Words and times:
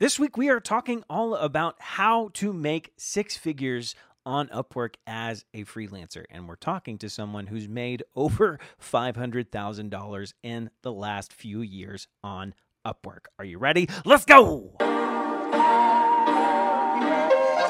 This 0.00 0.18
week, 0.18 0.36
we 0.36 0.48
are 0.48 0.58
talking 0.58 1.04
all 1.08 1.36
about 1.36 1.76
how 1.78 2.30
to 2.34 2.52
make 2.52 2.92
six 2.96 3.36
figures 3.36 3.94
on 4.26 4.48
Upwork 4.48 4.96
as 5.06 5.44
a 5.54 5.62
freelancer. 5.62 6.24
And 6.30 6.48
we're 6.48 6.56
talking 6.56 6.98
to 6.98 7.08
someone 7.08 7.46
who's 7.46 7.68
made 7.68 8.02
over 8.16 8.58
$500,000 8.82 10.32
in 10.42 10.70
the 10.82 10.92
last 10.92 11.32
few 11.32 11.60
years 11.60 12.08
on 12.24 12.54
Upwork. 12.84 13.26
Are 13.38 13.44
you 13.44 13.58
ready? 13.58 13.88
Let's 14.04 14.24
go! 14.24 14.72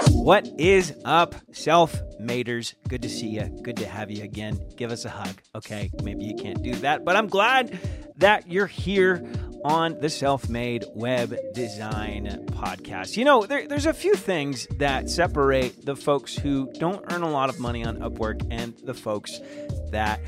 What 0.08 0.48
is 0.58 0.94
up, 1.04 1.34
self 1.52 1.94
maters? 2.18 2.72
Good 2.88 3.02
to 3.02 3.10
see 3.10 3.28
you. 3.28 3.42
Good 3.62 3.76
to 3.76 3.86
have 3.86 4.10
you 4.10 4.24
again. 4.24 4.58
Give 4.76 4.90
us 4.90 5.04
a 5.04 5.10
hug. 5.10 5.42
Okay, 5.54 5.90
maybe 6.02 6.24
you 6.24 6.34
can't 6.34 6.62
do 6.62 6.74
that, 6.76 7.04
but 7.04 7.16
I'm 7.16 7.26
glad 7.26 7.78
that 8.18 8.50
you're 8.50 8.66
here 8.66 9.26
on 9.64 9.98
the 9.98 10.10
Self 10.10 10.48
Made 10.48 10.84
Web 10.94 11.36
Design 11.54 12.26
Podcast. 12.48 13.16
You 13.16 13.24
know, 13.24 13.46
there, 13.46 13.66
there's 13.66 13.86
a 13.86 13.94
few 13.94 14.14
things 14.14 14.66
that 14.78 15.08
separate 15.08 15.86
the 15.86 15.96
folks 15.96 16.36
who 16.36 16.70
don't 16.74 17.04
earn 17.12 17.22
a 17.22 17.30
lot 17.30 17.48
of 17.48 17.58
money 17.58 17.84
on 17.84 17.98
Upwork 17.98 18.46
and 18.50 18.76
the 18.84 18.94
folks 18.94 19.40
that 19.90 20.20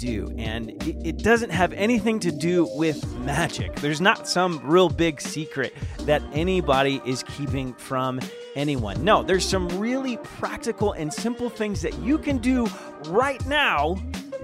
do. 0.00 0.34
And 0.38 0.70
it, 0.82 0.96
it, 1.06 1.18
doesn't 1.18 1.50
have 1.50 1.72
anything 1.74 2.20
to 2.20 2.32
do 2.32 2.66
with 2.74 3.06
magic. 3.18 3.76
There's 3.76 4.00
not 4.00 4.26
some 4.26 4.58
real 4.64 4.88
big 4.88 5.20
secret 5.20 5.74
that 6.00 6.22
anybody 6.32 7.02
is 7.04 7.22
keeping 7.22 7.74
from 7.74 8.18
anyone. 8.56 9.04
No, 9.04 9.22
there's 9.22 9.46
some 9.46 9.68
really 9.78 10.16
practical 10.16 10.92
and 10.92 11.12
simple 11.12 11.50
things 11.50 11.82
that 11.82 11.98
you 11.98 12.16
can 12.16 12.38
do 12.38 12.66
right 13.08 13.44
now 13.46 13.96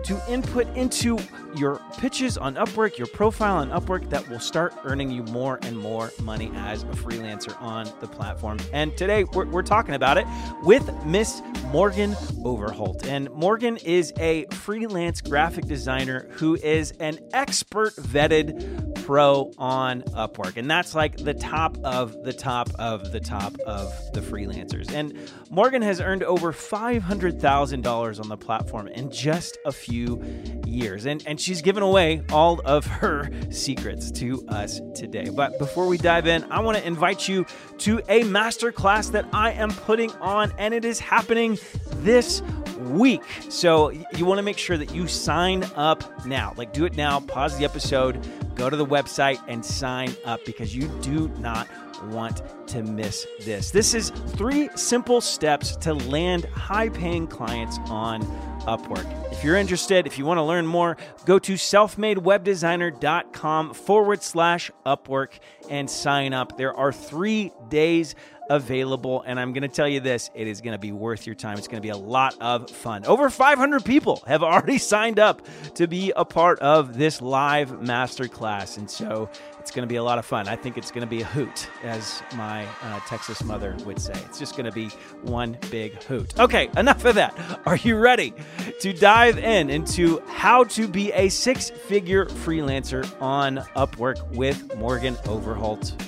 to 0.05 0.23
input 0.29 0.69
into 0.77 1.19
your 1.57 1.81
pitches 1.99 2.37
on 2.37 2.55
Upwork, 2.55 2.99
your 2.99 3.07
profile 3.07 3.57
on 3.57 3.71
Upwork 3.71 4.11
that 4.11 4.29
will 4.29 4.41
start 4.41 4.75
earning 4.85 5.11
you 5.11 5.23
more 5.25 5.59
and 5.63 5.79
more 5.79 6.13
money 6.23 6.51
as 6.55 6.83
a 6.83 6.87
freelancer 6.87 7.61
on 7.61 7.91
the 8.01 8.07
platform. 8.07 8.59
And 8.73 8.97
today 8.97 9.25
we're, 9.25 9.47
we're 9.47 9.63
talking 9.63 9.95
about 9.95 10.19
it 10.19 10.27
with 10.63 10.91
Miss 11.05 11.43
Morgan 11.67 12.17
Overholt. 12.45 13.07
And 13.07 13.31
Morgan 13.31 13.77
is 13.79 14.13
a 14.19 14.47
freelance 14.53 15.21
graphic 15.21 15.67
designer 15.67 16.29
who 16.33 16.57
is 16.57 16.93
an 16.93 17.19
expert 17.33 17.95
vetted 17.97 18.87
pro 19.07 19.53
on 19.57 20.03
Upwork. 20.03 20.57
And 20.57 20.69
that's 20.69 20.95
like 20.95 21.17
the 21.17 21.35
top 21.35 21.79
of 21.85 22.25
the 22.25 22.33
top 22.33 22.69
of 22.77 23.13
the 23.13 23.21
top 23.21 23.57
of 23.61 23.93
the 24.13 24.21
freelancers. 24.21 24.93
And 24.93 25.17
Morgan 25.49 25.81
has 25.83 26.01
earned 26.01 26.25
over 26.25 26.53
$500,000 26.53 28.21
on 28.21 28.29
the 28.29 28.37
platform 28.37 28.89
in 28.89 29.11
just 29.11 29.59
a 29.65 29.71
few 29.71 30.23
years. 30.67 31.07
And, 31.07 31.23
and 31.25 31.41
she's 31.47 31.63
given 31.63 31.83
away 31.85 32.21
all 32.33 32.61
of 32.65 32.85
her 32.85 33.31
secrets 33.51 34.11
to 34.11 34.45
us 34.49 34.81
today. 34.97 35.29
But 35.33 35.57
before 35.61 35.87
we 35.87 35.97
dive 35.97 36.27
in, 36.27 36.43
I 36.51 36.59
want 36.59 36.77
to 36.77 36.85
invite 36.85 37.29
you 37.29 37.47
to 37.79 38.01
a 38.09 38.23
masterclass 38.23 39.13
that 39.13 39.27
I 39.33 39.53
am 39.53 39.71
putting 39.71 40.11
on, 40.15 40.53
and 40.59 40.75
it 40.75 40.85
is 40.85 40.99
happening 40.99 41.57
this 41.99 42.43
week. 42.81 43.23
So 43.49 43.91
you 43.91 44.25
want 44.25 44.39
to 44.39 44.43
make 44.43 44.59
sure 44.59 44.77
that 44.77 44.93
you 44.93 45.07
sign 45.07 45.63
up 45.77 46.27
now. 46.27 46.53
Like, 46.57 46.73
do 46.73 46.85
it 46.85 46.97
now, 46.97 47.21
pause 47.21 47.57
the 47.57 47.65
episode, 47.65 48.27
go 48.57 48.69
to 48.69 48.77
the 48.77 48.87
website, 48.87 49.41
and 49.47 49.65
sign 49.65 50.17
up 50.25 50.45
because 50.45 50.75
you 50.75 50.89
do 51.01 51.29
not 51.39 51.69
want 52.05 52.43
to 52.69 52.83
miss 52.83 53.27
this. 53.45 53.71
This 53.71 53.93
is 53.95 54.11
three 54.11 54.69
simple 54.75 55.21
steps 55.21 55.77
to 55.77 55.95
land 55.95 56.47
high 56.47 56.89
paying 56.89 57.27
clients 57.27 57.79
on 57.87 58.23
Upwork. 58.67 59.07
If 59.33 59.45
you're 59.45 59.57
interested, 59.57 60.07
if 60.07 60.19
you 60.19 60.25
want 60.25 60.39
to 60.39 60.43
learn 60.43 60.67
more, 60.67 60.97
go 61.25 61.39
to 61.39 61.55
selfmadewebdesigner.com 61.55 63.75
forward 63.75 64.23
slash 64.23 64.71
Upwork 64.85 65.39
and 65.71 65.89
sign 65.89 66.33
up. 66.33 66.57
There 66.57 66.75
are 66.75 66.93
three 66.93 67.53
days 67.69 68.17
available. 68.49 69.23
And 69.27 69.39
I'm 69.39 69.53
going 69.53 69.63
to 69.63 69.69
tell 69.69 69.89
you 69.89 70.01
this 70.01 70.31
it 70.35 70.47
is 70.47 70.61
going 70.61 70.73
to 70.73 70.79
be 70.79 70.93
worth 70.93 71.27
your 71.27 71.35
time. 71.35 71.59
It's 71.59 71.69
going 71.69 71.83
to 71.83 71.87
be 71.87 71.91
a 71.91 71.97
lot 71.97 72.37
of 72.41 72.71
fun. 72.71 73.05
Over 73.05 73.31
500 73.31 73.85
people 73.85 74.23
have 74.27 74.43
already 74.43 74.79
signed 74.79 75.19
up 75.19 75.47
to 75.75 75.87
be 75.87 76.13
a 76.17 76.25
part 76.25 76.59
of 76.61 76.97
this 76.97 77.21
live 77.21 77.71
masterclass. 77.71 78.79
And 78.79 78.91
so 78.91 79.29
it's 79.67 79.75
going 79.75 79.83
to 79.83 79.93
be 79.93 79.97
a 79.97 80.03
lot 80.05 80.17
of 80.17 80.25
fun. 80.25 80.47
I 80.47 80.55
think 80.55 80.79
it's 80.79 80.93
going 80.93 81.01
to 81.01 81.09
be 81.09 81.23
a 81.23 81.25
hoot, 81.25 81.69
as 81.83 82.23
my 82.37 82.65
uh, 82.83 83.01
Texas 83.09 83.43
mother 83.43 83.75
would 83.85 84.01
say. 84.01 84.13
It's 84.27 84.39
just 84.39 84.57
going 84.57 84.67
to 84.67 84.71
be 84.71 84.91
one 85.23 85.59
big 85.73 86.01
hoot. 86.05 86.39
Okay, 86.39 86.71
enough 86.77 87.05
of 87.05 87.17
that. 87.17 87.37
Are 87.67 87.75
you 87.75 87.97
ready 87.97 88.33
to 88.79 88.93
dive 88.93 89.39
in 89.39 89.69
into 89.69 90.23
how 90.29 90.63
to 90.63 90.87
be 90.87 91.13
a 91.15 91.29
six 91.31 91.71
figure 91.71 92.27
freelancer 92.27 93.05
on 93.21 93.57
Upwork 93.75 94.25
with 94.37 94.77
Morgan 94.77 95.17
Overholt? 95.27 96.01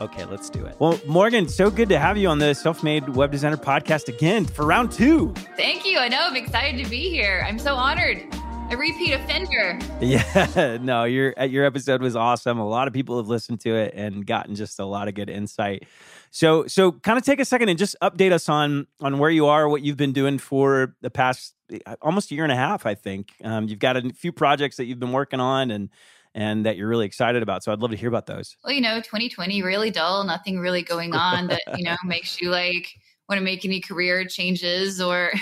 Okay, 0.00 0.24
let's 0.26 0.48
do 0.48 0.64
it. 0.64 0.76
Well, 0.78 1.00
Morgan, 1.04 1.48
so 1.48 1.68
good 1.68 1.88
to 1.88 1.98
have 1.98 2.16
you 2.16 2.28
on 2.28 2.38
the 2.38 2.54
Self 2.54 2.84
Made 2.84 3.08
Web 3.08 3.32
Designer 3.32 3.56
podcast 3.56 4.06
again 4.06 4.46
for 4.46 4.64
round 4.64 4.92
two. 4.92 5.34
Thank 5.56 5.84
you. 5.84 5.98
I 5.98 6.06
know 6.06 6.20
I'm 6.28 6.36
excited 6.36 6.82
to 6.84 6.88
be 6.88 7.10
here. 7.10 7.44
I'm 7.44 7.58
so 7.58 7.74
honored 7.74 8.22
a 8.70 8.76
repeat 8.76 9.12
offender. 9.12 9.78
Yeah, 10.00 10.78
no, 10.82 11.04
your 11.04 11.34
uh, 11.38 11.44
your 11.44 11.64
episode 11.64 12.00
was 12.00 12.14
awesome. 12.16 12.58
A 12.58 12.66
lot 12.66 12.88
of 12.88 12.94
people 12.94 13.16
have 13.16 13.28
listened 13.28 13.60
to 13.60 13.74
it 13.74 13.94
and 13.94 14.24
gotten 14.26 14.54
just 14.54 14.78
a 14.78 14.84
lot 14.84 15.08
of 15.08 15.14
good 15.14 15.28
insight. 15.28 15.86
So, 16.30 16.66
so 16.66 16.92
kind 16.92 17.18
of 17.18 17.24
take 17.24 17.40
a 17.40 17.44
second 17.44 17.68
and 17.68 17.78
just 17.78 17.96
update 18.00 18.32
us 18.32 18.48
on 18.48 18.86
on 19.00 19.18
where 19.18 19.30
you 19.30 19.46
are, 19.46 19.68
what 19.68 19.82
you've 19.82 19.96
been 19.96 20.12
doing 20.12 20.38
for 20.38 20.94
the 21.00 21.10
past 21.10 21.54
uh, 21.86 21.96
almost 22.00 22.30
a 22.30 22.34
year 22.34 22.44
and 22.44 22.52
a 22.52 22.56
half. 22.56 22.86
I 22.86 22.94
think 22.94 23.32
um, 23.42 23.66
you've 23.68 23.80
got 23.80 23.96
a 23.96 24.10
few 24.10 24.32
projects 24.32 24.76
that 24.76 24.84
you've 24.84 25.00
been 25.00 25.12
working 25.12 25.40
on 25.40 25.70
and 25.70 25.90
and 26.32 26.64
that 26.64 26.76
you're 26.76 26.88
really 26.88 27.06
excited 27.06 27.42
about. 27.42 27.64
So 27.64 27.72
I'd 27.72 27.80
love 27.80 27.90
to 27.90 27.96
hear 27.96 28.08
about 28.08 28.26
those. 28.26 28.56
Well, 28.64 28.72
you 28.72 28.80
know, 28.80 28.98
2020 29.00 29.62
really 29.62 29.90
dull, 29.90 30.22
nothing 30.22 30.60
really 30.60 30.82
going 30.82 31.12
on 31.12 31.48
that 31.48 31.62
you 31.76 31.84
know 31.84 31.96
makes 32.04 32.40
you 32.40 32.50
like 32.50 32.88
want 33.30 33.38
to 33.38 33.44
make 33.44 33.64
any 33.64 33.80
career 33.80 34.24
changes 34.26 35.00
or 35.00 35.32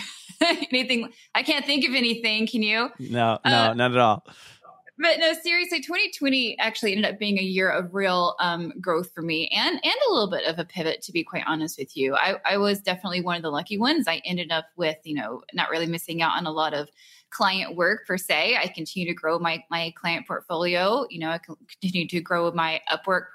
anything. 0.71 1.11
I 1.35 1.43
can't 1.43 1.65
think 1.65 1.89
of 1.89 1.95
anything. 1.95 2.47
Can 2.47 2.63
you? 2.63 2.91
No, 3.01 3.39
no, 3.45 3.71
uh, 3.71 3.75
not 3.75 3.93
at 3.93 3.99
all. 3.99 4.25
But 5.01 5.21
no, 5.21 5.33
seriously, 5.33 5.81
2020 5.81 6.59
actually 6.59 6.93
ended 6.93 7.11
up 7.11 7.21
being 7.21 7.39
a 7.39 7.43
year 7.43 7.71
of 7.71 7.95
real 7.95 8.35
um, 8.41 8.73
growth 8.81 9.13
for 9.15 9.23
me 9.23 9.49
and 9.55 9.75
and 9.77 9.95
a 10.09 10.13
little 10.13 10.29
bit 10.29 10.45
of 10.45 10.59
a 10.59 10.65
pivot, 10.65 11.03
to 11.03 11.13
be 11.13 11.23
quite 11.23 11.45
honest 11.47 11.79
with 11.79 11.97
you. 11.97 12.17
I, 12.17 12.37
I 12.45 12.59
was 12.59 12.81
definitely 12.81 13.21
one 13.21 13.37
of 13.37 13.43
the 13.43 13.51
lucky 13.51 13.79
ones. 13.79 14.09
I 14.09 14.21
ended 14.25 14.51
up 14.51 14.67
with, 14.77 14.99
you 15.05 15.15
know, 15.15 15.43
not 15.55 15.71
really 15.71 15.87
missing 15.87 16.21
out 16.21 16.37
on 16.37 16.47
a 16.47 16.53
lot 16.53 16.75
of 16.75 16.91
client 17.31 17.77
work 17.77 18.07
per 18.07 18.17
se. 18.17 18.57
I 18.57 18.69
continue 18.69 19.07
to 19.09 19.15
grow 19.15 19.39
my 19.39 19.63
my 19.71 19.93
client 19.97 20.27
portfolio. 20.27 21.07
You 21.11 21.21
know, 21.21 21.31
I 21.31 21.39
continue 21.81 22.09
to 22.09 22.21
grow 22.21 22.51
my 22.53 22.81
Upwork 22.91 23.27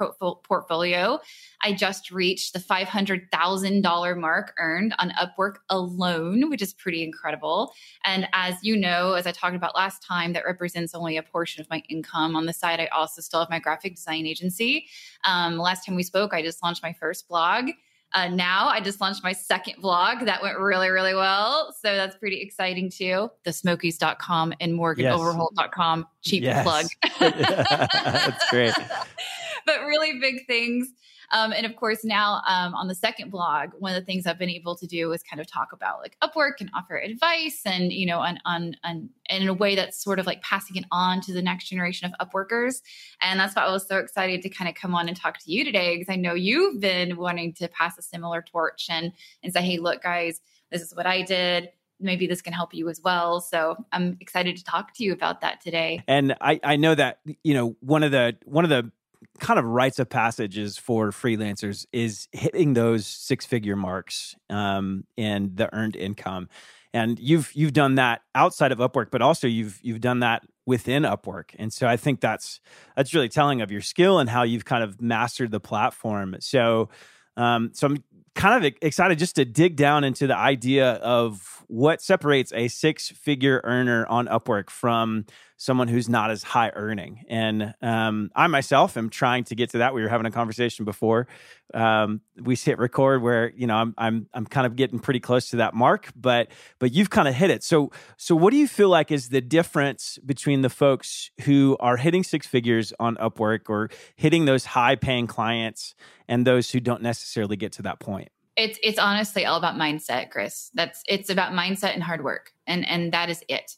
portfolio. 0.43 1.19
I 1.61 1.73
just 1.73 2.11
reached 2.11 2.53
the 2.53 2.59
five 2.59 2.87
hundred 2.87 3.29
thousand 3.31 3.81
dollar 3.81 4.15
mark 4.15 4.53
earned 4.57 4.95
on 4.99 5.11
Upwork 5.11 5.57
alone, 5.69 6.49
which 6.49 6.61
is 6.61 6.73
pretty 6.73 7.03
incredible. 7.03 7.73
And 8.03 8.27
as 8.33 8.55
you 8.61 8.75
know, 8.75 9.13
as 9.13 9.27
I 9.27 9.31
talked 9.31 9.55
about 9.55 9.75
last 9.75 10.03
time, 10.03 10.33
that 10.33 10.45
represents 10.45 10.95
only 10.95 11.17
a 11.17 11.23
portion 11.23 11.61
of 11.61 11.69
my 11.69 11.83
income. 11.89 12.35
On 12.35 12.45
the 12.45 12.53
side, 12.53 12.79
I 12.79 12.87
also 12.87 13.21
still 13.21 13.39
have 13.39 13.49
my 13.49 13.59
graphic 13.59 13.95
design 13.95 14.25
agency. 14.25 14.87
Um, 15.23 15.57
last 15.57 15.85
time 15.85 15.95
we 15.95 16.03
spoke, 16.03 16.33
I 16.33 16.41
just 16.41 16.63
launched 16.63 16.83
my 16.83 16.93
first 16.93 17.27
blog. 17.27 17.69
Uh, 18.13 18.27
now 18.27 18.67
I 18.67 18.79
just 18.79 19.01
launched 19.01 19.23
my 19.23 19.33
second 19.33 19.81
vlog. 19.81 20.25
That 20.25 20.41
went 20.41 20.59
really, 20.59 20.89
really 20.89 21.15
well. 21.15 21.73
So 21.81 21.95
that's 21.95 22.15
pretty 22.15 22.41
exciting 22.41 22.89
too. 22.89 23.29
Thesmokies.com 23.45 24.53
and 24.59 24.73
morganoverholt.com. 24.73 26.07
Cheap 26.21 26.43
yes. 26.43 26.63
plug. 26.63 26.85
that's 27.19 28.49
great. 28.49 28.73
but 29.65 29.81
really 29.81 30.19
big 30.19 30.45
things 30.45 30.89
um, 31.33 31.51
and 31.51 31.65
of 31.65 31.75
course, 31.75 32.05
now 32.05 32.41
um, 32.47 32.75
on 32.75 32.87
the 32.87 32.93
second 32.93 33.31
blog, 33.31 33.71
one 33.79 33.93
of 33.93 33.99
the 33.99 34.05
things 34.05 34.27
I've 34.27 34.37
been 34.37 34.51
able 34.51 34.75
to 34.75 34.85
do 34.85 35.11
is 35.11 35.23
kind 35.23 35.41
of 35.41 35.47
talk 35.47 35.73
about 35.73 35.99
like 35.99 36.15
Upwork 36.23 36.61
and 36.61 36.69
offer 36.75 36.95
advice, 36.95 37.61
and 37.65 37.91
you 37.91 38.05
know, 38.05 38.19
on 38.19 38.37
on, 38.45 38.75
on 38.83 39.09
in 39.29 39.47
a 39.47 39.53
way 39.53 39.75
that's 39.75 40.01
sort 40.01 40.19
of 40.19 40.27
like 40.27 40.43
passing 40.43 40.75
it 40.75 40.85
on 40.91 41.21
to 41.21 41.33
the 41.33 41.41
next 41.41 41.69
generation 41.69 42.13
of 42.13 42.27
Upworkers. 42.29 42.81
And 43.19 43.39
that's 43.39 43.55
why 43.55 43.63
I 43.63 43.71
was 43.71 43.87
so 43.87 43.97
excited 43.97 44.43
to 44.43 44.49
kind 44.49 44.69
of 44.69 44.75
come 44.75 44.93
on 44.93 45.07
and 45.07 45.17
talk 45.17 45.39
to 45.39 45.51
you 45.51 45.65
today 45.65 45.97
because 45.97 46.13
I 46.13 46.17
know 46.17 46.35
you've 46.35 46.79
been 46.79 47.17
wanting 47.17 47.53
to 47.55 47.67
pass 47.67 47.97
a 47.97 48.03
similar 48.03 48.43
torch 48.43 48.85
and 48.89 49.11
and 49.41 49.51
say, 49.51 49.63
hey, 49.63 49.79
look, 49.79 50.03
guys, 50.03 50.39
this 50.71 50.83
is 50.83 50.95
what 50.95 51.07
I 51.07 51.23
did 51.23 51.69
maybe 51.99 52.27
this 52.27 52.41
can 52.41 52.51
help 52.51 52.73
you 52.73 52.89
as 52.89 52.99
well. 53.01 53.39
So 53.39 53.77
I'm 53.93 54.17
excited 54.19 54.57
to 54.57 54.63
talk 54.63 54.93
to 54.95 55.03
you 55.05 55.13
about 55.13 55.39
that 55.39 55.61
today. 55.61 56.03
And 56.05 56.35
I, 56.41 56.59
I 56.61 56.75
know 56.75 56.93
that, 56.95 57.19
you 57.43 57.53
know, 57.53 57.77
one 57.79 58.03
of 58.03 58.11
the 58.11 58.35
one 58.43 58.65
of 58.65 58.69
the 58.69 58.91
kind 59.39 59.59
of 59.59 59.65
rites 59.65 59.99
of 59.99 60.09
passages 60.09 60.77
for 60.77 61.11
freelancers 61.11 61.85
is 61.91 62.27
hitting 62.31 62.73
those 62.73 63.05
six 63.05 63.45
figure 63.45 63.75
marks 63.75 64.35
um, 64.49 65.05
and 65.17 65.57
the 65.57 65.73
earned 65.73 65.95
income. 65.95 66.49
And 66.93 67.19
you've 67.19 67.51
you've 67.55 67.73
done 67.73 67.95
that 67.95 68.21
outside 68.35 68.71
of 68.71 68.77
Upwork, 68.77 69.09
but 69.11 69.21
also 69.21 69.47
you've 69.47 69.79
you've 69.81 70.01
done 70.01 70.19
that 70.19 70.43
within 70.65 71.03
Upwork. 71.03 71.49
And 71.57 71.73
so 71.73 71.87
I 71.87 71.97
think 71.97 72.21
that's 72.21 72.59
that's 72.95 73.13
really 73.13 73.29
telling 73.29 73.61
of 73.61 73.71
your 73.71 73.81
skill 73.81 74.19
and 74.19 74.29
how 74.29 74.43
you've 74.43 74.65
kind 74.65 74.83
of 74.83 75.01
mastered 75.01 75.49
the 75.49 75.59
platform. 75.59 76.35
So 76.39 76.89
um, 77.35 77.71
so 77.73 77.87
I'm 77.87 78.03
kind 78.35 78.63
of 78.63 78.73
excited 78.81 79.17
just 79.19 79.35
to 79.35 79.45
dig 79.45 79.75
down 79.75 80.03
into 80.03 80.27
the 80.27 80.37
idea 80.37 80.93
of 80.93 81.63
what 81.67 82.01
separates 82.01 82.51
a 82.53 82.67
six 82.67 83.09
figure 83.09 83.61
earner 83.63 84.05
on 84.07 84.27
Upwork 84.27 84.69
from 84.69 85.25
someone 85.63 85.87
who's 85.87 86.09
not 86.09 86.29
as 86.29 86.43
high 86.43 86.71
earning. 86.75 87.23
And 87.29 87.73
um, 87.81 88.31
I 88.35 88.47
myself 88.47 88.97
am 88.97 89.09
trying 89.09 89.45
to 89.45 89.55
get 89.55 89.69
to 89.69 89.77
that. 89.79 89.93
We 89.93 90.01
were 90.01 90.09
having 90.09 90.25
a 90.25 90.31
conversation 90.31 90.83
before 90.83 91.27
um, 91.73 92.19
we 92.41 92.55
hit 92.55 92.77
record 92.77 93.21
where 93.21 93.51
you 93.55 93.65
know 93.65 93.75
I'm 93.75 93.93
I'm 93.97 94.27
I'm 94.33 94.45
kind 94.45 94.67
of 94.67 94.75
getting 94.75 94.99
pretty 94.99 95.19
close 95.19 95.49
to 95.51 95.57
that 95.57 95.73
mark, 95.73 96.11
but 96.15 96.49
but 96.79 96.93
you've 96.93 97.09
kind 97.09 97.27
of 97.27 97.33
hit 97.33 97.49
it. 97.49 97.63
So 97.63 97.91
so 98.17 98.35
what 98.35 98.51
do 98.51 98.57
you 98.57 98.67
feel 98.67 98.89
like 98.89 99.11
is 99.11 99.29
the 99.29 99.41
difference 99.41 100.19
between 100.25 100.61
the 100.61 100.69
folks 100.69 101.31
who 101.41 101.77
are 101.79 101.97
hitting 101.97 102.23
six 102.23 102.45
figures 102.45 102.93
on 102.99 103.15
Upwork 103.15 103.69
or 103.69 103.89
hitting 104.15 104.45
those 104.45 104.65
high 104.65 104.95
paying 104.95 105.27
clients 105.27 105.95
and 106.27 106.45
those 106.45 106.71
who 106.71 106.79
don't 106.79 107.01
necessarily 107.01 107.55
get 107.55 107.71
to 107.73 107.81
that 107.83 107.99
point? 107.99 108.29
It's 108.55 108.77
it's 108.83 108.99
honestly 108.99 109.45
all 109.45 109.57
about 109.57 109.75
mindset, 109.75 110.29
Chris. 110.29 110.69
That's 110.73 111.01
it's 111.07 111.29
about 111.29 111.53
mindset 111.53 111.93
and 111.93 112.03
hard 112.03 112.23
work, 112.23 112.51
and 112.67 112.87
and 112.87 113.13
that 113.13 113.29
is 113.29 113.43
it. 113.47 113.77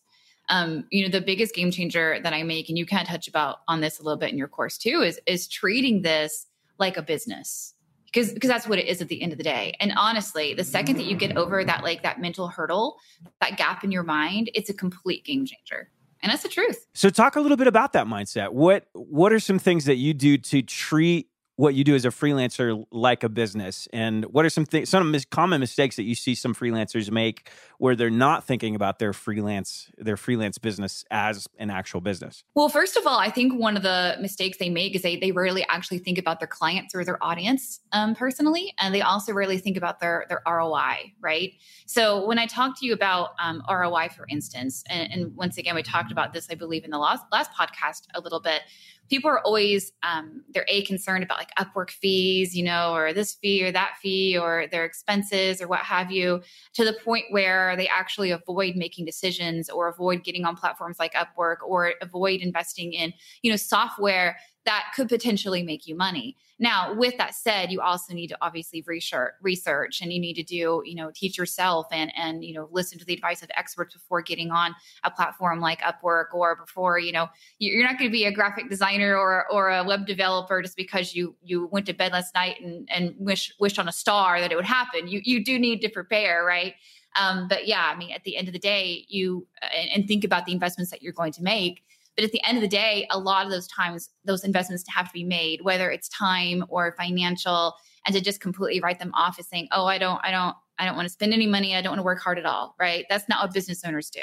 Um, 0.49 0.85
you 0.91 1.03
know, 1.03 1.09
the 1.09 1.25
biggest 1.25 1.55
game 1.55 1.71
changer 1.71 2.19
that 2.21 2.33
I 2.33 2.43
make, 2.43 2.69
and 2.69 2.77
you 2.77 2.85
can 2.85 3.05
touch 3.05 3.27
about 3.27 3.59
on 3.67 3.81
this 3.81 3.99
a 3.99 4.03
little 4.03 4.19
bit 4.19 4.31
in 4.31 4.37
your 4.37 4.47
course 4.47 4.77
too, 4.77 5.01
is 5.01 5.19
is 5.25 5.47
treating 5.47 6.01
this 6.01 6.47
like 6.77 6.97
a 6.97 7.01
business 7.01 7.73
because 8.05 8.33
because 8.33 8.49
that's 8.49 8.67
what 8.67 8.79
it 8.79 8.87
is 8.87 9.01
at 9.01 9.09
the 9.09 9.21
end 9.21 9.31
of 9.31 9.37
the 9.37 9.43
day. 9.43 9.75
And 9.79 9.93
honestly, 9.97 10.53
the 10.53 10.63
second 10.63 10.97
that 10.97 11.05
you 11.05 11.15
get 11.15 11.35
over 11.35 11.63
that 11.63 11.83
like 11.83 12.03
that 12.03 12.21
mental 12.21 12.47
hurdle, 12.47 12.97
that 13.41 13.57
gap 13.57 13.83
in 13.83 13.91
your 13.91 14.03
mind, 14.03 14.49
it's 14.53 14.69
a 14.69 14.73
complete 14.73 15.25
game 15.25 15.45
changer. 15.45 15.89
And 16.21 16.31
that's 16.31 16.43
the 16.43 16.49
truth. 16.49 16.87
So 16.93 17.09
talk 17.09 17.35
a 17.35 17.41
little 17.41 17.57
bit 17.57 17.67
about 17.67 17.93
that 17.93 18.07
mindset. 18.07 18.53
What 18.53 18.85
what 18.93 19.33
are 19.33 19.39
some 19.39 19.59
things 19.59 19.85
that 19.85 19.97
you 19.97 20.13
do 20.13 20.37
to 20.37 20.61
treat 20.61 21.27
what 21.57 21.73
you 21.73 21.83
do 21.83 21.95
as 21.95 22.03
a 22.03 22.09
freelancer 22.09 22.85
like 22.91 23.23
a 23.23 23.29
business? 23.29 23.87
And 23.93 24.25
what 24.25 24.45
are 24.45 24.49
some 24.49 24.65
things 24.65 24.89
some 24.89 25.15
common 25.29 25.59
mistakes 25.59 25.95
that 25.95 26.03
you 26.03 26.15
see 26.15 26.35
some 26.35 26.53
freelancers 26.53 27.09
make 27.09 27.49
where 27.77 27.95
they're 27.95 28.09
not 28.09 28.43
thinking 28.43 28.75
about 28.75 28.99
their 28.99 29.13
freelance 29.13 29.89
their 29.97 30.17
freelance 30.17 30.57
business 30.57 31.05
as 31.11 31.47
an 31.57 31.69
actual 31.69 32.01
business? 32.01 32.43
Well 32.55 32.69
first 32.69 32.97
of 32.97 33.07
all 33.07 33.17
i 33.17 33.29
think 33.29 33.59
one 33.59 33.77
of 33.77 33.83
the 33.83 34.17
mistakes 34.19 34.57
they 34.57 34.69
make 34.69 34.95
is 34.95 35.01
they, 35.01 35.17
they 35.17 35.31
rarely 35.31 35.65
actually 35.69 35.99
think 35.99 36.17
about 36.17 36.39
their 36.39 36.47
clients 36.47 36.93
or 36.93 37.05
their 37.05 37.23
audience 37.23 37.79
um, 37.91 38.15
personally 38.15 38.73
and 38.79 38.93
they 38.93 39.01
also 39.01 39.33
rarely 39.33 39.57
think 39.57 39.77
about 39.77 39.99
their 39.99 40.25
their 40.29 40.41
roi 40.47 41.13
right? 41.21 41.53
So 41.85 42.25
when 42.25 42.39
i 42.39 42.45
talk 42.45 42.79
to 42.79 42.85
you 42.85 42.93
about 42.93 43.29
um, 43.39 43.63
roi 43.69 44.09
for 44.09 44.25
instance 44.29 44.83
and, 44.89 45.11
and 45.11 45.35
once 45.35 45.57
again 45.57 45.75
we 45.75 45.83
talked 45.83 46.11
about 46.11 46.33
this 46.33 46.47
i 46.51 46.55
believe 46.55 46.83
in 46.83 46.91
the 46.91 46.97
last 46.97 47.23
last 47.31 47.51
podcast 47.51 48.03
a 48.13 48.19
little 48.19 48.41
bit 48.41 48.61
people 49.09 49.29
are 49.29 49.41
always 49.41 49.91
um, 50.03 50.43
they're 50.53 50.65
a 50.67 50.83
concerned 50.83 51.23
about 51.23 51.37
like 51.37 51.53
upwork 51.55 51.91
fees 51.91 52.55
you 52.55 52.63
know 52.63 52.93
or 52.93 53.13
this 53.13 53.35
fee 53.35 53.63
or 53.63 53.71
that 53.71 53.95
fee 54.01 54.37
or 54.37 54.65
their 54.71 54.85
expenses 54.85 55.61
or 55.61 55.67
what 55.67 55.79
have 55.79 56.11
you 56.11 56.41
to 56.73 56.83
the 56.83 56.97
point 57.03 57.25
where 57.29 57.75
they 57.75 57.87
actually 57.87 58.31
avoid 58.31 58.75
making 58.75 59.05
decisions 59.05 59.69
or 59.69 59.87
avoid 59.87 60.23
getting 60.23 60.45
on 60.45 60.55
platforms 60.55 60.97
like 60.99 61.13
upwork 61.13 61.57
or 61.65 61.93
avoid 62.01 62.41
investing 62.41 62.93
in 62.93 63.13
you 63.41 63.51
know 63.51 63.57
software 63.57 64.37
that 64.65 64.91
could 64.95 65.09
potentially 65.09 65.63
make 65.63 65.87
you 65.87 65.95
money. 65.95 66.35
Now, 66.57 66.93
with 66.93 67.17
that 67.17 67.35
said, 67.35 67.71
you 67.71 67.81
also 67.81 68.13
need 68.13 68.27
to 68.27 68.37
obviously 68.41 68.83
research, 68.87 69.33
research, 69.41 70.01
and 70.01 70.11
you 70.11 70.19
need 70.19 70.35
to 70.35 70.43
do, 70.43 70.81
you 70.85 70.95
know, 70.95 71.11
teach 71.13 71.37
yourself 71.37 71.87
and 71.91 72.11
and 72.15 72.43
you 72.43 72.53
know 72.53 72.69
listen 72.71 72.97
to 72.99 73.05
the 73.05 73.13
advice 73.13 73.43
of 73.43 73.49
experts 73.55 73.93
before 73.93 74.21
getting 74.21 74.51
on 74.51 74.73
a 75.03 75.11
platform 75.11 75.59
like 75.59 75.81
Upwork 75.81 76.33
or 76.33 76.55
before 76.55 76.97
you 76.97 77.11
know 77.11 77.27
you're 77.59 77.83
not 77.83 77.97
going 77.97 78.09
to 78.09 78.13
be 78.13 78.25
a 78.25 78.31
graphic 78.31 78.69
designer 78.69 79.17
or 79.17 79.45
or 79.51 79.69
a 79.69 79.83
web 79.83 80.05
developer 80.05 80.61
just 80.61 80.77
because 80.77 81.13
you 81.13 81.35
you 81.43 81.67
went 81.67 81.85
to 81.87 81.93
bed 81.93 82.13
last 82.13 82.33
night 82.33 82.61
and 82.61 82.87
and 82.91 83.15
wish 83.17 83.53
wished 83.59 83.77
on 83.77 83.87
a 83.87 83.93
star 83.93 84.39
that 84.39 84.51
it 84.51 84.55
would 84.55 84.65
happen. 84.65 85.07
You 85.07 85.21
you 85.23 85.43
do 85.43 85.59
need 85.59 85.81
to 85.81 85.89
prepare, 85.89 86.45
right? 86.45 86.73
Um, 87.17 87.47
but 87.47 87.67
yeah, 87.67 87.91
I 87.93 87.97
mean, 87.97 88.11
at 88.11 88.23
the 88.23 88.35
end 88.37 88.47
of 88.47 88.53
the 88.53 88.59
day, 88.59 89.05
you 89.07 89.47
and, 89.61 89.89
and 89.89 90.07
think 90.07 90.23
about 90.23 90.45
the 90.45 90.51
investments 90.51 90.91
that 90.91 91.01
you're 91.01 91.13
going 91.13 91.31
to 91.33 91.43
make 91.43 91.83
but 92.15 92.23
at 92.23 92.31
the 92.31 92.43
end 92.45 92.57
of 92.57 92.61
the 92.61 92.67
day, 92.67 93.07
a 93.11 93.19
lot 93.19 93.45
of 93.45 93.51
those 93.51 93.67
times, 93.67 94.09
those 94.23 94.43
investments 94.43 94.83
have 94.87 95.07
to 95.07 95.13
be 95.13 95.23
made, 95.23 95.61
whether 95.61 95.91
it's 95.91 96.07
time 96.09 96.63
or 96.69 96.95
financial, 96.97 97.73
and 98.05 98.15
to 98.15 98.21
just 98.21 98.39
completely 98.39 98.79
write 98.79 98.99
them 98.99 99.11
off 99.13 99.37
as 99.39 99.47
saying, 99.47 99.67
"Oh, 99.71 99.85
I 99.85 99.97
don't, 99.97 100.19
I 100.23 100.31
don't, 100.31 100.55
I 100.77 100.85
don't 100.85 100.95
want 100.95 101.07
to 101.07 101.13
spend 101.13 101.33
any 101.33 101.47
money. 101.47 101.75
I 101.75 101.81
don't 101.81 101.91
want 101.91 101.99
to 101.99 102.03
work 102.03 102.21
hard 102.21 102.39
at 102.39 102.45
all." 102.45 102.75
Right? 102.79 103.05
That's 103.09 103.27
not 103.27 103.43
what 103.43 103.53
business 103.53 103.83
owners 103.83 104.09
do. 104.09 104.21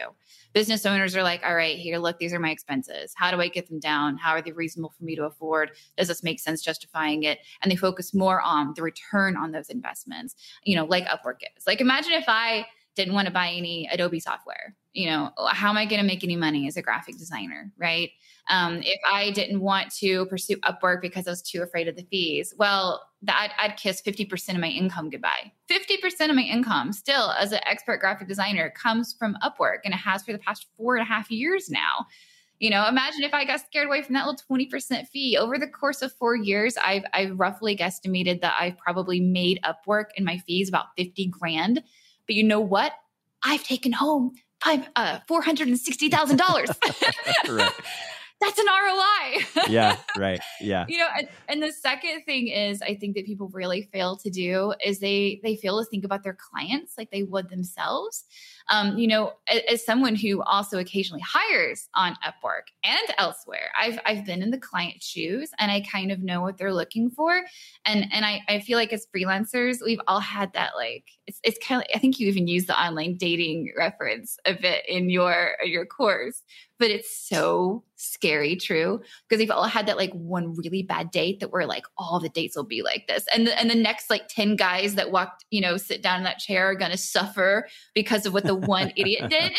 Business 0.54 0.86
owners 0.86 1.14
are 1.16 1.22
like, 1.22 1.42
"All 1.44 1.54
right, 1.54 1.76
here, 1.76 1.98
look, 1.98 2.18
these 2.18 2.32
are 2.32 2.38
my 2.38 2.50
expenses. 2.50 3.12
How 3.16 3.30
do 3.30 3.40
I 3.40 3.48
get 3.48 3.68
them 3.68 3.80
down? 3.80 4.16
How 4.16 4.30
are 4.30 4.42
they 4.42 4.52
reasonable 4.52 4.94
for 4.96 5.04
me 5.04 5.14
to 5.16 5.24
afford? 5.24 5.72
Does 5.96 6.08
this 6.08 6.22
make 6.22 6.40
sense 6.40 6.62
justifying 6.62 7.24
it?" 7.24 7.40
And 7.62 7.70
they 7.70 7.76
focus 7.76 8.14
more 8.14 8.40
on 8.40 8.72
the 8.74 8.82
return 8.82 9.36
on 9.36 9.52
those 9.52 9.68
investments. 9.68 10.34
You 10.64 10.76
know, 10.76 10.84
like 10.84 11.06
Upwork 11.06 11.40
is. 11.56 11.66
Like, 11.66 11.80
imagine 11.80 12.12
if 12.12 12.24
I 12.28 12.66
didn't 12.94 13.14
want 13.14 13.26
to 13.26 13.32
buy 13.32 13.50
any 13.50 13.88
Adobe 13.90 14.20
software. 14.20 14.76
You 14.92 15.06
know, 15.06 15.30
how 15.50 15.70
am 15.70 15.76
I 15.76 15.86
going 15.86 16.00
to 16.00 16.06
make 16.06 16.22
any 16.22 16.36
money 16.36 16.66
as 16.66 16.76
a 16.76 16.82
graphic 16.82 17.16
designer, 17.18 17.72
right? 17.78 18.10
Um, 18.50 18.82
if 18.82 19.00
I 19.10 19.30
didn't 19.30 19.60
want 19.60 19.90
to 19.96 20.26
pursue 20.26 20.56
Upwork 20.58 21.00
because 21.00 21.26
I 21.26 21.30
was 21.30 21.42
too 21.42 21.62
afraid 21.62 21.88
of 21.88 21.96
the 21.96 22.02
fees, 22.10 22.52
well, 22.58 23.02
that 23.22 23.54
I'd 23.58 23.76
kiss 23.76 24.02
50% 24.02 24.50
of 24.50 24.60
my 24.60 24.68
income 24.68 25.08
goodbye. 25.08 25.52
50% 25.70 26.28
of 26.28 26.36
my 26.36 26.42
income 26.42 26.92
still 26.92 27.30
as 27.32 27.52
an 27.52 27.60
expert 27.66 28.00
graphic 28.00 28.28
designer 28.28 28.70
comes 28.70 29.14
from 29.18 29.36
Upwork 29.42 29.78
and 29.84 29.94
it 29.94 29.98
has 29.98 30.22
for 30.22 30.32
the 30.32 30.38
past 30.38 30.66
four 30.76 30.96
and 30.96 31.02
a 31.02 31.06
half 31.06 31.30
years 31.30 31.70
now. 31.70 32.06
You 32.58 32.70
know, 32.70 32.86
imagine 32.86 33.22
if 33.22 33.34
I 33.34 33.44
got 33.44 33.60
scared 33.60 33.86
away 33.86 34.02
from 34.02 34.14
that 34.14 34.26
little 34.26 34.40
20% 34.48 35.08
fee. 35.08 35.36
Over 35.36 35.58
the 35.58 35.66
course 35.66 36.02
of 36.02 36.12
four 36.12 36.36
years, 36.36 36.76
I've, 36.76 37.02
I've 37.12 37.38
roughly 37.38 37.76
guesstimated 37.76 38.40
that 38.40 38.54
I've 38.58 38.78
probably 38.78 39.20
made 39.20 39.58
Upwork 39.64 40.06
and 40.16 40.24
my 40.24 40.38
fees 40.38 40.68
about 40.68 40.86
50 40.96 41.26
grand 41.26 41.82
but 42.26 42.36
you 42.36 42.44
know 42.44 42.60
what? 42.60 42.92
I've 43.44 43.64
taken 43.64 43.92
home 43.92 44.32
five, 44.62 44.88
uh, 44.96 45.18
$460,000. 45.28 47.42
That's 48.42 48.58
an 48.58 48.66
ROI. 48.66 49.62
yeah, 49.68 49.96
right. 50.16 50.40
Yeah. 50.60 50.84
You 50.88 50.98
know, 50.98 51.06
and, 51.16 51.28
and, 51.48 51.62
the 51.62 51.70
second 51.70 52.24
thing 52.24 52.48
is 52.48 52.82
I 52.82 52.96
think 52.96 53.14
that 53.14 53.24
people 53.24 53.48
really 53.52 53.82
fail 53.92 54.16
to 54.16 54.30
do 54.30 54.74
is 54.84 54.98
they 54.98 55.40
they 55.44 55.54
fail 55.54 55.78
to 55.78 55.88
think 55.88 56.04
about 56.04 56.24
their 56.24 56.36
clients 56.36 56.94
like 56.98 57.12
they 57.12 57.22
would 57.22 57.48
themselves 57.50 58.24
um, 58.68 58.96
you 58.98 59.06
know, 59.06 59.32
as, 59.48 59.60
as, 59.70 59.84
someone 59.84 60.14
who 60.14 60.42
also 60.42 60.78
occasionally 60.78 61.22
hires 61.26 61.88
on 61.94 62.16
Upwork 62.24 62.68
and 62.84 63.14
elsewhere, 63.18 63.70
I've 63.78 63.98
I've 64.06 64.24
been 64.24 64.42
in 64.42 64.50
the 64.50 64.58
client 64.58 65.02
shoes 65.02 65.50
and 65.58 65.70
I 65.70 65.80
kind 65.80 66.12
of 66.12 66.20
know 66.20 66.40
what 66.40 66.58
they're 66.58 66.72
looking 66.72 67.10
for. 67.10 67.42
And 67.84 68.06
and 68.12 68.24
I, 68.24 68.40
I 68.48 68.60
feel 68.60 68.78
like 68.78 68.92
as 68.92 69.06
freelancers, 69.14 69.78
we've 69.84 70.00
all 70.06 70.20
had 70.20 70.52
that 70.52 70.72
like 70.76 71.04
it's 71.26 71.40
it's 71.42 71.58
kind 71.66 71.82
of 71.82 71.86
I 71.94 71.98
think 71.98 72.20
you 72.20 72.28
even 72.28 72.46
use 72.46 72.66
the 72.66 72.80
online 72.80 73.16
dating 73.16 73.72
reference 73.76 74.38
a 74.46 74.54
bit 74.54 74.88
in 74.88 75.10
your 75.10 75.52
your 75.64 75.86
course, 75.86 76.42
but 76.82 76.90
it's 76.90 77.29
so 77.29 77.82
scary 77.96 78.56
true 78.56 79.00
because 79.29 79.40
we've 79.40 79.50
all 79.50 79.64
had 79.64 79.87
that 79.87 79.96
like 79.96 80.12
one 80.12 80.55
really 80.55 80.82
bad 80.82 81.11
date 81.11 81.40
that 81.40 81.50
we're 81.50 81.64
like 81.64 81.84
all 81.96 82.20
the 82.20 82.29
dates 82.29 82.56
will 82.56 82.64
be 82.64 82.82
like 82.82 83.06
this 83.06 83.25
and 83.34 83.46
the, 83.46 83.61
and 83.61 83.70
the 83.70 83.75
next 83.75 84.11
like 84.11 84.29
10 84.29 84.56
guys 84.56 84.94
that 84.96 85.11
walked 85.11 85.44
you 85.50 85.61
know 85.61 85.77
sit 85.77 86.03
down 86.03 86.19
in 86.19 86.24
that 86.24 86.39
chair 86.39 86.70
are 86.70 86.74
going 86.74 86.91
to 86.91 86.96
suffer 86.96 87.67
because 87.94 88.27
of 88.27 88.32
what 88.32 88.44
the 88.44 88.53
the 88.53 88.67
one 88.67 88.93
idiot 88.96 89.31
did. 89.31 89.53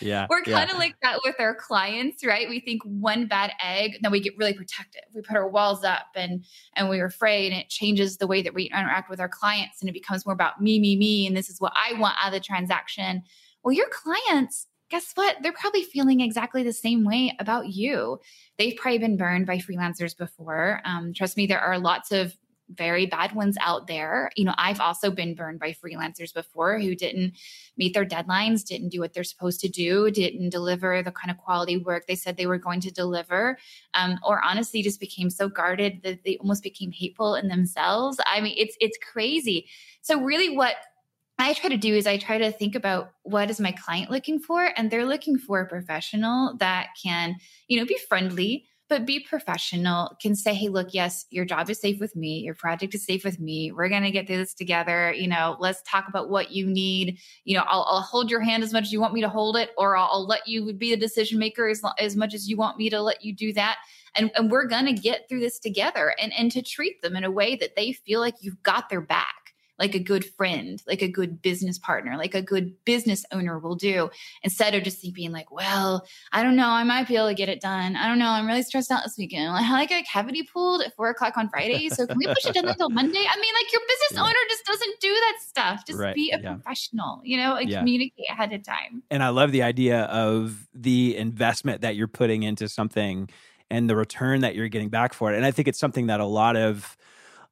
yeah. 0.00 0.26
We're 0.30 0.42
kind 0.42 0.70
of 0.70 0.74
yeah. 0.74 0.78
like 0.78 0.96
that 1.02 1.20
with 1.24 1.36
our 1.38 1.54
clients, 1.54 2.24
right? 2.24 2.48
We 2.48 2.60
think 2.60 2.82
one 2.84 3.26
bad 3.26 3.52
egg, 3.62 3.98
then 4.02 4.12
we 4.12 4.20
get 4.20 4.36
really 4.38 4.54
protective. 4.54 5.02
We 5.14 5.22
put 5.22 5.36
our 5.36 5.48
walls 5.48 5.84
up 5.84 6.06
and 6.14 6.44
and 6.74 6.88
we're 6.88 7.06
afraid 7.06 7.52
and 7.52 7.60
it 7.60 7.68
changes 7.68 8.16
the 8.16 8.26
way 8.26 8.42
that 8.42 8.54
we 8.54 8.64
interact 8.64 9.10
with 9.10 9.20
our 9.20 9.28
clients 9.28 9.80
and 9.80 9.88
it 9.88 9.92
becomes 9.92 10.24
more 10.24 10.34
about 10.34 10.60
me, 10.60 10.78
me, 10.78 10.96
me, 10.96 11.26
and 11.26 11.36
this 11.36 11.48
is 11.48 11.60
what 11.60 11.72
I 11.74 11.98
want 11.98 12.16
out 12.20 12.28
of 12.28 12.32
the 12.32 12.40
transaction. 12.40 13.22
Well, 13.62 13.72
your 13.72 13.88
clients 13.88 14.66
guess 14.90 15.12
what? 15.14 15.36
They're 15.42 15.52
probably 15.52 15.82
feeling 15.82 16.20
exactly 16.20 16.62
the 16.62 16.72
same 16.72 17.04
way 17.04 17.34
about 17.40 17.68
you. 17.68 18.20
They've 18.58 18.76
probably 18.76 18.98
been 18.98 19.16
burned 19.16 19.46
by 19.46 19.58
freelancers 19.58 20.16
before. 20.16 20.80
Um, 20.84 21.12
trust 21.12 21.36
me, 21.36 21.46
there 21.46 21.60
are 21.60 21.78
lots 21.78 22.12
of 22.12 22.36
very 22.70 23.06
bad 23.06 23.32
ones 23.32 23.56
out 23.60 23.86
there. 23.86 24.30
You 24.36 24.44
know, 24.44 24.54
I've 24.58 24.80
also 24.80 25.10
been 25.10 25.34
burned 25.34 25.60
by 25.60 25.72
freelancers 25.72 26.34
before 26.34 26.78
who 26.78 26.94
didn't 26.94 27.34
meet 27.76 27.94
their 27.94 28.04
deadlines, 28.04 28.64
didn't 28.64 28.88
do 28.88 29.00
what 29.00 29.12
they're 29.12 29.24
supposed 29.24 29.60
to 29.60 29.68
do, 29.68 30.10
didn't 30.10 30.50
deliver 30.50 31.02
the 31.02 31.12
kind 31.12 31.30
of 31.30 31.38
quality 31.38 31.76
work 31.76 32.06
they 32.06 32.14
said 32.14 32.36
they 32.36 32.46
were 32.46 32.58
going 32.58 32.80
to 32.80 32.90
deliver, 32.90 33.58
um, 33.94 34.18
or 34.24 34.44
honestly 34.44 34.82
just 34.82 35.00
became 35.00 35.30
so 35.30 35.48
guarded 35.48 36.00
that 36.02 36.24
they 36.24 36.36
almost 36.38 36.62
became 36.62 36.90
hateful 36.90 37.34
in 37.34 37.48
themselves. 37.48 38.18
I 38.26 38.40
mean, 38.40 38.54
it's 38.58 38.76
it's 38.80 38.98
crazy. 39.12 39.68
So 40.02 40.20
really, 40.20 40.56
what 40.56 40.76
I 41.38 41.52
try 41.52 41.68
to 41.68 41.76
do 41.76 41.94
is 41.94 42.06
I 42.06 42.16
try 42.16 42.38
to 42.38 42.50
think 42.50 42.74
about 42.74 43.10
what 43.22 43.50
is 43.50 43.60
my 43.60 43.72
client 43.72 44.10
looking 44.10 44.38
for, 44.38 44.70
and 44.76 44.90
they're 44.90 45.06
looking 45.06 45.38
for 45.38 45.60
a 45.60 45.68
professional 45.68 46.56
that 46.58 46.88
can, 47.02 47.36
you 47.68 47.78
know, 47.78 47.86
be 47.86 47.98
friendly 48.08 48.66
but 48.88 49.06
be 49.06 49.20
professional 49.20 50.16
can 50.20 50.34
say 50.34 50.54
hey 50.54 50.68
look 50.68 50.88
yes 50.92 51.26
your 51.30 51.44
job 51.44 51.68
is 51.68 51.80
safe 51.80 51.98
with 52.00 52.14
me 52.14 52.38
your 52.38 52.54
project 52.54 52.94
is 52.94 53.04
safe 53.04 53.24
with 53.24 53.40
me 53.40 53.72
we're 53.72 53.88
going 53.88 54.02
to 54.02 54.10
get 54.10 54.26
through 54.26 54.36
this 54.36 54.54
together 54.54 55.12
you 55.12 55.26
know 55.26 55.56
let's 55.58 55.82
talk 55.82 56.06
about 56.08 56.30
what 56.30 56.52
you 56.52 56.66
need 56.66 57.18
you 57.44 57.56
know 57.56 57.64
I'll, 57.66 57.86
I'll, 57.88 58.00
hold 58.00 58.30
your 58.30 58.40
hand 58.40 58.62
as 58.62 58.72
much 58.72 58.84
as 58.84 58.92
you 58.92 59.00
want 59.00 59.14
me 59.14 59.20
to 59.20 59.28
hold 59.28 59.56
it 59.56 59.70
or 59.76 59.96
i'll, 59.96 60.08
I'll 60.12 60.26
let 60.26 60.46
you 60.46 60.72
be 60.72 60.90
the 60.90 60.96
decision 60.96 61.38
maker 61.38 61.68
as, 61.68 61.82
as 61.98 62.16
much 62.16 62.34
as 62.34 62.48
you 62.48 62.56
want 62.56 62.78
me 62.78 62.88
to 62.90 63.00
let 63.00 63.24
you 63.24 63.34
do 63.34 63.52
that 63.54 63.78
and, 64.16 64.30
and 64.34 64.50
we're 64.50 64.66
going 64.66 64.86
to 64.86 64.92
get 64.92 65.28
through 65.28 65.40
this 65.40 65.58
together 65.58 66.14
and, 66.20 66.32
and 66.32 66.50
to 66.52 66.62
treat 66.62 67.02
them 67.02 67.16
in 67.16 67.24
a 67.24 67.30
way 67.30 67.56
that 67.56 67.76
they 67.76 67.92
feel 67.92 68.20
like 68.20 68.34
you've 68.40 68.62
got 68.62 68.88
their 68.88 69.00
back 69.00 69.45
like 69.78 69.94
a 69.94 69.98
good 69.98 70.24
friend, 70.24 70.82
like 70.86 71.02
a 71.02 71.08
good 71.08 71.42
business 71.42 71.78
partner, 71.78 72.16
like 72.16 72.34
a 72.34 72.42
good 72.42 72.72
business 72.84 73.24
owner 73.32 73.58
will 73.58 73.74
do 73.74 74.10
instead 74.42 74.74
of 74.74 74.82
just 74.82 75.02
being 75.14 75.32
like, 75.32 75.50
well, 75.50 76.06
I 76.32 76.42
don't 76.42 76.56
know, 76.56 76.68
I 76.68 76.84
might 76.84 77.08
be 77.08 77.16
able 77.16 77.28
to 77.28 77.34
get 77.34 77.48
it 77.48 77.60
done. 77.60 77.96
I 77.96 78.08
don't 78.08 78.18
know, 78.18 78.28
I'm 78.28 78.46
really 78.46 78.62
stressed 78.62 78.90
out 78.90 79.04
this 79.04 79.16
weekend. 79.18 79.52
Like, 79.52 79.64
I 79.64 79.72
like 79.72 79.90
a 79.92 80.02
cavity 80.02 80.42
pulled 80.42 80.82
at 80.82 80.94
four 80.96 81.10
o'clock 81.10 81.36
on 81.36 81.48
Friday. 81.48 81.88
So 81.90 82.06
can 82.06 82.16
we 82.18 82.26
push 82.26 82.46
it 82.46 82.54
down 82.54 82.66
until 82.66 82.90
Monday? 82.90 83.18
I 83.18 83.36
mean, 83.36 83.54
like 83.54 83.72
your 83.72 83.82
business 83.82 84.12
yeah. 84.12 84.22
owner 84.22 84.38
just 84.48 84.64
doesn't 84.64 85.00
do 85.00 85.12
that 85.12 85.34
stuff. 85.40 85.86
Just 85.86 85.98
right. 85.98 86.14
be 86.14 86.30
a 86.30 86.40
yeah. 86.40 86.54
professional, 86.54 87.20
you 87.24 87.36
know, 87.36 87.56
and 87.56 87.68
yeah. 87.68 87.78
communicate 87.78 88.26
ahead 88.30 88.52
of 88.52 88.64
time. 88.64 89.02
And 89.10 89.22
I 89.22 89.28
love 89.28 89.52
the 89.52 89.62
idea 89.62 90.02
of 90.04 90.66
the 90.74 91.16
investment 91.16 91.82
that 91.82 91.96
you're 91.96 92.08
putting 92.08 92.42
into 92.42 92.68
something 92.68 93.28
and 93.70 93.90
the 93.90 93.96
return 93.96 94.40
that 94.42 94.54
you're 94.54 94.68
getting 94.68 94.88
back 94.88 95.12
for 95.12 95.32
it. 95.32 95.36
And 95.36 95.44
I 95.44 95.50
think 95.50 95.68
it's 95.68 95.78
something 95.78 96.06
that 96.06 96.20
a 96.20 96.24
lot 96.24 96.56
of 96.56 96.96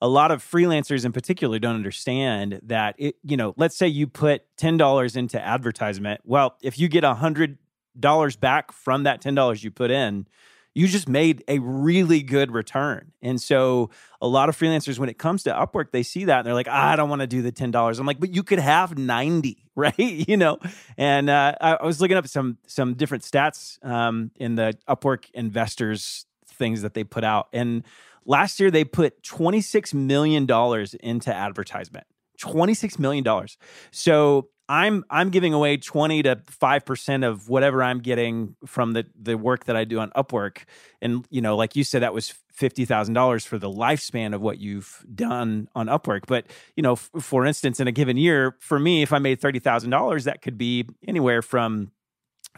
a 0.05 0.09
lot 0.09 0.31
of 0.31 0.45
freelancers 0.45 1.07
in 1.07 1.13
particular 1.13 1.59
don't 1.59 1.77
understand 1.77 2.61
that 2.65 2.95
it, 2.99 3.17
you 3.23 3.39
know, 3.39 3.55
let's 3.57 3.75
say 3.75 3.89
you 3.89 4.07
put 4.07 4.43
$10 4.59 5.17
into 5.17 5.43
advertisement. 5.43 6.21
Well, 6.25 6.59
if 6.63 6.79
you 6.79 6.89
get 6.89 7.05
a 7.05 7.15
$100 7.15 7.57
back 8.39 8.71
from 8.71 9.05
that 9.05 9.23
$10 9.23 9.65
you 9.65 9.71
put 9.71 9.91
in, 9.91 10.27
you 10.75 10.89
just 10.89 11.09
made 11.09 11.43
a 11.49 11.59
really 11.59 12.23
good 12.23 12.51
return. 12.53 13.13
And 13.23 13.41
so 13.41 13.89
a 14.21 14.29
lot 14.29 14.51
of 14.51 14.59
freelancers, 14.59 14.99
when 14.99 15.09
it 15.09 15.17
comes 15.17 15.43
to 15.45 15.51
Upwork, 15.53 15.91
they 15.91 16.03
see 16.03 16.27
that 16.27 16.41
and 16.41 16.47
they're 16.47 16.53
like, 16.53 16.69
I 16.69 16.97
don't 16.97 17.09
want 17.09 17.23
to 17.23 17.27
do 17.27 17.41
the 17.41 17.51
$10. 17.51 17.99
I'm 17.99 18.05
like, 18.05 18.21
but 18.21 18.35
you 18.35 18.43
could 18.43 18.59
have 18.59 18.99
90, 18.99 19.57
right? 19.75 19.99
you 19.99 20.37
know? 20.37 20.59
And 20.99 21.31
uh, 21.31 21.55
I 21.59 21.83
was 21.83 22.03
looking 22.03 22.19
up 22.19 22.29
some, 22.29 22.59
some 22.67 22.93
different 22.93 23.25
stats 23.25 23.83
um, 23.83 24.33
in 24.37 24.57
the 24.57 24.77
Upwork 24.87 25.31
investors 25.33 26.27
things 26.55 26.83
that 26.83 26.93
they 26.93 27.05
put 27.05 27.25
out. 27.25 27.49
And 27.55 27.85
last 28.27 28.61
year 28.61 28.71
they 28.71 28.85
put 28.85 29.23
$26 29.23 29.95
million 29.95 30.47
into 31.01 31.35
advertisement. 31.35 32.07
$26 32.41 32.99
million. 32.99 33.25
So 33.91 34.49
I'm 34.69 35.05
I'm 35.11 35.31
giving 35.31 35.53
away 35.53 35.77
20 35.77 36.23
to 36.23 36.37
5% 36.37 37.29
of 37.29 37.49
whatever 37.49 37.83
I'm 37.83 38.01
getting 38.01 38.57
from 38.67 38.93
the 38.95 39.05
the 39.21 39.37
work 39.37 39.65
that 39.67 39.77
I 39.77 39.85
do 39.85 39.99
on 39.99 40.11
Upwork. 40.11 40.65
And 41.03 41.27
you 41.31 41.43
know, 41.43 41.57
like 41.57 41.77
you 41.77 41.85
said 41.85 42.03
that 42.03 42.15
was 42.15 42.35
$50,000 42.59 43.47
for 43.47 43.59
the 43.59 43.69
lifespan 43.69 44.35
of 44.35 44.41
what 44.41 44.59
you've 44.59 45.05
done 45.13 45.69
on 45.75 45.89
Upwork. 45.89 46.23
But, 46.29 46.47
you 46.77 46.83
know, 46.83 46.93
f- 46.93 47.11
for 47.21 47.45
instance, 47.45 47.81
in 47.81 47.89
a 47.89 47.93
given 47.93 48.17
year, 48.17 48.57
for 48.61 48.79
me 48.79 49.03
if 49.03 49.13
I 49.13 49.19
made 49.19 49.41
$30,000, 49.41 50.25
that 50.25 50.41
could 50.41 50.57
be 50.57 50.87
anywhere 51.07 51.43
from 51.43 51.91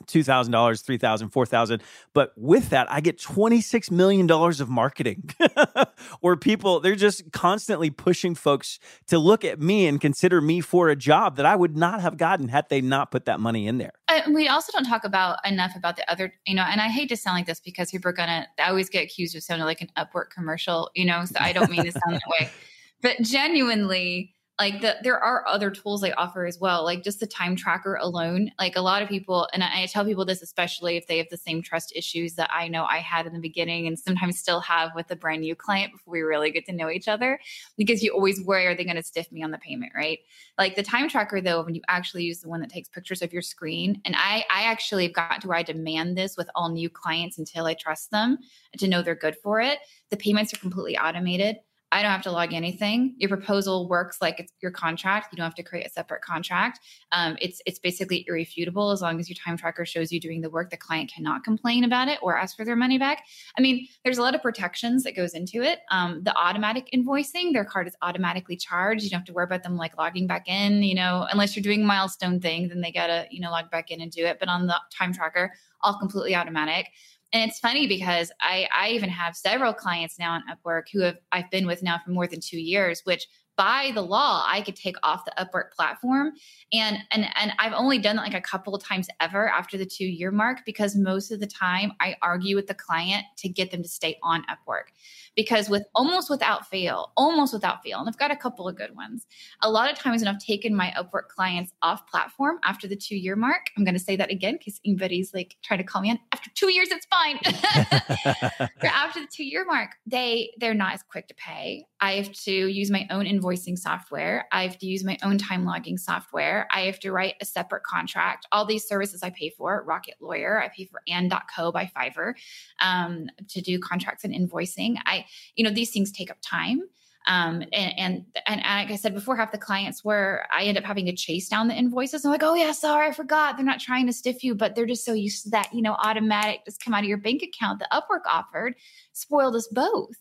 $2,000, 0.04 0.48
$3,000, 0.50 1.30
$4,000. 1.30 1.80
But 2.12 2.32
with 2.36 2.70
that, 2.70 2.90
I 2.90 3.00
get 3.00 3.18
$26 3.18 3.90
million 3.90 4.30
of 4.30 4.68
marketing 4.68 5.30
where 6.20 6.36
people, 6.36 6.80
they're 6.80 6.94
just 6.94 7.32
constantly 7.32 7.90
pushing 7.90 8.34
folks 8.34 8.78
to 9.08 9.18
look 9.18 9.44
at 9.44 9.60
me 9.60 9.86
and 9.86 10.00
consider 10.00 10.40
me 10.40 10.60
for 10.60 10.88
a 10.88 10.96
job 10.96 11.36
that 11.36 11.46
I 11.46 11.56
would 11.56 11.76
not 11.76 12.00
have 12.00 12.16
gotten 12.16 12.48
had 12.48 12.68
they 12.68 12.80
not 12.80 13.10
put 13.10 13.24
that 13.26 13.40
money 13.40 13.66
in 13.66 13.78
there. 13.78 13.92
And 14.08 14.34
we 14.34 14.48
also 14.48 14.72
don't 14.72 14.84
talk 14.84 15.04
about 15.04 15.38
enough 15.46 15.74
about 15.76 15.96
the 15.96 16.10
other, 16.10 16.32
you 16.46 16.54
know, 16.54 16.62
and 16.62 16.80
I 16.80 16.88
hate 16.88 17.08
to 17.08 17.16
sound 17.16 17.36
like 17.36 17.46
this 17.46 17.60
because 17.60 17.90
people 17.90 18.08
are 18.10 18.14
going 18.14 18.28
to, 18.28 18.46
I 18.62 18.68
always 18.68 18.88
get 18.88 19.04
accused 19.04 19.34
of 19.36 19.42
sounding 19.42 19.66
like 19.66 19.80
an 19.80 19.90
Upwork 19.96 20.30
commercial, 20.30 20.90
you 20.94 21.04
know, 21.04 21.24
so 21.24 21.36
I 21.40 21.52
don't 21.52 21.70
mean 21.70 21.84
to 21.84 21.92
sound 21.92 22.14
that 22.14 22.22
way. 22.40 22.50
But 23.02 23.20
genuinely, 23.20 24.34
like 24.58 24.80
the, 24.80 24.96
there 25.02 25.18
are 25.22 25.46
other 25.46 25.70
tools 25.70 26.00
they 26.00 26.12
offer 26.12 26.46
as 26.46 26.58
well 26.58 26.84
like 26.84 27.02
just 27.02 27.20
the 27.20 27.26
time 27.26 27.56
tracker 27.56 27.96
alone. 27.96 28.50
Like 28.58 28.76
a 28.76 28.80
lot 28.80 29.02
of 29.02 29.08
people 29.08 29.48
and 29.52 29.62
I, 29.62 29.82
I, 29.82 29.86
tell 29.86 30.04
people 30.04 30.24
this 30.24 30.42
especially 30.42 30.96
if 30.96 31.06
they 31.06 31.18
have 31.18 31.28
the 31.30 31.36
same 31.36 31.62
trust 31.62 31.92
issues 31.94 32.34
that 32.34 32.50
i 32.52 32.68
know 32.68 32.84
i 32.84 32.98
had 32.98 33.26
in 33.26 33.32
the 33.32 33.38
beginning 33.38 33.86
and 33.86 33.98
sometimes 33.98 34.38
still 34.38 34.60
have 34.60 34.90
with 34.94 35.10
a 35.10 35.16
brand 35.16 35.42
new 35.42 35.54
client 35.54 35.92
before 35.92 36.12
we 36.12 36.20
really 36.20 36.50
get 36.50 36.66
to 36.66 36.72
know 36.72 36.90
each 36.90 37.08
other 37.08 37.38
because 37.76 38.02
you 38.02 38.12
always 38.12 38.42
worry 38.42 38.66
are 38.66 38.74
they 38.74 38.84
going 38.84 38.96
to 38.96 39.02
stiff 39.02 39.30
me 39.30 39.42
on 39.42 39.50
the 39.50 39.58
payment 39.58 39.92
right? 39.94 40.18
Like 40.58 40.76
the 40.76 40.82
time 40.82 41.08
tracker 41.08 41.40
though 41.40 41.62
when 41.62 41.74
you 41.74 41.82
actually 41.88 42.24
use 42.24 42.40
the 42.40 42.48
one 42.48 42.60
that 42.60 42.70
takes 42.70 42.88
pictures 42.88 43.22
of 43.22 43.32
your 43.32 43.42
screen 43.42 44.00
and 44.04 44.14
i 44.16 44.44
i 44.50 44.62
actually 44.62 45.04
have 45.04 45.12
got 45.12 45.40
to 45.40 45.48
where 45.48 45.58
i 45.58 45.62
demand 45.62 46.16
this 46.16 46.36
with 46.36 46.50
all 46.54 46.68
new 46.68 46.90
clients 46.90 47.38
until 47.38 47.66
i 47.66 47.74
trust 47.74 48.10
them 48.10 48.38
to 48.78 48.88
know 48.88 49.02
they're 49.02 49.14
good 49.14 49.36
for 49.42 49.60
it. 49.60 49.78
The 50.10 50.16
payments 50.16 50.52
are 50.52 50.58
completely 50.58 50.96
automated 50.96 51.56
I 51.92 52.02
don't 52.02 52.10
have 52.10 52.22
to 52.22 52.32
log 52.32 52.52
anything. 52.52 53.14
Your 53.16 53.28
proposal 53.28 53.88
works 53.88 54.18
like 54.20 54.40
it's 54.40 54.52
your 54.60 54.72
contract. 54.72 55.32
You 55.32 55.36
don't 55.36 55.44
have 55.44 55.54
to 55.54 55.62
create 55.62 55.86
a 55.86 55.90
separate 55.90 56.20
contract. 56.20 56.80
Um, 57.12 57.36
it's 57.40 57.62
it's 57.64 57.78
basically 57.78 58.24
irrefutable 58.26 58.90
as 58.90 59.00
long 59.00 59.20
as 59.20 59.28
your 59.28 59.36
time 59.36 59.56
tracker 59.56 59.86
shows 59.86 60.10
you 60.10 60.18
doing 60.18 60.40
the 60.40 60.50
work. 60.50 60.70
The 60.70 60.76
client 60.76 61.12
cannot 61.14 61.44
complain 61.44 61.84
about 61.84 62.08
it 62.08 62.18
or 62.22 62.36
ask 62.36 62.56
for 62.56 62.64
their 62.64 62.74
money 62.74 62.98
back. 62.98 63.22
I 63.56 63.60
mean, 63.60 63.86
there's 64.04 64.18
a 64.18 64.22
lot 64.22 64.34
of 64.34 64.42
protections 64.42 65.04
that 65.04 65.14
goes 65.14 65.32
into 65.32 65.62
it. 65.62 65.78
Um, 65.92 66.22
the 66.24 66.36
automatic 66.36 66.88
invoicing, 66.92 67.52
their 67.52 67.64
card 67.64 67.86
is 67.86 67.96
automatically 68.02 68.56
charged. 68.56 69.04
You 69.04 69.10
don't 69.10 69.20
have 69.20 69.26
to 69.26 69.32
worry 69.32 69.44
about 69.44 69.62
them 69.62 69.76
like 69.76 69.96
logging 69.96 70.26
back 70.26 70.48
in. 70.48 70.82
You 70.82 70.96
know, 70.96 71.26
unless 71.30 71.54
you're 71.54 71.62
doing 71.62 71.86
milestone 71.86 72.40
thing, 72.40 72.68
then 72.68 72.80
they 72.80 72.90
gotta 72.90 73.26
you 73.30 73.40
know 73.40 73.50
log 73.50 73.70
back 73.70 73.92
in 73.92 74.00
and 74.00 74.10
do 74.10 74.24
it. 74.26 74.38
But 74.40 74.48
on 74.48 74.66
the 74.66 74.76
time 74.92 75.12
tracker, 75.12 75.52
all 75.82 75.98
completely 75.98 76.34
automatic. 76.34 76.88
And 77.32 77.48
it's 77.48 77.58
funny 77.58 77.86
because 77.86 78.30
I, 78.40 78.68
I 78.72 78.90
even 78.90 79.10
have 79.10 79.36
several 79.36 79.72
clients 79.72 80.18
now 80.18 80.32
on 80.32 80.42
Upwork 80.50 80.84
who 80.92 81.00
have 81.00 81.18
I've 81.32 81.50
been 81.50 81.66
with 81.66 81.82
now 81.82 81.98
for 82.04 82.10
more 82.10 82.26
than 82.26 82.40
two 82.40 82.58
years, 82.58 83.02
which 83.04 83.26
by 83.56 83.90
the 83.94 84.02
law 84.02 84.44
I 84.46 84.60
could 84.60 84.76
take 84.76 84.96
off 85.02 85.24
the 85.24 85.32
Upwork 85.38 85.72
platform. 85.72 86.32
And 86.72 86.98
and 87.10 87.26
and 87.34 87.52
I've 87.58 87.72
only 87.72 87.98
done 87.98 88.16
that 88.16 88.22
like 88.22 88.34
a 88.34 88.40
couple 88.40 88.74
of 88.74 88.84
times 88.84 89.08
ever 89.20 89.48
after 89.48 89.76
the 89.78 89.86
two 89.86 90.04
year 90.04 90.30
mark 90.30 90.58
because 90.64 90.94
most 90.94 91.32
of 91.32 91.40
the 91.40 91.46
time 91.46 91.92
I 92.00 92.16
argue 92.22 92.54
with 92.54 92.66
the 92.66 92.74
client 92.74 93.24
to 93.38 93.48
get 93.48 93.70
them 93.70 93.82
to 93.82 93.88
stay 93.88 94.18
on 94.22 94.44
Upwork 94.44 94.88
because 95.36 95.68
with 95.68 95.84
almost 95.94 96.30
without 96.30 96.66
fail, 96.66 97.12
almost 97.16 97.52
without 97.52 97.82
fail, 97.82 98.00
and 98.00 98.08
I've 98.08 98.18
got 98.18 98.30
a 98.30 98.36
couple 98.36 98.66
of 98.66 98.76
good 98.76 98.96
ones. 98.96 99.26
A 99.62 99.70
lot 99.70 99.92
of 99.92 99.98
times 99.98 100.22
when 100.22 100.28
I've 100.28 100.40
taken 100.40 100.74
my 100.74 100.92
Upwork 100.96 101.28
clients 101.28 101.72
off 101.82 102.06
platform 102.08 102.58
after 102.64 102.88
the 102.88 102.96
two 102.96 103.16
year 103.16 103.36
mark, 103.36 103.66
I'm 103.76 103.84
going 103.84 103.94
to 103.94 104.00
say 104.00 104.16
that 104.16 104.30
again 104.30 104.56
because 104.58 104.80
anybody's 104.84 105.34
like 105.34 105.56
trying 105.62 105.78
to 105.78 105.84
call 105.84 106.00
me 106.02 106.10
on 106.10 106.18
after 106.32 106.50
two 106.54 106.72
years, 106.72 106.88
it's 106.90 107.06
fine. 107.06 107.38
after 108.82 109.20
the 109.20 109.28
two 109.30 109.44
year 109.44 109.64
mark, 109.66 109.90
they 110.06 110.50
they're 110.58 110.74
not 110.74 110.94
as 110.94 111.02
quick 111.02 111.28
to 111.28 111.34
pay. 111.34 111.84
I 112.00 112.12
have 112.12 112.32
to 112.44 112.52
use 112.52 112.90
my 112.90 113.06
own 113.10 113.24
invoicing 113.24 113.78
software. 113.78 114.46
I 114.52 114.64
have 114.64 114.78
to 114.78 114.86
use 114.86 115.04
my 115.04 115.18
own 115.22 115.38
time 115.38 115.64
logging 115.64 115.98
software. 115.98 116.66
I 116.70 116.82
have 116.82 116.98
to 117.00 117.12
write 117.12 117.34
a 117.40 117.44
separate 117.44 117.84
contract. 117.84 118.46
All 118.52 118.66
these 118.66 118.86
services 118.86 119.22
I 119.22 119.30
pay 119.30 119.50
for, 119.50 119.82
Rocket 119.86 120.14
Lawyer, 120.20 120.62
I 120.62 120.68
pay 120.68 120.84
for 120.84 121.00
AND.CO 121.08 121.72
by 121.72 121.90
Fiverr 121.96 122.34
um, 122.80 123.28
to 123.48 123.60
do 123.60 123.78
contracts 123.78 124.24
and 124.24 124.34
invoicing. 124.34 124.96
I 125.06 125.25
you 125.54 125.64
know, 125.64 125.70
these 125.70 125.90
things 125.90 126.12
take 126.12 126.30
up 126.30 126.38
time. 126.42 126.82
Um, 127.28 127.62
and, 127.72 127.98
and, 127.98 128.24
and 128.46 128.60
like 128.64 128.90
I 128.90 128.96
said 128.96 129.12
before, 129.12 129.36
half 129.36 129.50
the 129.50 129.58
clients 129.58 130.04
where 130.04 130.46
I 130.52 130.62
end 130.62 130.78
up 130.78 130.84
having 130.84 131.06
to 131.06 131.12
chase 131.12 131.48
down 131.48 131.66
the 131.66 131.74
invoices. 131.74 132.24
I'm 132.24 132.30
like, 132.30 132.44
oh 132.44 132.54
yeah, 132.54 132.70
sorry, 132.70 133.08
I 133.08 133.12
forgot. 133.12 133.56
They're 133.56 133.66
not 133.66 133.80
trying 133.80 134.06
to 134.06 134.12
stiff 134.12 134.44
you, 134.44 134.54
but 134.54 134.74
they're 134.74 134.86
just 134.86 135.04
so 135.04 135.12
used 135.12 135.44
to 135.44 135.50
that, 135.50 135.74
you 135.74 135.82
know, 135.82 135.96
automatic 135.98 136.60
just 136.64 136.82
come 136.82 136.94
out 136.94 137.02
of 137.02 137.08
your 137.08 137.18
bank 137.18 137.42
account. 137.42 137.80
The 137.80 137.88
Upwork 137.92 138.30
offered 138.30 138.76
spoiled 139.12 139.56
us 139.56 139.66
both. 139.72 140.14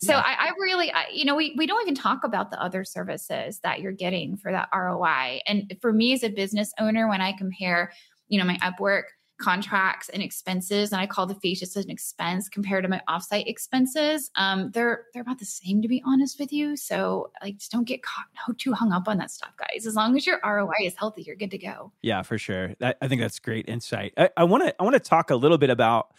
So 0.00 0.12
yeah. 0.12 0.22
I, 0.24 0.48
I, 0.48 0.52
really, 0.60 0.92
I, 0.92 1.06
you 1.12 1.24
know, 1.24 1.34
we, 1.34 1.54
we 1.56 1.66
don't 1.66 1.82
even 1.82 1.94
talk 1.94 2.22
about 2.22 2.50
the 2.50 2.62
other 2.62 2.84
services 2.84 3.60
that 3.60 3.80
you're 3.80 3.92
getting 3.92 4.36
for 4.36 4.52
that 4.52 4.68
ROI. 4.74 5.40
And 5.46 5.76
for 5.80 5.92
me 5.92 6.12
as 6.12 6.22
a 6.22 6.28
business 6.28 6.72
owner, 6.78 7.08
when 7.08 7.20
I 7.20 7.32
compare, 7.32 7.92
you 8.28 8.38
know, 8.38 8.44
my 8.44 8.56
Upwork 8.58 9.04
contracts 9.38 10.08
and 10.08 10.22
expenses, 10.22 10.92
and 10.92 11.00
I 11.00 11.06
call 11.06 11.26
the 11.26 11.34
fees 11.34 11.60
just 11.60 11.76
an 11.76 11.90
expense 11.90 12.48
compared 12.48 12.84
to 12.84 12.88
my 12.88 13.00
offsite 13.08 13.46
expenses. 13.46 14.30
Um, 14.36 14.70
they're 14.72 15.06
they're 15.12 15.22
about 15.22 15.38
the 15.38 15.44
same 15.44 15.80
to 15.82 15.88
be 15.88 16.02
honest 16.04 16.38
with 16.38 16.52
you. 16.52 16.76
So 16.76 17.30
like 17.42 17.58
just 17.58 17.72
don't 17.72 17.84
get 17.84 18.02
caught 18.02 18.26
too 18.58 18.72
hung 18.72 18.92
up 18.92 19.08
on 19.08 19.18
that 19.18 19.30
stuff, 19.30 19.52
guys. 19.56 19.86
As 19.86 19.94
long 19.94 20.16
as 20.16 20.26
your 20.26 20.40
ROI 20.44 20.84
is 20.84 20.94
healthy, 20.96 21.22
you're 21.22 21.36
good 21.36 21.50
to 21.52 21.58
go. 21.58 21.92
Yeah, 22.02 22.22
for 22.22 22.38
sure. 22.38 22.74
That, 22.80 22.98
I 23.00 23.08
think 23.08 23.20
that's 23.20 23.38
great 23.38 23.68
insight. 23.68 24.12
I 24.36 24.44
want 24.44 24.64
to 24.64 24.74
I 24.80 24.84
want 24.84 24.94
to 24.94 25.00
talk 25.00 25.30
a 25.30 25.36
little 25.36 25.58
bit 25.58 25.70
about 25.70 26.12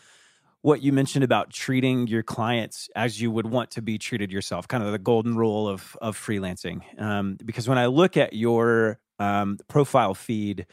what 0.61 0.81
you 0.81 0.91
mentioned 0.91 1.23
about 1.23 1.51
treating 1.51 2.07
your 2.07 2.23
clients 2.23 2.89
as 2.95 3.21
you 3.21 3.31
would 3.31 3.45
want 3.45 3.71
to 3.71 3.81
be 3.81 3.97
treated 3.97 4.31
yourself, 4.31 4.67
kind 4.67 4.83
of 4.83 4.91
the 4.91 4.99
golden 4.99 5.35
rule 5.35 5.67
of 5.67 5.97
of 6.01 6.17
freelancing. 6.17 6.81
Um, 7.01 7.37
because 7.43 7.67
when 7.67 7.77
I 7.77 7.87
look 7.87 8.17
at 8.17 8.33
your 8.33 8.99
um, 9.19 9.57
profile 9.67 10.13
feed, 10.13 10.65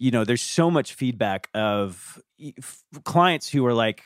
you 0.00 0.10
know, 0.10 0.24
there's 0.24 0.42
so 0.42 0.70
much 0.70 0.94
feedback 0.94 1.50
of 1.54 2.20
clients 3.04 3.50
who 3.50 3.64
are 3.66 3.74
like, 3.74 4.02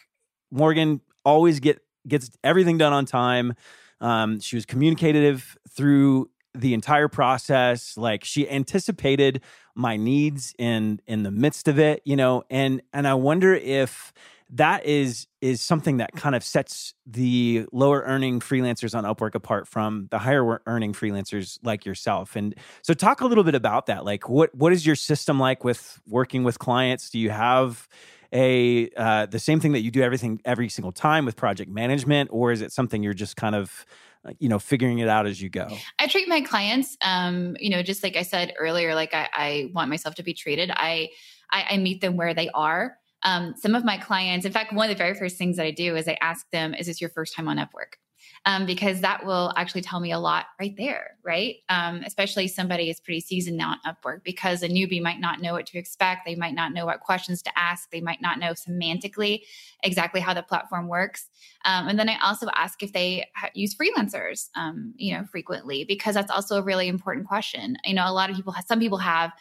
Morgan 0.51 1.01
always 1.25 1.61
get 1.61 1.81
gets 2.07 2.31
everything 2.43 2.77
done 2.77 2.93
on 2.93 3.07
time. 3.07 3.55
Um, 4.01 4.41
she 4.41 4.57
was 4.57 4.67
communicative 4.67 5.57
through 5.71 6.31
the 6.53 6.75
entire 6.75 7.07
process. 7.07 7.97
Like 7.97 8.25
she 8.25 8.51
anticipated 8.51 9.41
my 9.77 9.97
needs 9.97 10.53
in 10.59 11.01
in 11.07 11.23
the 11.23 11.31
midst 11.31 11.69
of 11.69 11.79
it, 11.79 12.03
you 12.05 12.17
know, 12.17 12.43
and 12.51 12.83
and 12.93 13.07
I 13.07 13.15
wonder 13.15 13.55
if 13.55 14.13
that 14.51 14.85
is 14.85 15.27
is 15.41 15.61
something 15.61 15.99
that 15.99 16.13
kind 16.13 16.35
of 16.35 16.45
sets 16.45 16.95
the 17.07 17.67
lower 17.73 18.03
earning 18.03 18.41
freelancers 18.41 18.97
on 18.97 19.05
Upwork 19.05 19.35
apart 19.35 19.67
from 19.67 20.09
the 20.11 20.19
higher 20.19 20.63
earning 20.67 20.93
freelancers 20.93 21.59
like 21.63 21.85
yourself. 21.85 22.37
And 22.37 22.55
so 22.83 22.95
talk 22.95 23.21
a 23.21 23.27
little 23.27 23.45
bit 23.45 23.55
about 23.55 23.87
that. 23.87 24.05
Like 24.05 24.29
what 24.29 24.55
what 24.55 24.73
is 24.73 24.87
your 24.87 24.97
system 24.97 25.41
like 25.41 25.65
with 25.65 26.01
working 26.07 26.45
with 26.45 26.59
clients? 26.59 27.11
Do 27.11 27.19
you 27.19 27.31
have 27.31 27.89
a 28.33 28.91
uh, 28.97 29.27
the 29.27 29.39
same 29.39 29.61
thing 29.61 29.73
that 29.73 29.81
you 29.81 29.91
do 29.91 30.03
everything 30.03 30.41
every 30.45 30.69
single 30.69 30.93
time 30.93 31.25
with 31.25 31.37
project 31.37 31.71
management, 31.71 32.31
or 32.33 32.53
is 32.53 32.61
it 32.61 32.73
something 32.73 33.03
you're 33.03 33.15
just 33.15 33.37
kind 33.37 33.55
of 33.55 33.87
uh, 34.25 34.33
you 34.39 34.49
know 34.49 34.59
figuring 34.59 34.99
it 34.99 35.09
out 35.09 35.27
as 35.27 35.43
you 35.43 35.51
go 35.51 35.69
i 35.99 36.07
treat 36.07 36.27
my 36.29 36.41
clients 36.41 36.97
um 37.03 37.55
you 37.61 37.69
know 37.69 37.83
just 37.83 38.03
like 38.03 38.17
i 38.17 38.23
said 38.23 38.55
earlier 38.59 38.95
like 38.95 39.13
i, 39.13 39.29
I 39.35 39.71
want 39.75 39.91
myself 39.91 40.15
to 40.15 40.23
be 40.23 40.33
treated 40.33 40.71
I, 40.73 41.11
I 41.51 41.67
i 41.73 41.77
meet 41.77 42.01
them 42.01 42.17
where 42.17 42.33
they 42.33 42.49
are 42.55 42.97
um, 43.25 43.55
some 43.57 43.75
of 43.75 43.85
my 43.85 43.97
clients 43.97 44.47
in 44.47 44.53
fact 44.53 44.73
one 44.73 44.91
of 44.91 44.97
the 44.97 45.03
very 45.03 45.15
first 45.15 45.37
things 45.37 45.57
that 45.57 45.67
i 45.67 45.71
do 45.71 45.97
is 45.97 46.09
i 46.09 46.17
ask 46.21 46.49
them 46.51 46.75
is 46.75 46.87
this 46.87 47.01
your 47.01 47.11
first 47.11 47.35
time 47.35 47.49
on 47.49 47.57
upwork 47.59 47.95
um, 48.47 48.67
because 48.67 49.01
that 49.01 49.25
will 49.25 49.53
actually 49.57 49.81
tell 49.81 50.01
me 50.01 50.13
a 50.13 50.19
lot 50.19 50.47
right 50.61 50.75
there, 50.77 51.17
right? 51.25 51.57
Um, 51.69 52.03
especially 52.05 52.49
somebody 52.49 52.91
is 52.91 53.01
pretty 53.01 53.21
seasoned 53.21 53.57
now 53.57 53.71
on 53.71 53.95
Upwork 53.95 54.23
because 54.23 54.63
a 54.63 54.69
newbie 54.69 55.03
might 55.03 55.21
not 55.21 55.41
know 55.41 55.55
what 55.55 55.67
to 55.67 55.79
expect. 55.79 56.27
They 56.27 56.35
might 56.35 56.55
not 56.55 56.73
know 56.73 56.87
what 56.87 57.01
questions 57.01 57.43
to 57.43 57.59
ask. 57.59 57.91
They 57.91 58.01
might 58.01 58.21
not 58.21 58.39
know 58.39 58.53
semantically 58.53 59.43
exactly 59.83 60.21
how 60.21 60.35
the 60.35 60.43
platform 60.43 60.89
works. 60.89 61.29
Um, 61.65 61.89
and 61.89 61.99
then 61.99 62.09
I 62.09 62.19
also 62.23 62.49
ask 62.55 62.83
if 62.83 62.93
they 62.93 63.27
ha- 63.35 63.51
use 63.55 63.75
freelancers, 63.75 64.49
um, 64.55 64.93
you 64.97 65.15
know, 65.15 65.25
frequently 65.25 65.85
because 65.85 66.15
that's 66.15 66.31
also 66.31 66.59
a 66.59 66.63
really 66.63 66.89
important 66.89 67.27
question. 67.27 67.77
You 67.85 67.95
know, 67.95 68.09
a 68.09 68.13
lot 68.13 68.29
of 68.29 68.37
people, 68.37 68.55
some 68.67 68.79
people 68.79 68.99
have 68.99 69.33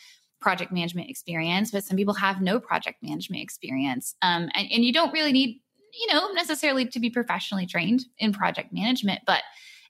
project 0.43 0.71
management 0.71 1.09
experience, 1.09 1.71
but 1.71 1.83
some 1.83 1.97
people 1.97 2.13
have 2.13 2.41
no 2.41 2.59
project 2.59 3.01
management 3.01 3.41
experience. 3.41 4.15
Um, 4.21 4.49
and, 4.53 4.67
and 4.71 4.85
you 4.85 4.93
don't 4.93 5.11
really 5.11 5.31
need 5.31 5.59
you 5.93 6.13
know, 6.13 6.31
necessarily 6.33 6.87
to 6.87 6.99
be 6.99 7.09
professionally 7.09 7.65
trained 7.65 8.05
in 8.17 8.33
project 8.33 8.73
management, 8.73 9.21
but 9.27 9.43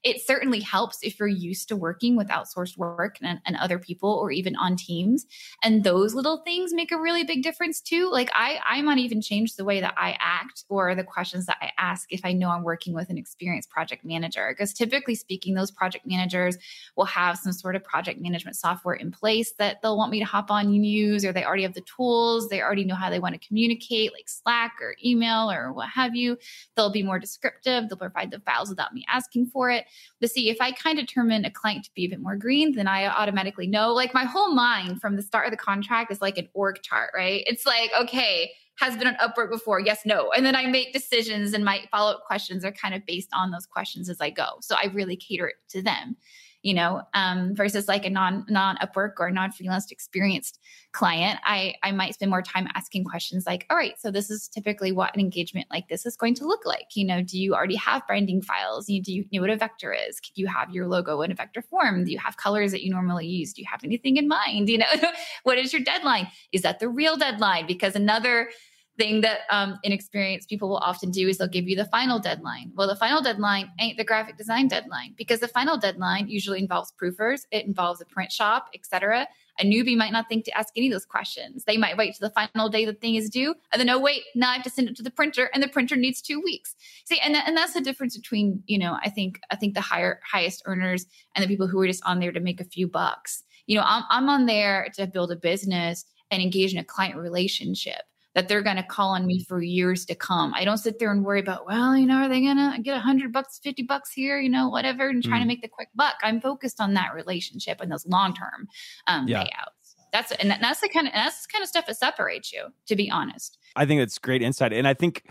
it 0.04 0.20
certainly 0.20 0.60
helps 0.60 0.98
if 1.02 1.18
you're 1.18 1.26
used 1.26 1.66
to 1.68 1.76
working 1.76 2.14
with 2.14 2.28
outsourced 2.28 2.76
work 2.76 3.16
and, 3.22 3.40
and, 3.46 3.56
other 3.64 3.78
people 3.78 4.10
or 4.10 4.30
even 4.30 4.54
on 4.56 4.76
teams. 4.76 5.24
And 5.62 5.84
those 5.84 6.12
little 6.12 6.42
things 6.44 6.74
make 6.74 6.92
a 6.92 7.00
really 7.00 7.24
big 7.24 7.42
difference 7.42 7.80
too. 7.80 8.10
Like 8.10 8.28
i 8.34 8.58
i 8.66 8.82
might 8.82 8.98
even 8.98 9.22
change 9.22 9.54
the 9.54 9.64
way 9.64 9.80
that 9.80 9.94
i 9.96 10.16
act 10.20 10.64
or 10.68 10.94
the 10.94 11.04
questions 11.04 11.46
that 11.46 11.56
i 11.62 11.70
ask 11.78 12.12
if 12.12 12.20
i 12.24 12.32
know 12.32 12.50
i'm 12.50 12.64
working 12.64 12.94
with 12.94 13.10
an 13.10 13.16
experienced 13.16 13.70
project 13.70 14.04
manager. 14.04 14.48
Because 14.50 14.74
typically 14.74 15.14
speaking 15.14 15.54
those 15.54 15.70
project 15.70 16.04
managers 16.04 16.58
will 16.96 17.04
have 17.06 17.38
some 17.38 17.52
sort 17.52 17.76
of 17.76 17.84
project 17.84 18.20
management 18.20 18.56
software 18.56 18.96
in 18.96 19.10
place 19.10 19.52
that 19.58 19.80
they'll 19.80 19.96
want 19.96 20.10
me 20.10 20.18
to 20.18 20.26
hop 20.26 20.50
on 20.50 20.66
and 20.66 20.84
use 20.84 21.24
or 21.24 21.32
they 21.32 21.44
already 21.44 21.62
have 21.62 21.74
the 21.74 21.82
tools. 21.82 22.48
They 22.48 22.60
already 22.60 22.84
know 22.84 22.96
how 22.96 23.08
they 23.08 23.20
want 23.20 23.40
to 23.40 23.46
communicate 23.46 24.12
like 24.12 24.28
slack 24.28 24.74
or 24.80 24.96
email 25.02 25.50
or 25.50 25.72
what 25.72 25.88
have 25.88 26.14
you. 26.14 26.36
They'll 26.76 26.92
be 26.92 27.02
more 27.02 27.18
descriptive. 27.18 27.88
They'll 27.88 27.96
provide 27.96 28.30
the 28.30 28.40
files 28.40 28.68
without 28.68 28.92
me 28.92 29.04
asking 29.08 29.46
for 29.46 29.70
it 29.70 29.86
to 30.22 30.28
see 30.28 30.48
if 30.50 30.56
I 30.60 30.72
kind 30.72 30.98
of 30.98 31.06
determine 31.06 31.44
a 31.44 31.50
client 31.50 31.84
to 31.84 31.90
be 31.94 32.04
a 32.04 32.08
bit 32.08 32.20
more 32.20 32.36
green, 32.36 32.72
then 32.72 32.88
I 32.88 33.06
automatically 33.06 33.66
know. 33.66 33.92
Like 33.92 34.14
my 34.14 34.24
whole 34.24 34.54
mind 34.54 35.00
from 35.00 35.16
the 35.16 35.22
start 35.22 35.46
of 35.46 35.50
the 35.50 35.56
contract 35.56 36.10
is 36.10 36.20
like 36.20 36.38
an 36.38 36.48
org 36.54 36.82
chart, 36.82 37.10
right? 37.14 37.44
It's 37.46 37.66
like, 37.66 37.90
okay, 38.00 38.52
has 38.78 38.96
been 38.96 39.06
an 39.06 39.16
Upwork 39.16 39.50
before? 39.50 39.80
Yes, 39.80 40.00
no. 40.04 40.30
And 40.32 40.44
then 40.44 40.56
I 40.56 40.66
make 40.66 40.92
decisions 40.92 41.52
and 41.52 41.64
my 41.64 41.84
follow 41.90 42.12
up 42.12 42.24
questions 42.26 42.64
are 42.64 42.72
kind 42.72 42.94
of 42.94 43.06
based 43.06 43.28
on 43.32 43.50
those 43.50 43.66
questions 43.66 44.08
as 44.08 44.20
I 44.20 44.30
go. 44.30 44.58
So 44.60 44.74
I 44.74 44.86
really 44.92 45.16
cater 45.16 45.46
it 45.46 45.56
to 45.70 45.82
them 45.82 46.16
you 46.64 46.72
know, 46.72 47.02
um, 47.12 47.54
versus 47.54 47.88
like 47.88 48.06
a 48.06 48.10
non 48.10 48.46
non 48.48 48.76
Upwork 48.78 49.12
or 49.20 49.30
non 49.30 49.52
freelance 49.52 49.92
experienced 49.92 50.58
client, 50.92 51.38
I 51.44 51.74
I 51.82 51.92
might 51.92 52.14
spend 52.14 52.30
more 52.30 52.40
time 52.40 52.66
asking 52.74 53.04
questions 53.04 53.44
like, 53.46 53.66
all 53.68 53.76
right, 53.76 54.00
so 54.00 54.10
this 54.10 54.30
is 54.30 54.48
typically 54.48 54.90
what 54.90 55.14
an 55.14 55.20
engagement 55.20 55.66
like 55.70 55.88
this 55.88 56.06
is 56.06 56.16
going 56.16 56.34
to 56.36 56.46
look 56.46 56.64
like. 56.64 56.96
You 56.96 57.06
know, 57.06 57.22
do 57.22 57.38
you 57.38 57.54
already 57.54 57.76
have 57.76 58.06
branding 58.06 58.40
files? 58.40 58.86
Do 58.86 58.94
you 58.94 59.26
know 59.30 59.42
what 59.42 59.50
a 59.50 59.56
vector 59.56 59.92
is? 59.92 60.18
Do 60.20 60.40
you 60.40 60.46
have 60.46 60.70
your 60.70 60.88
logo 60.88 61.20
in 61.20 61.30
a 61.30 61.34
vector 61.34 61.60
form? 61.60 62.04
Do 62.04 62.10
you 62.10 62.18
have 62.18 62.38
colors 62.38 62.72
that 62.72 62.82
you 62.82 62.90
normally 62.90 63.26
use? 63.26 63.52
Do 63.52 63.60
you 63.60 63.68
have 63.70 63.84
anything 63.84 64.16
in 64.16 64.26
mind? 64.26 64.70
You 64.70 64.78
know, 64.78 64.86
what 65.42 65.58
is 65.58 65.70
your 65.70 65.82
deadline? 65.82 66.28
Is 66.50 66.62
that 66.62 66.80
the 66.80 66.88
real 66.88 67.18
deadline? 67.18 67.66
Because 67.66 67.94
another 67.94 68.48
thing 68.96 69.20
that 69.22 69.40
um, 69.50 69.78
inexperienced 69.82 70.48
people 70.48 70.68
will 70.68 70.78
often 70.78 71.10
do 71.10 71.28
is 71.28 71.38
they'll 71.38 71.48
give 71.48 71.68
you 71.68 71.76
the 71.76 71.84
final 71.86 72.18
deadline. 72.18 72.72
Well, 72.74 72.86
the 72.86 72.96
final 72.96 73.22
deadline 73.22 73.70
ain't 73.80 73.98
the 73.98 74.04
graphic 74.04 74.36
design 74.36 74.68
deadline 74.68 75.14
because 75.16 75.40
the 75.40 75.48
final 75.48 75.76
deadline 75.76 76.28
usually 76.28 76.60
involves 76.60 76.92
proofers, 77.00 77.42
it 77.50 77.66
involves 77.66 78.00
a 78.00 78.04
print 78.04 78.30
shop, 78.30 78.70
etc. 78.74 79.26
A 79.60 79.64
newbie 79.64 79.96
might 79.96 80.12
not 80.12 80.28
think 80.28 80.44
to 80.44 80.56
ask 80.56 80.68
any 80.76 80.88
of 80.88 80.92
those 80.92 81.06
questions. 81.06 81.64
They 81.64 81.76
might 81.76 81.96
wait 81.96 82.14
to 82.14 82.20
the 82.20 82.30
final 82.30 82.68
day 82.68 82.84
the 82.84 82.92
thing 82.92 83.14
is 83.16 83.30
due, 83.30 83.54
and 83.72 83.80
then 83.80 83.90
oh 83.90 83.98
wait, 83.98 84.22
now 84.34 84.50
I 84.50 84.54
have 84.54 84.64
to 84.64 84.70
send 84.70 84.88
it 84.88 84.96
to 84.96 85.02
the 85.02 85.10
printer, 85.10 85.50
and 85.52 85.62
the 85.62 85.68
printer 85.68 85.96
needs 85.96 86.20
two 86.20 86.40
weeks. 86.40 86.74
See, 87.04 87.18
and 87.18 87.36
and 87.36 87.56
that's 87.56 87.74
the 87.74 87.80
difference 87.80 88.16
between 88.16 88.62
you 88.66 88.78
know 88.78 88.96
I 89.02 89.10
think 89.10 89.40
I 89.50 89.56
think 89.56 89.74
the 89.74 89.80
higher 89.80 90.20
highest 90.30 90.62
earners 90.66 91.06
and 91.34 91.42
the 91.42 91.48
people 91.48 91.66
who 91.66 91.80
are 91.80 91.86
just 91.86 92.04
on 92.04 92.20
there 92.20 92.32
to 92.32 92.40
make 92.40 92.60
a 92.60 92.64
few 92.64 92.88
bucks. 92.88 93.42
You 93.66 93.76
know, 93.76 93.84
I'm 93.86 94.04
I'm 94.10 94.28
on 94.28 94.46
there 94.46 94.88
to 94.94 95.06
build 95.06 95.32
a 95.32 95.36
business 95.36 96.04
and 96.30 96.42
engage 96.42 96.72
in 96.72 96.78
a 96.78 96.84
client 96.84 97.16
relationship 97.16 98.02
that 98.34 98.48
they're 98.48 98.62
going 98.62 98.76
to 98.76 98.82
call 98.82 99.10
on 99.10 99.26
me 99.26 99.42
for 99.44 99.62
years 99.62 100.04
to 100.06 100.14
come. 100.14 100.52
I 100.54 100.64
don't 100.64 100.78
sit 100.78 100.98
there 100.98 101.10
and 101.10 101.24
worry 101.24 101.40
about, 101.40 101.66
well, 101.66 101.96
you 101.96 102.06
know, 102.06 102.16
are 102.16 102.28
they 102.28 102.40
going 102.40 102.56
to 102.56 102.78
get 102.82 102.96
a 102.96 103.00
hundred 103.00 103.32
bucks, 103.32 103.60
50 103.62 103.84
bucks 103.84 104.12
here, 104.12 104.40
you 104.40 104.48
know, 104.48 104.68
whatever, 104.68 105.08
and 105.08 105.22
trying 105.22 105.40
mm. 105.40 105.44
to 105.44 105.48
make 105.48 105.62
the 105.62 105.68
quick 105.68 105.88
buck. 105.94 106.16
I'm 106.22 106.40
focused 106.40 106.80
on 106.80 106.94
that 106.94 107.14
relationship 107.14 107.80
and 107.80 107.90
those 107.90 108.06
long-term 108.06 108.68
um, 109.06 109.28
yeah. 109.28 109.44
payouts. 109.44 109.94
That's, 110.12 110.32
and 110.32 110.50
that's 110.50 110.80
the 110.80 110.88
kind 110.88 111.06
of, 111.06 111.12
that's 111.12 111.46
the 111.46 111.52
kind 111.52 111.62
of 111.62 111.68
stuff 111.68 111.86
that 111.86 111.96
separates 111.96 112.52
you, 112.52 112.66
to 112.86 112.96
be 112.96 113.10
honest. 113.10 113.58
I 113.76 113.86
think 113.86 114.00
that's 114.00 114.18
great 114.18 114.42
insight. 114.42 114.72
And 114.72 114.86
I 114.86 114.94
think, 114.94 115.24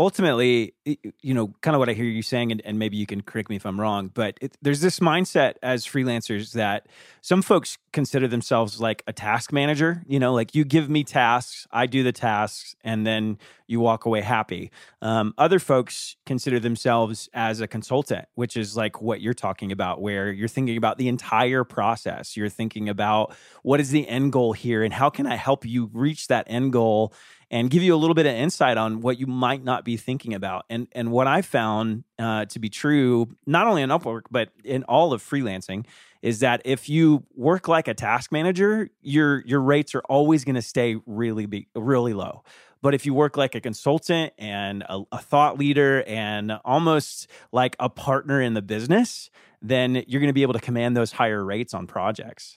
ultimately, 0.00 0.72
you 0.86 1.34
know, 1.34 1.52
kind 1.60 1.74
of 1.74 1.78
what 1.78 1.90
I 1.90 1.92
hear 1.92 2.06
you 2.06 2.22
saying, 2.22 2.50
and, 2.52 2.62
and 2.64 2.78
maybe 2.78 2.96
you 2.96 3.04
can 3.04 3.20
correct 3.20 3.50
me 3.50 3.56
if 3.56 3.66
I'm 3.66 3.78
wrong, 3.78 4.10
but 4.12 4.38
it, 4.40 4.56
there's 4.62 4.80
this 4.80 4.98
mindset 4.98 5.56
as 5.62 5.84
freelancers 5.84 6.52
that 6.54 6.86
some 7.20 7.42
folks 7.42 7.76
consider 7.92 8.26
themselves 8.26 8.80
like 8.80 9.02
a 9.06 9.12
task 9.12 9.52
manager. 9.52 10.02
You 10.08 10.18
know, 10.18 10.32
like 10.32 10.54
you 10.54 10.64
give 10.64 10.88
me 10.88 11.04
tasks, 11.04 11.66
I 11.70 11.84
do 11.84 12.02
the 12.02 12.12
tasks, 12.12 12.74
and 12.82 13.06
then 13.06 13.36
you 13.66 13.78
walk 13.78 14.06
away 14.06 14.22
happy. 14.22 14.70
Um, 15.02 15.34
other 15.36 15.58
folks 15.58 16.16
consider 16.24 16.58
themselves 16.58 17.28
as 17.34 17.60
a 17.60 17.68
consultant, 17.68 18.26
which 18.36 18.56
is 18.56 18.78
like 18.78 19.02
what 19.02 19.20
you're 19.20 19.34
talking 19.34 19.70
about, 19.70 20.00
where 20.00 20.32
you're 20.32 20.48
thinking 20.48 20.78
about 20.78 20.96
the 20.96 21.08
entire 21.08 21.62
process. 21.62 22.38
You're 22.38 22.48
thinking 22.48 22.88
about 22.88 23.34
what 23.62 23.80
is 23.80 23.90
the 23.90 24.08
end 24.08 24.32
goal 24.32 24.54
here, 24.54 24.82
and 24.82 24.94
how 24.94 25.10
can 25.10 25.26
I 25.26 25.36
help 25.36 25.66
you 25.66 25.90
reach 25.92 26.28
that 26.28 26.46
end 26.48 26.72
goal 26.72 27.12
and 27.50 27.70
give 27.70 27.82
you 27.82 27.94
a 27.94 27.96
little 27.96 28.14
bit 28.14 28.26
of 28.26 28.34
insight 28.34 28.76
on 28.76 29.00
what 29.00 29.18
you 29.18 29.26
might 29.26 29.64
not 29.64 29.84
be 29.84 29.96
thinking 29.96 30.34
about. 30.34 30.64
And 30.70 30.88
and 30.92 31.10
what 31.10 31.26
I 31.26 31.42
found 31.42 32.04
uh, 32.18 32.44
to 32.46 32.58
be 32.58 32.68
true, 32.68 33.28
not 33.46 33.66
only 33.66 33.82
in 33.82 33.90
Upwork 33.90 34.22
but 34.30 34.50
in 34.64 34.84
all 34.84 35.12
of 35.12 35.22
freelancing, 35.22 35.86
is 36.22 36.40
that 36.40 36.62
if 36.64 36.88
you 36.88 37.24
work 37.34 37.68
like 37.68 37.88
a 37.88 37.94
task 37.94 38.30
manager, 38.32 38.90
your 39.00 39.40
your 39.46 39.60
rates 39.60 39.94
are 39.94 40.02
always 40.08 40.44
going 40.44 40.54
to 40.54 40.62
stay 40.62 40.96
really 41.06 41.46
be, 41.46 41.66
really 41.74 42.14
low. 42.14 42.44
But 42.82 42.94
if 42.94 43.04
you 43.04 43.12
work 43.12 43.36
like 43.36 43.54
a 43.54 43.60
consultant 43.60 44.32
and 44.38 44.82
a, 44.82 45.02
a 45.12 45.18
thought 45.18 45.58
leader 45.58 46.02
and 46.06 46.58
almost 46.64 47.28
like 47.52 47.76
a 47.78 47.90
partner 47.90 48.40
in 48.40 48.54
the 48.54 48.62
business, 48.62 49.30
then 49.60 50.02
you're 50.06 50.20
going 50.20 50.30
to 50.30 50.34
be 50.34 50.42
able 50.42 50.54
to 50.54 50.60
command 50.60 50.96
those 50.96 51.12
higher 51.12 51.44
rates 51.44 51.74
on 51.74 51.86
projects. 51.86 52.56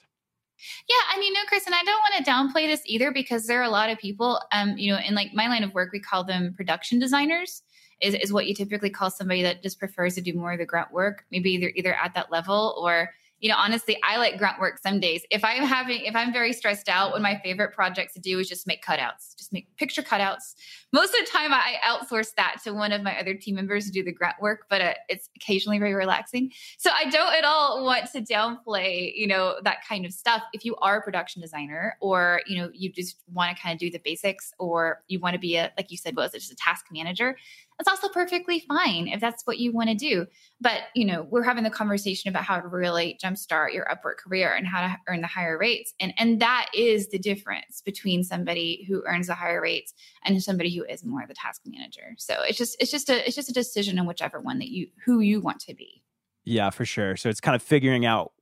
Yeah, 0.88 1.14
I 1.14 1.18
mean, 1.18 1.32
no, 1.32 1.40
Chris, 1.46 1.66
and 1.66 1.74
I 1.74 1.82
don't 1.82 2.00
want 2.00 2.24
to 2.24 2.30
downplay 2.30 2.66
this 2.66 2.82
either 2.86 3.12
because 3.12 3.46
there 3.46 3.60
are 3.60 3.64
a 3.64 3.70
lot 3.70 3.90
of 3.90 3.98
people, 3.98 4.40
um, 4.52 4.76
you 4.76 4.92
know, 4.92 4.98
in 4.98 5.14
like 5.14 5.32
my 5.34 5.48
line 5.48 5.64
of 5.64 5.74
work, 5.74 5.90
we 5.92 6.00
call 6.00 6.24
them 6.24 6.54
production 6.56 6.98
designers. 6.98 7.62
Is, 8.00 8.14
is 8.14 8.32
what 8.32 8.46
you 8.46 8.54
typically 8.54 8.90
call 8.90 9.08
somebody 9.08 9.42
that 9.44 9.62
just 9.62 9.78
prefers 9.78 10.16
to 10.16 10.20
do 10.20 10.34
more 10.34 10.52
of 10.52 10.58
the 10.58 10.66
grunt 10.66 10.92
work. 10.92 11.24
Maybe 11.30 11.56
they're 11.56 11.72
either 11.76 11.94
at 11.94 12.12
that 12.14 12.30
level 12.30 12.74
or 12.76 13.08
you 13.44 13.50
know, 13.50 13.56
honestly, 13.58 13.98
I 14.02 14.16
like 14.16 14.38
grunt 14.38 14.58
work 14.58 14.78
some 14.78 15.00
days. 15.00 15.20
If 15.30 15.44
I'm 15.44 15.64
having, 15.64 16.06
if 16.06 16.16
I'm 16.16 16.32
very 16.32 16.54
stressed 16.54 16.88
out, 16.88 17.10
one 17.10 17.18
of 17.18 17.22
my 17.22 17.38
favorite 17.44 17.74
projects 17.74 18.14
to 18.14 18.18
do 18.18 18.38
is 18.38 18.48
just 18.48 18.66
make 18.66 18.82
cutouts, 18.82 19.36
just 19.36 19.52
make 19.52 19.68
picture 19.76 20.00
cutouts. 20.00 20.54
Most 20.94 21.10
of 21.10 21.26
the 21.26 21.30
time, 21.30 21.52
I 21.52 21.74
outsource 21.86 22.28
that 22.38 22.62
to 22.64 22.72
one 22.72 22.90
of 22.90 23.02
my 23.02 23.20
other 23.20 23.34
team 23.34 23.56
members 23.56 23.84
to 23.84 23.92
do 23.92 24.02
the 24.02 24.12
grunt 24.12 24.36
work, 24.40 24.64
but 24.70 24.80
uh, 24.80 24.94
it's 25.10 25.28
occasionally 25.36 25.78
very 25.78 25.92
relaxing. 25.92 26.52
So 26.78 26.88
I 26.98 27.10
don't 27.10 27.34
at 27.34 27.44
all 27.44 27.84
want 27.84 28.10
to 28.12 28.22
downplay, 28.22 29.12
you 29.14 29.26
know, 29.26 29.56
that 29.62 29.86
kind 29.86 30.06
of 30.06 30.14
stuff. 30.14 30.42
If 30.54 30.64
you 30.64 30.76
are 30.76 31.00
a 31.00 31.02
production 31.02 31.42
designer, 31.42 31.98
or 32.00 32.40
you 32.46 32.56
know, 32.56 32.70
you 32.72 32.90
just 32.90 33.18
want 33.30 33.54
to 33.54 33.62
kind 33.62 33.74
of 33.74 33.78
do 33.78 33.90
the 33.90 34.00
basics, 34.02 34.54
or 34.58 35.02
you 35.06 35.20
want 35.20 35.34
to 35.34 35.38
be 35.38 35.56
a, 35.56 35.70
like 35.76 35.90
you 35.90 35.98
said, 35.98 36.16
was 36.16 36.32
it 36.32 36.38
just 36.38 36.52
a 36.52 36.56
task 36.56 36.86
manager? 36.90 37.36
That's 37.78 37.88
also 37.88 38.08
perfectly 38.08 38.60
fine 38.60 39.08
if 39.08 39.20
that's 39.20 39.44
what 39.46 39.58
you 39.58 39.72
want 39.72 39.88
to 39.88 39.94
do. 39.94 40.26
But, 40.60 40.82
you 40.94 41.04
know, 41.04 41.26
we're 41.28 41.42
having 41.42 41.64
the 41.64 41.70
conversation 41.70 42.28
about 42.30 42.44
how 42.44 42.60
to 42.60 42.68
really 42.68 43.18
jumpstart 43.22 43.74
your 43.74 43.86
Upwork 43.86 44.18
career 44.18 44.54
and 44.54 44.66
how 44.66 44.82
to 44.82 44.96
earn 45.08 45.20
the 45.20 45.26
higher 45.26 45.58
rates. 45.58 45.92
And 45.98 46.14
and 46.16 46.40
that 46.40 46.68
is 46.74 47.08
the 47.08 47.18
difference 47.18 47.82
between 47.84 48.22
somebody 48.22 48.84
who 48.88 49.02
earns 49.06 49.26
the 49.26 49.34
higher 49.34 49.60
rates 49.60 49.92
and 50.24 50.40
somebody 50.42 50.74
who 50.74 50.84
is 50.84 51.04
more 51.04 51.24
the 51.26 51.34
task 51.34 51.62
manager. 51.66 52.14
So 52.18 52.42
it's 52.42 52.58
just 52.58 52.76
it's 52.80 52.90
just 52.90 53.10
a 53.10 53.26
it's 53.26 53.36
just 53.36 53.48
a 53.48 53.54
decision 53.54 53.98
on 53.98 54.06
whichever 54.06 54.40
one 54.40 54.58
that 54.60 54.68
you 54.68 54.88
who 55.04 55.20
you 55.20 55.40
want 55.40 55.60
to 55.60 55.74
be. 55.74 56.02
Yeah, 56.44 56.70
for 56.70 56.84
sure. 56.84 57.16
So 57.16 57.28
it's 57.28 57.40
kind 57.40 57.56
of 57.56 57.62
figuring 57.62 58.06
out 58.06 58.32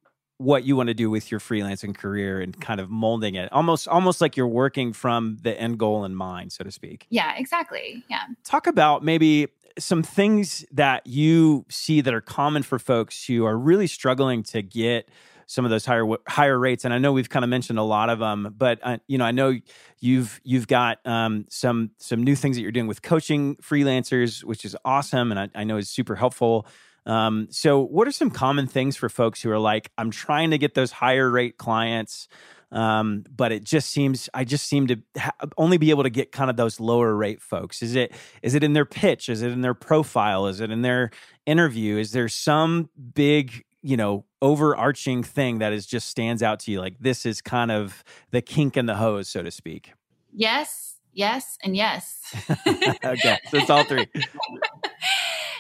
what 0.43 0.65
you 0.65 0.77
want 0.77 0.89
to 0.89 0.95
do 0.95 1.11
with 1.11 1.31
your 1.31 1.41
freelancing 1.41 1.97
career 1.97 2.41
and 2.41 2.61
kind 2.61 2.81
of 2.81 2.91
molding 2.91 3.35
it 3.35 3.51
almost 3.53 3.89
almost 3.89 4.21
like 4.21 4.37
you're 4.37 4.47
working 4.47 4.93
from 4.93 5.39
the 5.43 5.59
end 5.59 5.79
goal 5.79 6.05
in 6.05 6.15
mind 6.15 6.53
so 6.53 6.65
to 6.65 6.71
speak 6.71 7.07
yeah 7.11 7.35
exactly 7.37 8.05
yeah 8.09 8.23
talk 8.45 8.67
about 8.67 9.03
maybe 9.03 9.49
some 9.79 10.03
things 10.03 10.65
that 10.71 11.07
you 11.07 11.65
see 11.69 12.01
that 12.01 12.13
are 12.13 12.21
common 12.21 12.63
for 12.63 12.79
folks 12.79 13.25
who 13.27 13.45
are 13.45 13.57
really 13.57 13.87
struggling 13.87 14.43
to 14.43 14.63
get 14.63 15.09
some 15.47 15.65
of 15.65 15.71
those 15.71 15.85
higher 15.85 16.07
higher 16.27 16.59
rates. 16.59 16.85
And 16.85 16.95
I 16.95 16.99
know 16.99 17.13
we've 17.13 17.29
kind 17.29 17.45
of 17.45 17.51
mentioned 17.51 17.79
a 17.79 17.83
lot 17.83 18.09
of 18.09 18.19
them, 18.19 18.55
but 18.57 18.79
uh, 18.83 18.99
you 19.07 19.19
know, 19.19 19.25
I 19.25 19.33
know 19.33 19.59
you've 20.01 20.41
you've 20.45 20.67
got 20.67 20.99
um, 21.07 21.47
some 21.51 21.91
some 21.99 22.23
new 22.23 22.35
things 22.35 22.57
that 22.57 22.63
you're 22.63 22.73
doing 22.73 22.87
with 22.87 23.03
coaching 23.03 23.57
freelancers, 23.57 24.45
which 24.45 24.65
is 24.65 24.77
awesome, 24.85 25.31
and 25.31 25.39
I, 25.39 25.51
I 25.55 25.65
know 25.65 25.77
is 25.77 25.91
super 25.91 26.17
helpful. 26.17 26.67
Um, 27.07 27.49
so, 27.51 27.81
what 27.81 28.07
are 28.07 28.13
some 28.13 28.31
common 28.31 28.67
things 28.67 28.97
for 28.97 29.09
folks 29.09 29.43
who 29.43 29.51
are 29.51 29.59
like, 29.59 29.91
I'm 29.99 30.11
trying 30.11 30.51
to 30.51 30.59
get 30.59 30.75
those 30.75 30.93
higher 30.93 31.31
rate 31.31 31.59
clients? 31.59 32.29
Um, 32.71 33.25
but 33.31 33.53
it 33.53 33.65
just 33.65 33.91
seems 33.91 34.31
I 34.33 34.45
just 34.45 34.67
seem 34.67 34.87
to 34.87 34.97
ha- 35.19 35.33
only 35.59 35.77
be 35.77 35.91
able 35.91 36.05
to 36.05 36.11
get 36.11 36.33
kind 36.33 36.49
of 36.49 36.57
those 36.57 36.81
lower 36.81 37.15
rate 37.15 37.43
folks. 37.43 37.83
Is 37.83 37.95
it 37.95 38.13
is 38.43 38.55
it 38.55 38.65
in 38.65 38.73
their 38.73 38.87
pitch? 38.87 39.29
Is 39.29 39.43
it 39.43 39.53
in 39.53 39.61
their 39.61 39.75
profile? 39.75 40.47
Is 40.47 40.61
it 40.61 40.71
in 40.71 40.81
their 40.81 41.11
interview? 41.45 41.99
Is 41.99 42.13
there 42.13 42.29
some 42.29 42.89
big 43.15 43.65
you 43.83 43.97
know 43.97 44.25
overarching 44.41 45.23
thing 45.23 45.59
that 45.59 45.73
is 45.73 45.87
just 45.87 46.09
stands 46.09 46.43
out 46.43 46.61
to 46.61 46.71
you 46.71 46.81
like 46.81 46.95
this 47.01 47.27
is 47.27 47.43
kind 47.43 47.71
of 47.71 48.03
the 48.31 48.41
kink 48.41 48.77
in 48.77 48.87
the 48.87 48.95
hose 48.95 49.29
so 49.29 49.43
to 49.43 49.51
speak 49.51 49.93
yes 50.33 50.97
yes 51.13 51.59
and 51.63 51.77
yes 51.77 52.21
okay 53.05 53.39
so 53.51 53.59
it's 53.59 53.71
all 53.71 53.85
three 53.85 54.07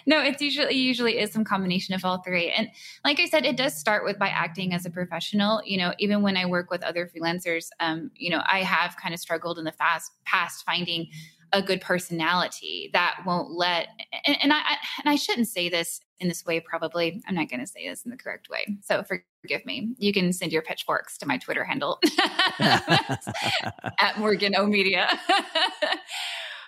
no, 0.07 0.21
it's 0.23 0.43
usually 0.43 0.75
usually 0.75 1.19
is 1.19 1.33
some 1.33 1.45
combination 1.45 1.95
of 1.95 2.05
all 2.05 2.19
three. 2.19 2.51
And 2.51 2.69
like 3.05 3.21
I 3.21 3.27
said, 3.27 3.45
it 3.45 3.57
does 3.57 3.75
start 3.75 4.05
with 4.05 4.19
by 4.19 4.29
acting 4.29 4.73
as 4.73 4.87
a 4.87 4.91
professional. 4.91 5.63
You 5.65 5.79
know, 5.79 5.93
even 5.99 6.23
when 6.23 6.37
I 6.37 6.47
work 6.47 6.71
with 6.71 6.83
other 6.83 7.07
freelancers, 7.07 7.69
um, 7.81 8.11
you 8.15 8.31
know, 8.31 8.43
I 8.47 8.61
have 8.61 8.97
kind 8.97 9.15
of 9.15 9.21
struggled 9.21 9.59
in 9.59 9.65
the 9.65 9.73
fast 9.73 10.13
past 10.25 10.65
finding 10.65 11.09
a 11.55 11.61
good 11.61 11.83
personality 11.83 12.89
that 12.95 13.19
won't 13.27 13.51
let 13.51 13.89
and, 14.25 14.39
and 14.43 14.53
I, 14.55 14.57
I 14.57 14.77
and 15.01 15.11
I 15.11 15.17
shouldn't 15.17 15.49
say 15.49 15.69
this 15.69 16.01
in 16.19 16.29
this 16.29 16.47
way 16.47 16.61
probably. 16.61 17.23
I'm 17.29 17.35
not 17.35 17.51
going 17.51 17.61
to 17.61 17.67
say 17.67 17.87
this 17.89 18.05
in 18.05 18.11
the 18.11 18.17
correct 18.17 18.49
way. 18.49 18.79
So 18.83 19.03
forgive 19.03 19.67
me. 19.67 19.95
You 19.99 20.15
can 20.15 20.33
send 20.33 20.51
your 20.51 20.63
pitchforks 20.63 21.19
to 21.19 21.27
my 21.27 21.37
twitter 21.37 21.65
handle. 21.65 22.01
At 22.59 24.19
morgan 24.19 24.55
o 24.57 24.67
media. 24.67 25.09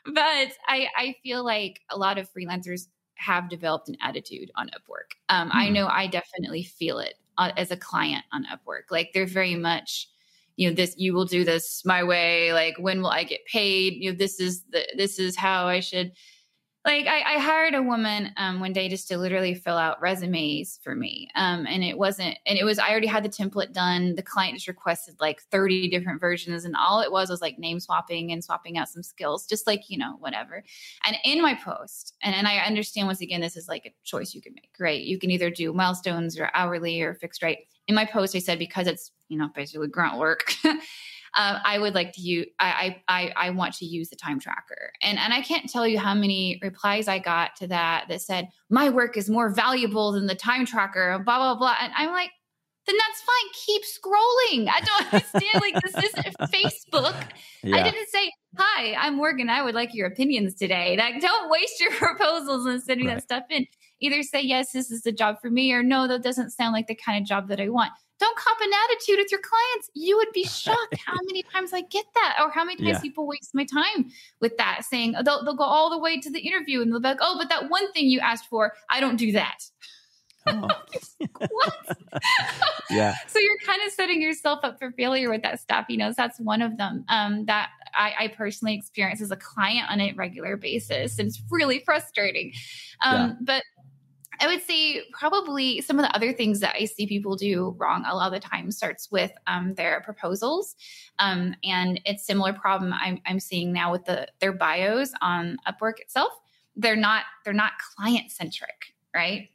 But 0.06 0.52
I, 0.68 0.88
I 0.96 1.16
feel 1.22 1.44
like 1.44 1.80
a 1.90 1.96
lot 1.96 2.18
of 2.18 2.28
freelancers 2.30 2.88
have 3.16 3.48
developed 3.48 3.88
an 3.88 3.96
attitude 4.00 4.50
on 4.56 4.68
Upwork. 4.68 5.16
Um, 5.28 5.48
mm-hmm. 5.48 5.58
I 5.58 5.68
know 5.68 5.86
I 5.86 6.06
definitely 6.06 6.64
feel 6.64 6.98
it 6.98 7.14
uh, 7.38 7.52
as 7.56 7.70
a 7.70 7.76
client 7.76 8.24
on 8.32 8.46
Upwork. 8.46 8.90
Like 8.90 9.10
they're 9.12 9.26
very 9.26 9.54
much, 9.54 10.08
you 10.56 10.68
know, 10.68 10.74
this 10.74 10.94
you 10.96 11.14
will 11.14 11.24
do 11.24 11.44
this 11.44 11.82
my 11.84 12.02
way. 12.04 12.52
Like 12.52 12.76
when 12.78 13.00
will 13.00 13.10
I 13.10 13.24
get 13.24 13.44
paid? 13.46 13.94
You 13.94 14.12
know, 14.12 14.18
this 14.18 14.40
is 14.40 14.64
the 14.70 14.86
this 14.96 15.18
is 15.18 15.36
how 15.36 15.66
I 15.66 15.80
should 15.80 16.12
like 16.84 17.06
I, 17.06 17.36
I, 17.36 17.38
hired 17.38 17.74
a 17.74 17.82
woman 17.82 18.30
um, 18.36 18.60
one 18.60 18.74
day 18.74 18.90
just 18.90 19.08
to 19.08 19.16
literally 19.16 19.54
fill 19.54 19.78
out 19.78 20.02
resumes 20.02 20.78
for 20.82 20.94
me. 20.94 21.30
Um, 21.34 21.66
and 21.66 21.82
it 21.82 21.96
wasn't 21.96 22.36
and 22.46 22.58
it 22.58 22.64
was 22.64 22.78
i 22.78 22.90
already 22.90 23.06
had 23.06 23.24
the 23.24 23.28
template 23.28 23.72
done. 23.72 24.14
The 24.14 24.22
client 24.22 24.56
just 24.56 24.68
requested 24.68 25.14
like 25.18 25.40
30 25.50 25.88
different 25.88 26.20
versions. 26.20 26.64
And 26.64 26.76
all 26.76 27.00
it 27.00 27.10
was 27.10 27.30
was 27.30 27.40
like 27.40 27.58
name 27.58 27.80
swapping 27.80 28.32
and 28.32 28.44
swapping 28.44 28.76
out 28.76 28.88
some 28.88 29.02
skills 29.02 29.46
just 29.46 29.66
like 29.66 29.88
you 29.88 29.96
know 29.96 30.16
whatever. 30.18 30.62
And 31.06 31.16
in 31.24 31.40
my 31.40 31.54
post 31.54 32.14
and, 32.22 32.34
and 32.34 32.46
i 32.46 32.58
understand 32.58 33.06
once 33.06 33.20
again 33.20 33.40
this 33.40 33.56
is 33.56 33.68
like 33.68 33.86
a 33.86 33.94
choice 34.04 34.34
you 34.34 34.42
can 34.42 34.54
make 34.54 34.70
right? 34.78 35.00
You 35.00 35.18
can 35.18 35.30
either 35.30 35.50
do 35.50 35.72
milestones 35.72 36.38
or 36.38 36.50
hourly 36.52 37.00
or 37.00 37.14
fixed 37.14 37.42
rate 37.42 37.60
in 37.86 37.94
my 37.94 38.04
post 38.04 38.34
i 38.34 38.38
said 38.38 38.58
because 38.58 38.86
it's 38.86 39.10
you 39.28 39.38
know 39.38 39.48
basically 39.54 39.88
grunt 39.88 40.18
work 40.18 40.54
um, 41.36 41.56
I 41.64 41.78
would 41.78 41.94
like 41.94 42.12
to 42.12 42.20
use, 42.20 42.46
I, 42.60 43.02
I, 43.08 43.32
I 43.36 43.50
want 43.50 43.74
to 43.76 43.84
use 43.84 44.08
the 44.08 44.16
time 44.16 44.38
tracker. 44.38 44.92
And, 45.02 45.18
and 45.18 45.32
I 45.32 45.40
can't 45.40 45.68
tell 45.68 45.86
you 45.86 45.98
how 45.98 46.14
many 46.14 46.60
replies 46.62 47.08
I 47.08 47.18
got 47.18 47.56
to 47.56 47.66
that 47.68 48.06
that 48.08 48.22
said, 48.22 48.48
my 48.70 48.88
work 48.88 49.16
is 49.16 49.28
more 49.28 49.50
valuable 49.50 50.12
than 50.12 50.26
the 50.26 50.34
time 50.36 50.64
tracker, 50.64 51.18
blah, 51.24 51.38
blah, 51.38 51.56
blah. 51.56 51.74
And 51.80 51.92
I'm 51.96 52.10
like, 52.12 52.30
then 52.86 52.96
that's 52.96 53.22
fine. 53.22 53.52
Keep 53.66 53.82
scrolling. 53.82 54.68
I 54.70 54.80
don't 54.80 55.14
understand. 55.14 55.54
like, 55.54 55.82
this 55.82 56.04
isn't 56.04 56.36
Facebook. 56.52 57.30
Yeah. 57.62 57.76
I 57.76 57.82
didn't 57.82 58.08
say, 58.08 58.30
Hi, 58.56 58.94
I'm 58.94 59.16
Morgan. 59.16 59.48
I 59.48 59.62
would 59.62 59.74
like 59.74 59.94
your 59.94 60.06
opinions 60.06 60.54
today. 60.54 60.96
Like, 60.96 61.20
don't 61.20 61.50
waste 61.50 61.80
your 61.80 61.90
proposals 61.96 62.66
and 62.66 62.82
sending 62.82 63.06
right. 63.06 63.14
that 63.14 63.22
stuff 63.22 63.44
in. 63.50 63.66
Either 64.00 64.22
say, 64.22 64.42
Yes, 64.42 64.72
this 64.72 64.90
is 64.90 65.02
the 65.02 65.12
job 65.12 65.36
for 65.40 65.50
me, 65.50 65.72
or 65.72 65.82
No, 65.82 66.06
that 66.06 66.22
doesn't 66.22 66.50
sound 66.50 66.74
like 66.74 66.86
the 66.86 66.94
kind 66.94 67.20
of 67.20 67.26
job 67.26 67.48
that 67.48 67.58
I 67.58 67.70
want 67.70 67.92
don't 68.24 68.36
cop 68.36 68.58
an 68.60 68.70
attitude 68.84 69.18
with 69.18 69.30
your 69.30 69.40
clients. 69.40 69.90
You 69.94 70.16
would 70.16 70.32
be 70.32 70.44
shocked 70.62 70.96
how 71.04 71.18
many 71.24 71.42
times 71.42 71.72
I 71.72 71.82
get 71.82 72.06
that, 72.14 72.38
or 72.40 72.50
how 72.50 72.64
many 72.64 72.76
times 72.76 72.96
yeah. 72.96 73.00
people 73.00 73.26
waste 73.26 73.54
my 73.54 73.64
time 73.64 74.10
with 74.40 74.56
that, 74.56 74.84
saying 74.84 75.14
they'll, 75.24 75.44
they'll 75.44 75.56
go 75.56 75.64
all 75.64 75.90
the 75.90 75.98
way 75.98 76.20
to 76.20 76.30
the 76.30 76.40
interview 76.40 76.82
and 76.82 76.90
they'll 76.90 77.00
be 77.00 77.08
like, 77.08 77.18
oh, 77.20 77.36
but 77.38 77.48
that 77.50 77.70
one 77.70 77.92
thing 77.92 78.06
you 78.06 78.20
asked 78.20 78.46
for, 78.46 78.72
I 78.90 79.00
don't 79.00 79.16
do 79.16 79.32
that. 79.32 79.58
Oh. 80.46 80.68
what? 81.50 81.98
yeah. 82.90 83.14
so 83.26 83.38
you're 83.38 83.58
kind 83.64 83.80
of 83.86 83.92
setting 83.92 84.20
yourself 84.20 84.60
up 84.62 84.78
for 84.78 84.90
failure 84.92 85.30
with 85.30 85.42
that 85.42 85.60
stuff. 85.60 85.86
You 85.88 85.96
know, 85.96 86.10
so 86.10 86.16
that's 86.18 86.38
one 86.38 86.62
of 86.62 86.76
them 86.76 87.04
um, 87.08 87.46
that 87.46 87.70
I, 87.94 88.12
I, 88.18 88.28
personally 88.28 88.74
experience 88.74 89.22
as 89.22 89.30
a 89.30 89.36
client 89.36 89.90
on 89.90 90.00
a 90.00 90.12
regular 90.12 90.56
basis. 90.56 91.18
And 91.18 91.28
it's 91.28 91.42
really 91.50 91.80
frustrating. 91.80 92.52
Um, 93.02 93.14
yeah. 93.14 93.32
But 93.40 93.62
I 94.44 94.46
would 94.46 94.62
say 94.62 95.00
probably 95.10 95.80
some 95.80 95.98
of 95.98 96.04
the 96.04 96.14
other 96.14 96.30
things 96.30 96.60
that 96.60 96.76
I 96.78 96.84
see 96.84 97.06
people 97.06 97.34
do 97.34 97.74
wrong 97.78 98.04
a 98.06 98.14
lot 98.14 98.26
of 98.26 98.42
the 98.42 98.46
time 98.46 98.70
starts 98.70 99.10
with 99.10 99.32
um, 99.46 99.72
their 99.72 100.02
proposals, 100.02 100.76
um, 101.18 101.54
and 101.64 101.98
it's 102.04 102.26
similar 102.26 102.52
problem 102.52 102.92
I'm, 102.92 103.22
I'm 103.24 103.40
seeing 103.40 103.72
now 103.72 103.90
with 103.90 104.04
the 104.04 104.28
their 104.40 104.52
bios 104.52 105.12
on 105.22 105.56
Upwork 105.66 105.98
itself. 105.98 106.30
They're 106.76 106.94
not 106.94 107.24
they're 107.42 107.54
not 107.54 107.72
client 107.96 108.30
centric, 108.30 108.92
right? 109.16 109.48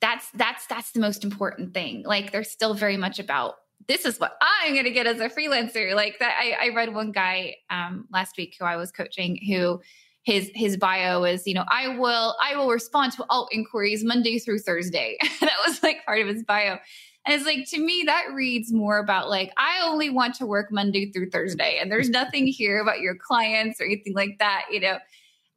That's 0.00 0.30
that's 0.30 0.66
that's 0.66 0.92
the 0.92 1.00
most 1.00 1.22
important 1.22 1.74
thing. 1.74 2.04
Like 2.06 2.32
they're 2.32 2.42
still 2.42 2.72
very 2.72 2.96
much 2.96 3.18
about 3.18 3.56
this 3.88 4.06
is 4.06 4.18
what 4.18 4.38
I'm 4.40 4.72
going 4.72 4.84
to 4.84 4.90
get 4.90 5.06
as 5.06 5.20
a 5.20 5.28
freelancer. 5.28 5.94
Like 5.94 6.18
that, 6.20 6.38
I, 6.40 6.68
I 6.68 6.74
read 6.74 6.94
one 6.94 7.12
guy 7.12 7.56
um, 7.68 8.06
last 8.10 8.38
week 8.38 8.56
who 8.58 8.64
I 8.64 8.76
was 8.76 8.90
coaching 8.90 9.38
who 9.46 9.82
his 10.22 10.50
his 10.54 10.76
bio 10.76 11.24
is 11.24 11.46
you 11.46 11.54
know 11.54 11.64
i 11.70 11.88
will 11.96 12.36
i 12.42 12.54
will 12.54 12.68
respond 12.68 13.12
to 13.12 13.24
all 13.30 13.48
inquiries 13.52 14.04
monday 14.04 14.38
through 14.38 14.58
thursday. 14.58 15.16
That 15.40 15.56
was 15.66 15.82
like 15.82 16.04
part 16.04 16.20
of 16.20 16.28
his 16.28 16.44
bio. 16.44 16.78
And 17.26 17.34
it's 17.34 17.44
like 17.44 17.68
to 17.70 17.78
me 17.78 18.02
that 18.06 18.26
reads 18.32 18.72
more 18.72 18.98
about 18.98 19.30
like 19.30 19.52
i 19.56 19.80
only 19.82 20.10
want 20.10 20.34
to 20.36 20.46
work 20.46 20.70
monday 20.70 21.10
through 21.10 21.30
thursday 21.30 21.78
and 21.80 21.90
there's 21.90 22.10
nothing 22.10 22.46
here 22.58 22.80
about 22.80 23.00
your 23.00 23.16
clients 23.16 23.80
or 23.80 23.84
anything 23.84 24.14
like 24.14 24.38
that 24.38 24.64
you 24.70 24.80
know. 24.80 24.98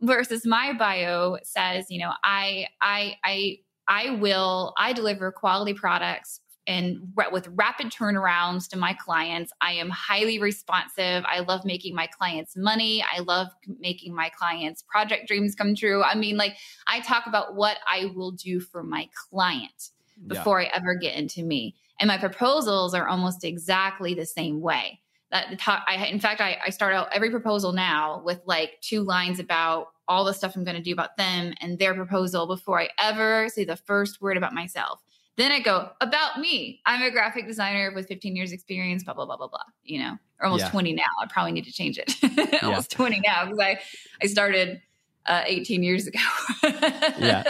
Versus 0.02 0.45
my 0.45 0.73
bio 0.73 1.38
says 1.43 1.86
you 1.89 1.99
know 1.99 2.12
i 2.23 2.67
i 2.82 3.15
i 3.23 3.58
i 3.88 4.10
will 4.12 4.73
i 4.78 4.91
deliver 4.91 5.32
quality 5.32 5.73
products 5.73 6.41
and 6.65 7.12
with 7.32 7.47
rapid 7.56 7.88
turnarounds 7.88 8.69
to 8.69 8.78
my 8.78 8.93
clients. 8.93 9.52
I 9.60 9.73
am 9.73 9.89
highly 9.89 10.39
responsive. 10.39 11.23
I 11.28 11.39
love 11.39 11.65
making 11.65 11.93
my 11.93 12.08
clients 12.08 12.56
money. 12.56 13.04
I 13.04 13.19
love 13.19 13.49
making 13.80 14.15
my 14.15 14.30
clients' 14.30 14.82
project 14.82 15.28
dreams 15.28 15.56
come 15.56 15.76
true. 15.76 16.04
I 16.04 16.15
mean, 16.15 16.38
like, 16.38 16.56
I 16.88 17.02
talk 17.02 17.26
about 17.28 17.56
what 17.56 17.78
I 17.88 18.12
will 18.15 18.32
do 18.32 18.60
for 18.60 18.82
my 18.84 19.10
client 19.30 19.89
before 20.28 20.62
yeah. 20.62 20.69
I 20.69 20.78
ever 20.78 20.95
get 20.95 21.15
into 21.15 21.43
me. 21.43 21.76
And 21.99 22.08
my 22.08 22.17
proposals 22.17 22.93
are 22.93 23.08
almost 23.08 23.43
exactly 23.43 24.13
the 24.13 24.26
same 24.26 24.62
way. 24.62 25.02
That 25.32 25.60
I, 25.67 26.06
in 26.12 26.19
fact, 26.19 26.41
I, 26.41 26.58
I 26.65 26.69
start 26.69 26.93
out 26.93 27.10
every 27.12 27.32
proposal 27.32 27.73
now 27.73 28.21
with 28.23 28.41
like 28.45 28.80
two 28.82 29.02
lines 29.02 29.39
about 29.39 29.88
all 30.08 30.26
the 30.26 30.34
stuff 30.34 30.56
I'm 30.56 30.63
going 30.63 30.78
to 30.78 30.84
do 30.84 30.93
about 30.93 31.17
them 31.17 31.54
and 31.60 31.80
their 31.80 31.93
proposal 31.93 32.45
before 32.45 32.80
I 32.80 32.89
ever 32.99 33.49
say 33.49 33.65
the 33.65 33.76
first 33.76 34.21
word 34.21 34.38
about 34.38 34.54
myself. 34.54 35.02
Then 35.36 35.52
I 35.52 35.60
go 35.60 35.89
about 36.00 36.39
me. 36.39 36.82
I'm 36.86 37.02
a 37.02 37.10
graphic 37.10 37.48
designer 37.48 37.91
with 37.93 38.08
15 38.08 38.36
years 38.36 38.52
experience, 38.52 39.04
blah, 39.04 39.15
blah, 39.15 39.26
blah, 39.26 39.38
blah, 39.38 39.48
blah, 39.48 39.63
you 39.84 40.00
know, 40.00 40.17
or 40.39 40.46
almost 40.46 40.65
yeah. 40.65 40.72
20 40.72 40.93
now. 40.93 41.04
I 41.22 41.26
probably 41.28 41.54
need 41.54 41.65
to 41.65 41.72
change 41.72 41.98
it. 41.98 42.13
almost 42.63 42.91
yeah. 42.93 42.98
20 42.98 43.22
now 43.22 43.46
because 43.46 43.60
I, 43.60 43.80
I 44.22 44.28
started 44.28 44.82
uh, 45.26 45.43
18 45.46 45.82
years 45.82 46.06
ago. 46.06 46.19
yeah. 46.63 47.43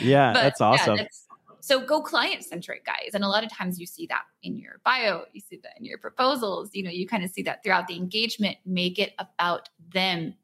Yeah. 0.00 0.32
But, 0.32 0.42
that's 0.42 0.60
awesome. 0.60 0.96
Yeah, 0.96 1.02
that's, 1.02 1.28
so 1.60 1.84
go 1.84 2.00
client 2.00 2.44
centric 2.44 2.84
guys. 2.86 3.10
And 3.12 3.22
a 3.22 3.28
lot 3.28 3.44
of 3.44 3.52
times 3.52 3.78
you 3.78 3.86
see 3.86 4.06
that 4.06 4.22
in 4.42 4.56
your 4.56 4.80
bio, 4.84 5.24
you 5.32 5.40
see 5.40 5.60
that 5.62 5.74
in 5.78 5.84
your 5.84 5.98
proposals, 5.98 6.70
you 6.72 6.82
know, 6.82 6.90
you 6.90 7.06
kind 7.06 7.22
of 7.22 7.30
see 7.30 7.42
that 7.42 7.62
throughout 7.62 7.86
the 7.86 7.96
engagement. 7.96 8.56
Make 8.64 8.98
it 8.98 9.12
about 9.18 9.68
them. 9.92 10.34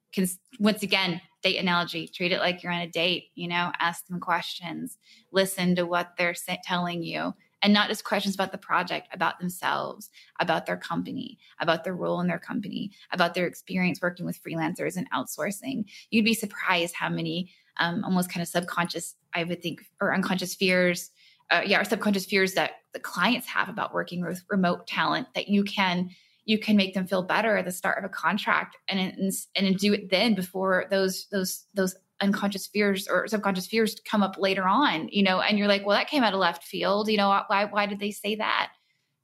Once 0.58 0.82
again, 0.82 1.20
date 1.44 1.58
analogy 1.58 2.08
treat 2.08 2.32
it 2.32 2.40
like 2.40 2.62
you're 2.62 2.72
on 2.72 2.80
a 2.80 2.88
date 2.88 3.26
you 3.34 3.46
know 3.46 3.70
ask 3.78 4.06
them 4.06 4.18
questions 4.18 4.96
listen 5.30 5.76
to 5.76 5.84
what 5.84 6.14
they're 6.16 6.34
telling 6.64 7.02
you 7.02 7.34
and 7.62 7.72
not 7.72 7.88
just 7.88 8.02
questions 8.02 8.34
about 8.34 8.50
the 8.50 8.58
project 8.58 9.06
about 9.12 9.38
themselves 9.38 10.08
about 10.40 10.64
their 10.64 10.76
company 10.76 11.38
about 11.60 11.84
their 11.84 11.94
role 11.94 12.20
in 12.20 12.26
their 12.26 12.38
company 12.38 12.90
about 13.12 13.34
their 13.34 13.46
experience 13.46 14.00
working 14.00 14.24
with 14.24 14.42
freelancers 14.42 14.96
and 14.96 15.10
outsourcing. 15.12 15.84
You'd 16.10 16.24
be 16.24 16.34
surprised 16.34 16.94
how 16.94 17.10
many 17.10 17.52
um, 17.78 18.02
almost 18.04 18.30
kind 18.30 18.42
of 18.42 18.48
subconscious 18.48 19.14
i 19.34 19.44
would 19.44 19.62
think 19.62 19.84
or 20.00 20.14
unconscious 20.14 20.54
fears 20.54 21.10
uh, 21.50 21.60
yeah 21.64 21.78
or 21.78 21.84
subconscious 21.84 22.24
fears 22.24 22.54
that 22.54 22.72
the 22.94 23.00
clients 23.00 23.46
have 23.46 23.68
about 23.68 23.92
working 23.92 24.24
with 24.24 24.42
remote 24.48 24.86
talent 24.86 25.26
that 25.34 25.48
you 25.48 25.62
can 25.62 26.08
you 26.44 26.58
can 26.58 26.76
make 26.76 26.94
them 26.94 27.06
feel 27.06 27.22
better 27.22 27.56
at 27.56 27.64
the 27.64 27.72
start 27.72 27.98
of 27.98 28.04
a 28.04 28.08
contract 28.08 28.76
and 28.88 29.00
and, 29.00 29.32
and 29.56 29.78
do 29.78 29.92
it 29.92 30.10
then 30.10 30.34
before 30.34 30.86
those 30.90 31.26
those 31.30 31.66
those 31.74 31.94
unconscious 32.20 32.66
fears 32.66 33.08
or 33.08 33.26
subconscious 33.26 33.66
fears 33.66 34.00
come 34.08 34.22
up 34.22 34.36
later 34.38 34.66
on, 34.66 35.08
you 35.08 35.22
know, 35.22 35.40
and 35.40 35.58
you're 35.58 35.68
like, 35.68 35.84
well, 35.84 35.96
that 35.96 36.08
came 36.08 36.22
out 36.22 36.32
of 36.32 36.40
left 36.40 36.62
field, 36.62 37.08
you 37.08 37.16
know, 37.16 37.28
why 37.48 37.66
why 37.70 37.86
did 37.86 37.98
they 37.98 38.10
say 38.10 38.36
that? 38.36 38.70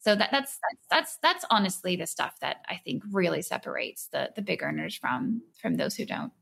So 0.01 0.17
that 0.17 0.31
that's 0.33 0.59
that's 0.59 0.87
that's 0.91 1.19
that's 1.23 1.45
honestly 1.51 1.97
the 1.97 2.07
stuff 2.07 2.35
that 2.41 2.59
I 2.69 2.81
think 2.85 3.03
really 3.11 3.43
separates 3.43 4.09
the 4.13 4.31
the 4.35 4.43
big 4.43 4.63
earners 4.63 4.95
from 4.95 5.43
from 5.61 5.77
those 5.77 5.95
who 5.95 6.07
don't 6.07 6.33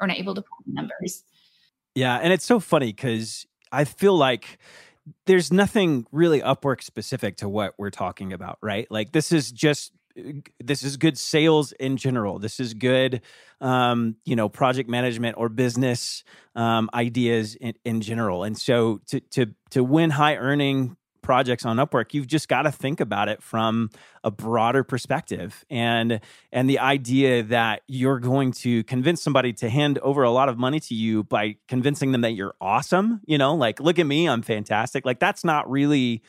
or 0.00 0.06
not 0.06 0.18
able 0.18 0.34
to 0.34 0.42
pull 0.42 0.58
the 0.66 0.72
numbers. 0.72 1.22
Yeah, 1.94 2.16
and 2.16 2.32
it's 2.32 2.44
so 2.44 2.58
funny 2.58 2.86
because 2.86 3.46
I 3.70 3.84
feel 3.84 4.16
like 4.16 4.58
there's 5.26 5.52
nothing 5.52 6.06
really 6.10 6.40
Upwork 6.40 6.82
specific 6.82 7.36
to 7.36 7.48
what 7.48 7.74
we're 7.78 7.90
talking 7.90 8.32
about, 8.32 8.58
right? 8.62 8.90
Like 8.90 9.12
this 9.12 9.30
is 9.30 9.52
just 9.52 9.92
this 10.60 10.82
is 10.82 10.96
good 10.96 11.18
sales 11.18 11.72
in 11.72 11.96
general. 11.96 12.38
This 12.38 12.60
is 12.60 12.74
good, 12.74 13.20
um, 13.60 14.16
you 14.24 14.36
know, 14.36 14.48
project 14.48 14.88
management 14.88 15.36
or 15.38 15.48
business 15.48 16.24
um, 16.54 16.88
ideas 16.94 17.54
in, 17.56 17.74
in 17.84 18.00
general. 18.00 18.44
And 18.44 18.56
so 18.56 19.00
to 19.06 19.20
to 19.20 19.46
to 19.70 19.82
win 19.82 20.10
high 20.10 20.36
earning 20.36 20.96
projects 21.24 21.64
on 21.64 21.78
Upwork, 21.78 22.14
you've 22.14 22.26
just 22.28 22.48
got 22.48 22.62
to 22.62 22.70
think 22.70 23.00
about 23.00 23.28
it 23.28 23.42
from 23.42 23.90
a 24.22 24.30
broader 24.30 24.84
perspective. 24.84 25.64
And 25.68 26.20
and 26.52 26.70
the 26.70 26.78
idea 26.78 27.42
that 27.44 27.82
you're 27.88 28.20
going 28.20 28.52
to 28.52 28.84
convince 28.84 29.22
somebody 29.22 29.52
to 29.54 29.68
hand 29.68 29.98
over 29.98 30.22
a 30.22 30.30
lot 30.30 30.48
of 30.48 30.58
money 30.58 30.78
to 30.80 30.94
you 30.94 31.24
by 31.24 31.56
convincing 31.66 32.12
them 32.12 32.20
that 32.20 32.32
you're 32.32 32.54
awesome, 32.60 33.20
you 33.26 33.38
know, 33.38 33.54
like 33.56 33.80
look 33.80 33.98
at 33.98 34.06
me, 34.06 34.28
I'm 34.28 34.42
fantastic. 34.42 35.04
Like 35.04 35.18
that's 35.18 35.42
not 35.42 35.68
really 35.68 36.22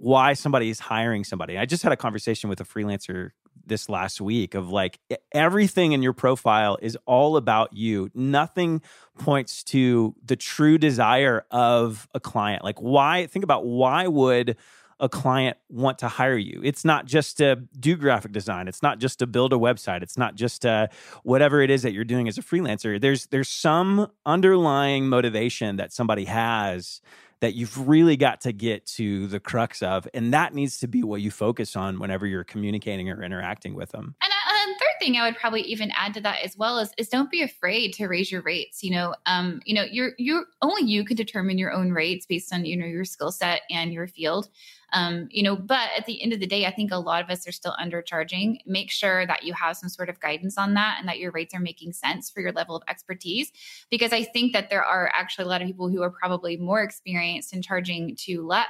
why 0.00 0.32
somebody 0.32 0.70
is 0.70 0.80
hiring 0.80 1.24
somebody. 1.24 1.58
I 1.58 1.66
just 1.66 1.82
had 1.82 1.92
a 1.92 1.96
conversation 1.96 2.48
with 2.48 2.58
a 2.58 2.64
freelancer 2.64 3.32
this 3.66 3.90
last 3.90 4.18
week 4.18 4.54
of 4.54 4.70
like 4.70 4.98
everything 5.30 5.92
in 5.92 6.02
your 6.02 6.14
profile 6.14 6.78
is 6.80 6.96
all 7.04 7.36
about 7.36 7.74
you. 7.74 8.10
Nothing 8.14 8.80
points 9.18 9.62
to 9.64 10.14
the 10.24 10.36
true 10.36 10.78
desire 10.78 11.44
of 11.50 12.08
a 12.14 12.20
client. 12.20 12.64
Like 12.64 12.78
why 12.80 13.26
think 13.26 13.44
about 13.44 13.66
why 13.66 14.06
would 14.06 14.56
a 15.00 15.08
client 15.08 15.56
want 15.68 15.98
to 15.98 16.08
hire 16.08 16.36
you. 16.36 16.60
It's 16.62 16.84
not 16.84 17.06
just 17.06 17.38
to 17.38 17.56
do 17.78 17.96
graphic 17.96 18.32
design. 18.32 18.68
It's 18.68 18.82
not 18.82 18.98
just 18.98 19.18
to 19.20 19.26
build 19.26 19.52
a 19.52 19.56
website. 19.56 20.02
It's 20.02 20.18
not 20.18 20.34
just 20.34 20.62
to 20.62 20.90
whatever 21.22 21.62
it 21.62 21.70
is 21.70 21.82
that 21.82 21.92
you're 21.92 22.04
doing 22.04 22.28
as 22.28 22.36
a 22.38 22.42
freelancer. 22.42 23.00
There's 23.00 23.26
there's 23.26 23.48
some 23.48 24.10
underlying 24.24 25.08
motivation 25.08 25.76
that 25.76 25.92
somebody 25.92 26.26
has 26.26 27.00
that 27.40 27.54
you've 27.54 27.88
really 27.88 28.16
got 28.16 28.42
to 28.42 28.52
get 28.52 28.86
to 28.86 29.26
the 29.26 29.40
crux 29.40 29.82
of. 29.82 30.06
And 30.14 30.32
that 30.32 30.54
needs 30.54 30.78
to 30.78 30.88
be 30.88 31.02
what 31.02 31.20
you 31.20 31.30
focus 31.30 31.76
on 31.76 31.98
whenever 31.98 32.26
you're 32.26 32.44
communicating 32.44 33.10
or 33.10 33.22
interacting 33.22 33.74
with 33.74 33.90
them. 33.90 34.14
And 34.22 34.32
a 34.48 34.74
third 34.74 34.98
thing 35.00 35.16
I 35.16 35.26
would 35.26 35.36
probably 35.36 35.62
even 35.62 35.90
add 35.96 36.14
to 36.14 36.20
that 36.22 36.40
as 36.44 36.56
well 36.56 36.78
is, 36.78 36.92
is 36.96 37.08
don't 37.08 37.30
be 37.30 37.42
afraid 37.42 37.92
to 37.94 38.06
raise 38.06 38.30
your 38.30 38.42
rates. 38.42 38.82
You 38.82 38.92
know, 38.92 39.14
um, 39.26 39.60
you 39.64 39.74
know, 39.74 39.84
you're 39.90 40.12
you 40.18 40.44
only 40.62 40.90
you 40.90 41.04
can 41.04 41.16
determine 41.16 41.58
your 41.58 41.72
own 41.72 41.92
rates 41.92 42.26
based 42.26 42.52
on 42.52 42.64
you 42.64 42.76
know 42.76 42.86
your 42.86 43.04
skill 43.04 43.32
set 43.32 43.62
and 43.70 43.92
your 43.92 44.06
field. 44.06 44.48
Um, 44.92 45.28
you 45.30 45.42
know, 45.42 45.56
but 45.56 45.88
at 45.96 46.06
the 46.06 46.22
end 46.22 46.32
of 46.32 46.40
the 46.40 46.46
day, 46.46 46.66
I 46.66 46.72
think 46.72 46.90
a 46.90 46.96
lot 46.96 47.22
of 47.22 47.30
us 47.30 47.46
are 47.46 47.52
still 47.52 47.74
undercharging. 47.80 48.58
Make 48.66 48.90
sure 48.90 49.26
that 49.26 49.44
you 49.44 49.52
have 49.54 49.76
some 49.76 49.88
sort 49.88 50.08
of 50.08 50.20
guidance 50.20 50.58
on 50.58 50.74
that 50.74 50.96
and 50.98 51.08
that 51.08 51.18
your 51.18 51.30
rates 51.30 51.54
are 51.54 51.60
making 51.60 51.92
sense 51.92 52.30
for 52.30 52.40
your 52.40 52.52
level 52.52 52.76
of 52.76 52.82
expertise. 52.88 53.52
Because 53.90 54.12
I 54.12 54.24
think 54.24 54.52
that 54.52 54.70
there 54.70 54.84
are 54.84 55.10
actually 55.12 55.44
a 55.44 55.48
lot 55.48 55.62
of 55.62 55.66
people 55.66 55.88
who 55.88 56.02
are 56.02 56.10
probably 56.10 56.56
more 56.56 56.82
experienced 56.82 57.52
in 57.54 57.62
charging 57.62 58.16
too, 58.16 58.46
le- 58.46 58.66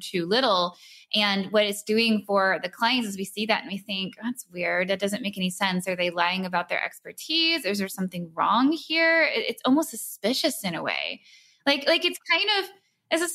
too 0.00 0.26
little. 0.26 0.76
And 1.14 1.50
what 1.52 1.64
it's 1.64 1.82
doing 1.82 2.22
for 2.26 2.58
the 2.62 2.68
clients 2.68 3.08
is 3.08 3.16
we 3.16 3.24
see 3.24 3.46
that 3.46 3.62
and 3.62 3.70
we 3.70 3.78
think, 3.78 4.14
that's 4.22 4.46
weird. 4.52 4.88
That 4.88 4.98
doesn't 4.98 5.11
make 5.20 5.36
any 5.36 5.50
sense. 5.50 5.86
Are 5.86 5.96
they 5.96 6.08
lying 6.08 6.46
about 6.46 6.70
their 6.70 6.82
expertise? 6.82 7.66
Is 7.66 7.78
there 7.78 7.88
something 7.88 8.30
wrong 8.32 8.72
here? 8.72 9.28
It's 9.30 9.60
almost 9.66 9.90
suspicious 9.90 10.64
in 10.64 10.74
a 10.74 10.82
way. 10.82 11.20
Like, 11.66 11.86
like 11.86 12.06
it's 12.06 12.18
kind 12.30 12.48
of, 12.60 12.70
uh, 13.12 13.26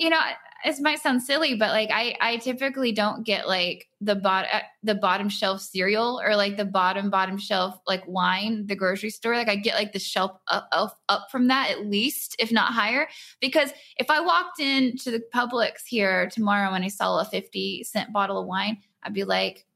you 0.00 0.10
know, 0.10 0.18
it 0.64 0.80
might 0.80 0.98
sound 0.98 1.22
silly, 1.22 1.54
but 1.54 1.70
like 1.70 1.90
I, 1.92 2.16
I 2.20 2.36
typically 2.38 2.90
don't 2.90 3.24
get 3.24 3.46
like 3.46 3.86
the 4.00 4.16
bot, 4.16 4.46
uh, 4.52 4.62
the 4.82 4.96
bottom 4.96 5.28
shelf 5.28 5.60
cereal 5.60 6.20
or 6.24 6.34
like 6.34 6.56
the 6.56 6.64
bottom 6.64 7.08
bottom 7.08 7.38
shelf 7.38 7.78
like 7.86 8.02
wine, 8.08 8.66
the 8.66 8.74
grocery 8.74 9.10
store. 9.10 9.36
Like 9.36 9.48
I 9.48 9.54
get 9.54 9.76
like 9.76 9.92
the 9.92 10.00
shelf 10.00 10.32
up, 10.48 10.68
up, 10.72 10.98
up 11.08 11.28
from 11.30 11.46
that 11.48 11.70
at 11.70 11.86
least, 11.86 12.34
if 12.40 12.50
not 12.50 12.72
higher. 12.72 13.06
Because 13.40 13.72
if 13.96 14.10
I 14.10 14.20
walked 14.20 14.58
into 14.58 15.12
the 15.12 15.22
Publix 15.32 15.86
here 15.86 16.28
tomorrow 16.28 16.72
and 16.72 16.84
I 16.84 16.88
saw 16.88 17.20
a 17.20 17.24
fifty 17.24 17.84
cent 17.84 18.12
bottle 18.12 18.40
of 18.40 18.48
wine, 18.48 18.78
I'd 19.04 19.14
be 19.14 19.24
like, 19.24 19.66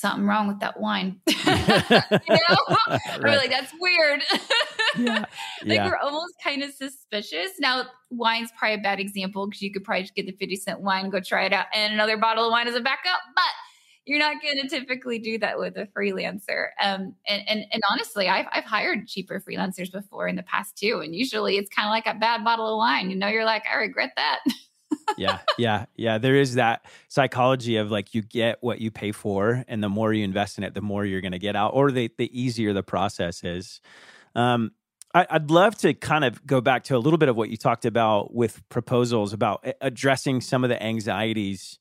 something 0.00 0.26
wrong 0.26 0.48
with 0.48 0.60
that 0.60 0.80
wine. 0.80 1.20
you 1.26 1.34
know? 1.46 2.56
right. 3.20 3.36
like, 3.36 3.50
that's 3.50 3.72
weird. 3.78 4.22
yeah. 4.98 5.18
like 5.64 5.76
yeah. 5.76 5.86
we're 5.86 5.96
almost 5.96 6.34
kind 6.42 6.62
of 6.62 6.72
suspicious. 6.72 7.50
Now, 7.58 7.84
wine's 8.10 8.50
probably 8.58 8.74
a 8.74 8.78
bad 8.78 9.00
example 9.00 9.46
because 9.46 9.62
you 9.62 9.72
could 9.72 9.84
probably 9.84 10.02
just 10.02 10.14
get 10.14 10.26
the 10.26 10.32
50 10.32 10.56
cent 10.56 10.80
wine, 10.80 11.10
go 11.10 11.20
try 11.20 11.44
it 11.44 11.52
out, 11.52 11.66
and 11.74 11.92
another 11.92 12.16
bottle 12.16 12.46
of 12.46 12.50
wine 12.50 12.68
as 12.68 12.74
a 12.74 12.80
backup. 12.80 13.20
But 13.34 13.52
you're 14.06 14.18
not 14.18 14.42
going 14.42 14.60
to 14.60 14.68
typically 14.68 15.18
do 15.18 15.38
that 15.38 15.58
with 15.58 15.76
a 15.76 15.86
freelancer. 15.96 16.68
Um, 16.82 17.14
and, 17.28 17.42
and, 17.46 17.64
and 17.70 17.82
honestly, 17.90 18.28
I've, 18.28 18.46
I've 18.52 18.64
hired 18.64 19.06
cheaper 19.06 19.40
freelancers 19.40 19.92
before 19.92 20.26
in 20.26 20.36
the 20.36 20.42
past 20.42 20.76
too. 20.76 21.00
And 21.04 21.14
usually 21.14 21.58
it's 21.58 21.70
kind 21.70 21.86
of 21.86 21.90
like 21.90 22.06
a 22.06 22.18
bad 22.18 22.42
bottle 22.42 22.72
of 22.72 22.78
wine. 22.78 23.10
You 23.10 23.16
know, 23.16 23.28
you're 23.28 23.44
like, 23.44 23.64
I 23.72 23.76
regret 23.76 24.12
that. 24.16 24.40
yeah, 25.16 25.38
yeah, 25.58 25.86
yeah. 25.96 26.18
There 26.18 26.36
is 26.36 26.54
that 26.54 26.84
psychology 27.08 27.76
of 27.76 27.90
like 27.90 28.14
you 28.14 28.22
get 28.22 28.58
what 28.60 28.80
you 28.80 28.90
pay 28.90 29.12
for, 29.12 29.64
and 29.68 29.82
the 29.82 29.88
more 29.88 30.12
you 30.12 30.24
invest 30.24 30.58
in 30.58 30.64
it, 30.64 30.74
the 30.74 30.80
more 30.80 31.04
you're 31.04 31.20
going 31.20 31.32
to 31.32 31.38
get 31.38 31.56
out, 31.56 31.72
or 31.74 31.90
the 31.90 32.10
the 32.16 32.30
easier 32.38 32.72
the 32.72 32.82
process 32.82 33.44
is. 33.44 33.80
Um, 34.34 34.72
I, 35.12 35.26
would 35.32 35.50
love 35.50 35.76
to 35.78 35.92
kind 35.92 36.24
of 36.24 36.46
go 36.46 36.60
back 36.60 36.84
to 36.84 36.96
a 36.96 36.98
little 36.98 37.18
bit 37.18 37.28
of 37.28 37.36
what 37.36 37.50
you 37.50 37.56
talked 37.56 37.84
about 37.84 38.32
with 38.32 38.66
proposals 38.68 39.32
about 39.32 39.66
addressing 39.80 40.40
some 40.40 40.62
of 40.62 40.70
the 40.70 40.80
anxieties 40.80 41.80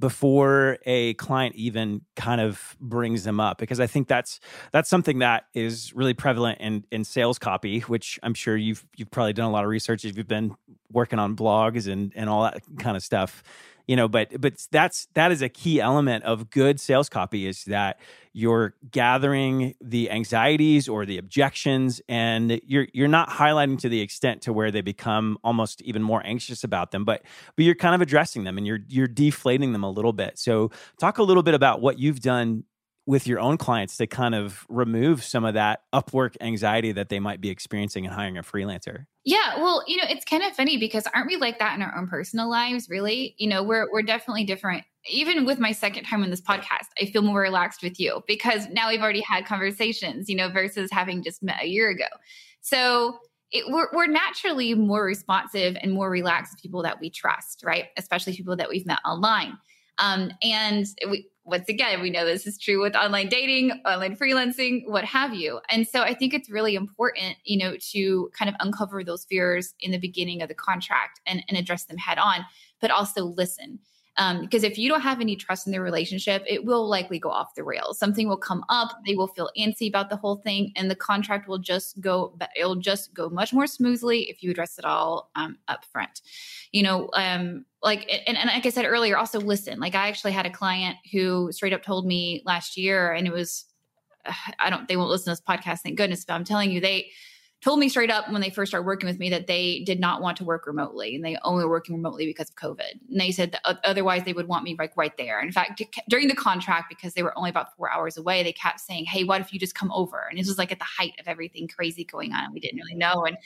before 0.00 0.78
a 0.86 1.14
client 1.14 1.54
even 1.56 2.02
kind 2.14 2.40
of 2.40 2.76
brings 2.80 3.24
them 3.24 3.40
up 3.40 3.58
because 3.58 3.80
i 3.80 3.86
think 3.86 4.08
that's 4.08 4.40
that's 4.72 4.88
something 4.88 5.18
that 5.18 5.44
is 5.54 5.92
really 5.94 6.14
prevalent 6.14 6.58
in 6.60 6.84
in 6.90 7.04
sales 7.04 7.38
copy 7.38 7.80
which 7.80 8.18
i'm 8.22 8.34
sure 8.34 8.56
you've 8.56 8.84
you've 8.96 9.10
probably 9.10 9.32
done 9.32 9.46
a 9.46 9.50
lot 9.50 9.64
of 9.64 9.70
research 9.70 10.04
if 10.04 10.16
you've 10.16 10.28
been 10.28 10.54
working 10.92 11.18
on 11.18 11.34
blogs 11.34 11.90
and 11.90 12.12
and 12.14 12.28
all 12.28 12.42
that 12.42 12.62
kind 12.78 12.96
of 12.96 13.02
stuff 13.02 13.42
you 13.88 13.96
know 13.96 14.06
but 14.06 14.40
but 14.40 14.54
that's 14.70 15.08
that 15.14 15.32
is 15.32 15.42
a 15.42 15.48
key 15.48 15.80
element 15.80 16.22
of 16.24 16.50
good 16.50 16.78
sales 16.78 17.08
copy 17.08 17.46
is 17.46 17.64
that 17.64 17.98
you're 18.32 18.74
gathering 18.92 19.74
the 19.80 20.08
anxieties 20.10 20.88
or 20.88 21.04
the 21.04 21.18
objections 21.18 22.00
and 22.08 22.60
you're 22.64 22.86
you're 22.92 23.08
not 23.08 23.28
highlighting 23.28 23.78
to 23.78 23.88
the 23.88 24.00
extent 24.00 24.42
to 24.42 24.52
where 24.52 24.70
they 24.70 24.82
become 24.82 25.36
almost 25.42 25.82
even 25.82 26.02
more 26.02 26.22
anxious 26.24 26.62
about 26.62 26.92
them 26.92 27.04
but 27.04 27.22
but 27.56 27.64
you're 27.64 27.74
kind 27.74 27.94
of 27.94 28.00
addressing 28.00 28.44
them 28.44 28.56
and 28.58 28.66
you're 28.66 28.80
you're 28.88 29.08
deflating 29.08 29.72
them 29.72 29.82
a 29.82 29.90
little 29.90 30.12
bit. 30.12 30.38
So 30.38 30.70
talk 30.98 31.18
a 31.18 31.22
little 31.22 31.42
bit 31.42 31.54
about 31.54 31.80
what 31.80 31.98
you've 31.98 32.20
done 32.20 32.64
with 33.08 33.26
your 33.26 33.40
own 33.40 33.56
clients 33.56 33.96
to 33.96 34.06
kind 34.06 34.34
of 34.34 34.66
remove 34.68 35.24
some 35.24 35.42
of 35.42 35.54
that 35.54 35.80
upwork 35.94 36.36
anxiety 36.42 36.92
that 36.92 37.08
they 37.08 37.18
might 37.18 37.40
be 37.40 37.48
experiencing 37.48 38.04
in 38.04 38.10
hiring 38.10 38.36
a 38.36 38.42
freelancer? 38.42 39.06
Yeah, 39.24 39.56
well, 39.56 39.82
you 39.86 39.96
know, 39.96 40.04
it's 40.10 40.26
kind 40.26 40.42
of 40.42 40.52
funny 40.52 40.76
because 40.76 41.04
aren't 41.14 41.26
we 41.26 41.36
like 41.36 41.58
that 41.58 41.74
in 41.74 41.80
our 41.80 41.96
own 41.96 42.06
personal 42.06 42.50
lives, 42.50 42.86
really? 42.90 43.34
You 43.38 43.48
know, 43.48 43.62
we're 43.62 43.90
we're 43.90 44.02
definitely 44.02 44.44
different. 44.44 44.84
Even 45.08 45.46
with 45.46 45.58
my 45.58 45.72
second 45.72 46.04
time 46.04 46.22
on 46.22 46.28
this 46.28 46.42
podcast, 46.42 46.88
I 47.00 47.06
feel 47.06 47.22
more 47.22 47.40
relaxed 47.40 47.82
with 47.82 47.98
you 47.98 48.22
because 48.26 48.68
now 48.68 48.90
we've 48.90 49.00
already 49.00 49.22
had 49.22 49.46
conversations, 49.46 50.28
you 50.28 50.36
know, 50.36 50.50
versus 50.50 50.90
having 50.92 51.22
just 51.22 51.42
met 51.42 51.62
a 51.62 51.66
year 51.66 51.88
ago. 51.88 52.08
So 52.60 53.20
it, 53.50 53.64
we're, 53.72 53.88
we're 53.94 54.06
naturally 54.06 54.74
more 54.74 55.02
responsive 55.02 55.78
and 55.80 55.92
more 55.92 56.10
relaxed 56.10 56.60
people 56.60 56.82
that 56.82 57.00
we 57.00 57.08
trust, 57.08 57.62
right? 57.64 57.86
Especially 57.96 58.36
people 58.36 58.56
that 58.56 58.68
we've 58.68 58.84
met 58.84 58.98
online. 59.06 59.56
Um, 59.98 60.32
and 60.42 60.86
we, 61.08 61.28
once 61.44 61.68
again, 61.68 62.00
we 62.00 62.10
know 62.10 62.24
this 62.24 62.46
is 62.46 62.58
true 62.58 62.82
with 62.82 62.94
online 62.94 63.28
dating, 63.28 63.70
online 63.86 64.16
freelancing, 64.16 64.82
what 64.86 65.04
have 65.04 65.34
you. 65.34 65.60
And 65.70 65.88
so 65.88 66.02
I 66.02 66.14
think 66.14 66.34
it's 66.34 66.50
really 66.50 66.74
important, 66.74 67.36
you 67.44 67.58
know, 67.58 67.76
to 67.92 68.30
kind 68.38 68.48
of 68.48 68.54
uncover 68.60 69.02
those 69.02 69.24
fears 69.24 69.74
in 69.80 69.90
the 69.90 69.98
beginning 69.98 70.42
of 70.42 70.48
the 70.48 70.54
contract 70.54 71.20
and, 71.26 71.42
and 71.48 71.56
address 71.56 71.86
them 71.86 71.96
head 71.96 72.18
on, 72.18 72.44
but 72.80 72.90
also 72.90 73.24
listen. 73.24 73.78
Um, 74.18 74.40
because 74.40 74.64
if 74.64 74.76
you 74.76 74.88
don't 74.88 75.00
have 75.00 75.20
any 75.20 75.36
trust 75.36 75.66
in 75.66 75.72
the 75.72 75.80
relationship, 75.80 76.44
it 76.46 76.64
will 76.64 76.88
likely 76.88 77.20
go 77.20 77.30
off 77.30 77.54
the 77.54 77.62
rails. 77.62 77.98
Something 77.98 78.28
will 78.28 78.36
come 78.36 78.64
up, 78.68 78.90
they 79.06 79.14
will 79.14 79.28
feel 79.28 79.48
antsy 79.56 79.88
about 79.88 80.10
the 80.10 80.16
whole 80.16 80.36
thing, 80.36 80.72
and 80.74 80.90
the 80.90 80.96
contract 80.96 81.48
will 81.48 81.58
just 81.58 82.00
go. 82.00 82.36
It'll 82.56 82.76
just 82.76 83.14
go 83.14 83.30
much 83.30 83.52
more 83.52 83.68
smoothly 83.68 84.28
if 84.28 84.42
you 84.42 84.50
address 84.50 84.78
it 84.78 84.84
all 84.84 85.30
um, 85.36 85.58
up 85.68 85.84
front. 85.84 86.20
You 86.72 86.82
know, 86.82 87.08
um, 87.14 87.64
like 87.82 88.10
and, 88.26 88.36
and 88.36 88.48
like 88.48 88.66
I 88.66 88.70
said 88.70 88.84
earlier, 88.84 89.16
also 89.16 89.40
listen. 89.40 89.78
Like 89.78 89.94
I 89.94 90.08
actually 90.08 90.32
had 90.32 90.46
a 90.46 90.50
client 90.50 90.96
who 91.12 91.52
straight 91.52 91.72
up 91.72 91.82
told 91.82 92.04
me 92.04 92.42
last 92.44 92.76
year, 92.76 93.12
and 93.12 93.26
it 93.26 93.32
was 93.32 93.66
I 94.58 94.68
don't 94.68 94.88
they 94.88 94.96
won't 94.96 95.10
listen 95.10 95.26
to 95.26 95.40
this 95.40 95.40
podcast, 95.40 95.80
thank 95.80 95.96
goodness, 95.96 96.24
but 96.24 96.34
I'm 96.34 96.44
telling 96.44 96.72
you, 96.72 96.80
they 96.80 97.10
told 97.60 97.80
me 97.80 97.88
straight 97.88 98.10
up 98.10 98.30
when 98.30 98.40
they 98.40 98.50
first 98.50 98.70
started 98.70 98.86
working 98.86 99.08
with 99.08 99.18
me 99.18 99.28
that 99.30 99.48
they 99.48 99.82
did 99.84 99.98
not 99.98 100.22
want 100.22 100.36
to 100.36 100.44
work 100.44 100.66
remotely 100.66 101.16
and 101.16 101.24
they 101.24 101.36
only 101.42 101.64
were 101.64 101.70
working 101.70 101.96
remotely 101.96 102.24
because 102.24 102.48
of 102.48 102.54
COVID. 102.54 103.00
And 103.10 103.20
they 103.20 103.32
said 103.32 103.52
that 103.52 103.78
otherwise 103.84 104.22
they 104.24 104.32
would 104.32 104.46
want 104.46 104.62
me 104.62 104.76
like 104.78 104.96
right 104.96 105.16
there. 105.16 105.40
In 105.40 105.50
fact, 105.50 105.82
during 106.08 106.28
the 106.28 106.36
contract, 106.36 106.86
because 106.88 107.14
they 107.14 107.22
were 107.22 107.36
only 107.36 107.50
about 107.50 107.74
four 107.76 107.90
hours 107.90 108.16
away, 108.16 108.42
they 108.42 108.52
kept 108.52 108.78
saying, 108.80 109.06
Hey, 109.06 109.24
what 109.24 109.40
if 109.40 109.52
you 109.52 109.58
just 109.58 109.74
come 109.74 109.90
over? 109.92 110.28
And 110.30 110.38
this 110.38 110.46
was 110.46 110.58
like 110.58 110.70
at 110.70 110.78
the 110.78 110.84
height 110.84 111.14
of 111.18 111.26
everything 111.26 111.66
crazy 111.66 112.04
going 112.04 112.32
on. 112.32 112.44
And 112.44 112.54
we 112.54 112.60
didn't 112.60 112.78
really 112.78 112.94
know. 112.94 113.24
And, 113.24 113.36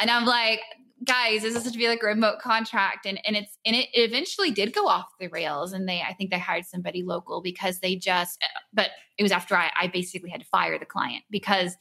and 0.00 0.08
I'm 0.08 0.24
like, 0.24 0.60
guys, 1.04 1.42
this 1.42 1.54
is 1.54 1.54
supposed 1.54 1.74
to 1.74 1.78
be 1.78 1.88
like 1.88 2.02
a 2.02 2.06
remote 2.06 2.40
contract. 2.40 3.06
And, 3.06 3.20
and 3.24 3.36
it's, 3.36 3.58
and 3.64 3.74
it 3.74 3.88
eventually 3.92 4.50
did 4.50 4.72
go 4.72 4.86
off 4.86 5.06
the 5.18 5.28
rails. 5.28 5.72
And 5.72 5.88
they, 5.88 6.00
I 6.00 6.12
think 6.12 6.30
they 6.30 6.38
hired 6.38 6.66
somebody 6.66 7.02
local 7.02 7.40
because 7.40 7.80
they 7.80 7.96
just, 7.96 8.38
eh, 8.42 8.46
but 8.72 8.90
it 9.16 9.22
was 9.22 9.32
after 9.32 9.56
I, 9.56 9.70
I 9.80 9.86
basically 9.88 10.30
had 10.30 10.40
to 10.40 10.46
fire 10.46 10.78
the 10.78 10.86
client 10.86 11.24
because 11.30 11.76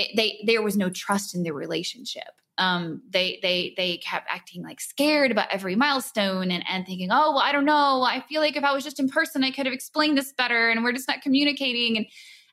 it, 0.00 0.16
they 0.16 0.42
there 0.46 0.62
was 0.62 0.76
no 0.76 0.90
trust 0.90 1.34
in 1.34 1.42
their 1.42 1.54
relationship. 1.54 2.28
Um, 2.58 3.02
they 3.10 3.38
they 3.42 3.74
they 3.76 3.98
kept 3.98 4.26
acting 4.28 4.62
like 4.62 4.80
scared 4.80 5.30
about 5.30 5.48
every 5.50 5.76
milestone 5.76 6.50
and 6.50 6.64
and 6.68 6.86
thinking, 6.86 7.08
oh 7.10 7.32
well, 7.32 7.38
I 7.38 7.52
don't 7.52 7.64
know. 7.64 8.02
I 8.02 8.22
feel 8.28 8.40
like 8.40 8.56
if 8.56 8.64
I 8.64 8.72
was 8.72 8.84
just 8.84 9.00
in 9.00 9.08
person, 9.08 9.44
I 9.44 9.50
could 9.50 9.66
have 9.66 9.72
explained 9.72 10.18
this 10.18 10.32
better, 10.32 10.68
and 10.68 10.84
we're 10.84 10.92
just 10.92 11.08
not 11.08 11.22
communicating. 11.22 11.96
And 11.96 12.06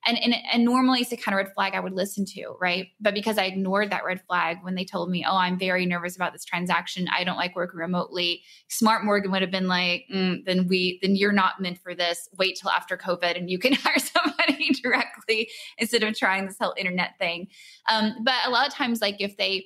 and, 0.05 0.17
and 0.17 0.35
and 0.53 0.63
normally 0.63 1.01
it's 1.01 1.09
the 1.09 1.17
kind 1.17 1.37
of 1.37 1.45
red 1.45 1.53
flag 1.53 1.73
I 1.75 1.79
would 1.81 1.93
listen 1.93 2.23
to, 2.25 2.55
right? 2.61 2.87
But 3.01 3.13
because 3.13 3.37
I 3.37 3.45
ignored 3.45 3.91
that 3.91 4.05
red 4.05 4.21
flag 4.27 4.57
when 4.61 4.75
they 4.75 4.85
told 4.85 5.09
me, 5.09 5.25
"Oh, 5.27 5.35
I'm 5.35 5.59
very 5.59 5.85
nervous 5.85 6.15
about 6.15 6.31
this 6.31 6.45
transaction. 6.45 7.07
I 7.11 7.23
don't 7.23 7.35
like 7.35 7.55
working 7.55 7.79
remotely." 7.79 8.43
Smart 8.69 9.03
Morgan 9.03 9.31
would 9.31 9.41
have 9.41 9.51
been 9.51 9.67
like, 9.67 10.05
mm, 10.13 10.45
"Then 10.45 10.67
we, 10.67 10.99
then 11.01 11.15
you're 11.15 11.33
not 11.33 11.59
meant 11.59 11.79
for 11.79 11.93
this. 11.93 12.29
Wait 12.37 12.57
till 12.61 12.71
after 12.71 12.95
COVID, 12.97 13.37
and 13.37 13.49
you 13.49 13.59
can 13.59 13.73
hire 13.83 13.99
somebody 14.47 14.69
directly 14.83 15.49
instead 15.77 16.03
of 16.03 16.17
trying 16.17 16.45
this 16.45 16.57
whole 16.59 16.73
internet 16.77 17.17
thing." 17.19 17.47
Um, 17.89 18.15
but 18.23 18.35
a 18.45 18.49
lot 18.49 18.67
of 18.67 18.73
times, 18.73 19.01
like 19.01 19.17
if 19.19 19.37
they 19.37 19.65